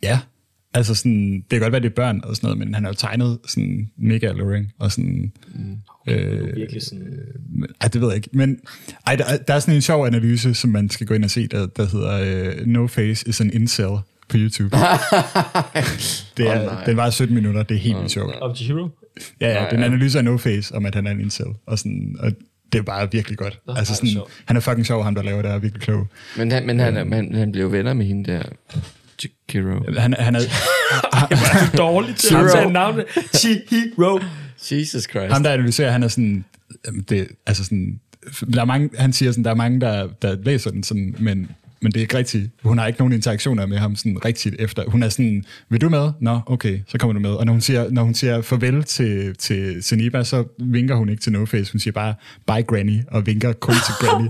[0.04, 0.20] Ja.
[0.74, 2.90] Altså sådan, det kan godt være, det er børn og sådan noget, men han er
[2.90, 5.32] jo tegnet sådan mega alluring, og sådan...
[6.08, 7.28] Øh, Virkelig sådan...
[7.82, 8.30] ej, det ved jeg ikke.
[8.34, 8.60] Men
[9.08, 11.48] ej, der, der er sådan en sjov analyse, som man skal gå ind og se,
[11.48, 13.88] der, der hedder øh, No Face is an Incel
[14.30, 14.78] på YouTube.
[16.38, 16.84] det er, nej.
[16.86, 18.36] den var 17 minutter, det er helt vildt sjovt.
[18.42, 18.90] Om Chihiro?
[19.42, 21.46] Ja, ja, det er en analyse af No Face, om at han er en incel,
[21.66, 22.32] og, sådan, og
[22.74, 23.60] det er bare virkelig godt.
[23.68, 24.32] Nå, altså sådan, sjovt.
[24.46, 26.08] han er fucking sjov, ham der laver det, er virkelig klog.
[26.38, 28.44] Men han, men han, er- han, han blev venner med hende der.
[29.20, 29.84] Chikiro.
[29.98, 30.50] Han, han er, Det
[31.74, 33.06] er dårligt til at tage navnet.
[33.36, 34.20] Chihiro.
[34.72, 35.34] Jesus Christ.
[35.34, 36.46] ham der analyserer, han er sådan,
[37.10, 38.00] det, altså sådan,
[38.54, 41.52] der er mange, han siger sådan, der er mange, der, der læser den sådan, men,
[41.82, 42.50] men det er ikke rigtigt.
[42.64, 44.90] Hun har ikke nogen interaktioner med ham sådan rigtigt efter.
[44.90, 46.12] Hun er sådan, vil du med?
[46.22, 47.30] Nå, okay, så kommer du med.
[47.30, 51.22] Og når hun siger, når hun siger farvel til, til Zeniba, så vinker hun ikke
[51.22, 51.72] til No Face.
[51.72, 52.16] Hun siger bare,
[52.48, 54.28] bye Granny, og vinker kun til Granny.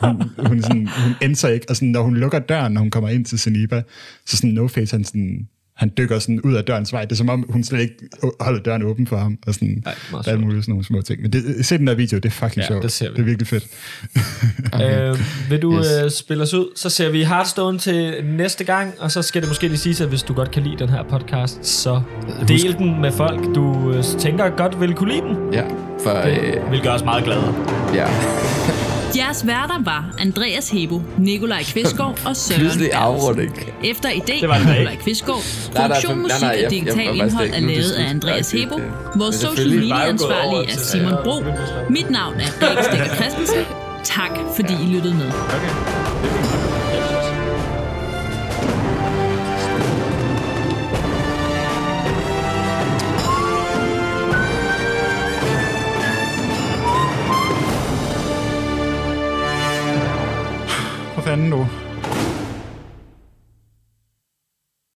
[0.00, 3.08] Hun, hun, sådan, hun enter ikke, og sådan, når hun lukker døren, når hun kommer
[3.08, 3.82] ind til Zeniba,
[4.26, 5.48] så sådan No Face, han sådan,
[5.82, 7.04] han dykker sådan ud af dørens vej.
[7.04, 7.94] Det er som om, hun slet ikke
[8.40, 9.38] holder døren åben for ham.
[9.46, 11.22] Og sådan, Ej, meget der er mulige sådan nogle små ting.
[11.22, 12.82] Men det, se den der video, det er fucking Ja, sjovt.
[12.82, 13.14] det ser vi.
[13.14, 13.66] det er virkelig fedt.
[14.72, 15.10] Okay.
[15.10, 15.18] Øh,
[15.50, 15.86] vil du Yes.
[16.04, 19.48] øh, spille os ud, så ser vi Hearthstone til næste gang, og så skal det
[19.50, 22.02] måske lige sige, at hvis du godt kan lide den her podcast, så
[22.48, 25.36] del den med folk, du øh, tænker godt vil kunne lide den.
[25.52, 25.62] Ja,
[26.02, 26.26] for...
[26.64, 27.54] Øh, vil gøre os meget glade.
[27.94, 28.06] ja.
[29.16, 33.72] Jeres værter var Andreas Hebo, Nikolaj Kvistgaard og Søren Pludselig afrunding.
[33.84, 35.04] Efter idé Det var det da Nikolaj ikke.
[35.04, 35.38] Kvistgaard.
[35.38, 38.10] Nej, nej, Produktion, nej, musik nej, og digital indhold er lavet af.
[38.10, 38.80] Andreas Hebo.
[39.16, 39.80] Vores social selvfølgelig.
[39.80, 41.44] media Vi var jo gået ansvarlige over er Simon Bro.
[41.90, 43.56] Mit navn er Rikke Stikker Christensen.
[44.04, 45.26] tak fordi I lyttede med.
[45.28, 46.61] Okay.
[61.32, 61.81] fanden nu?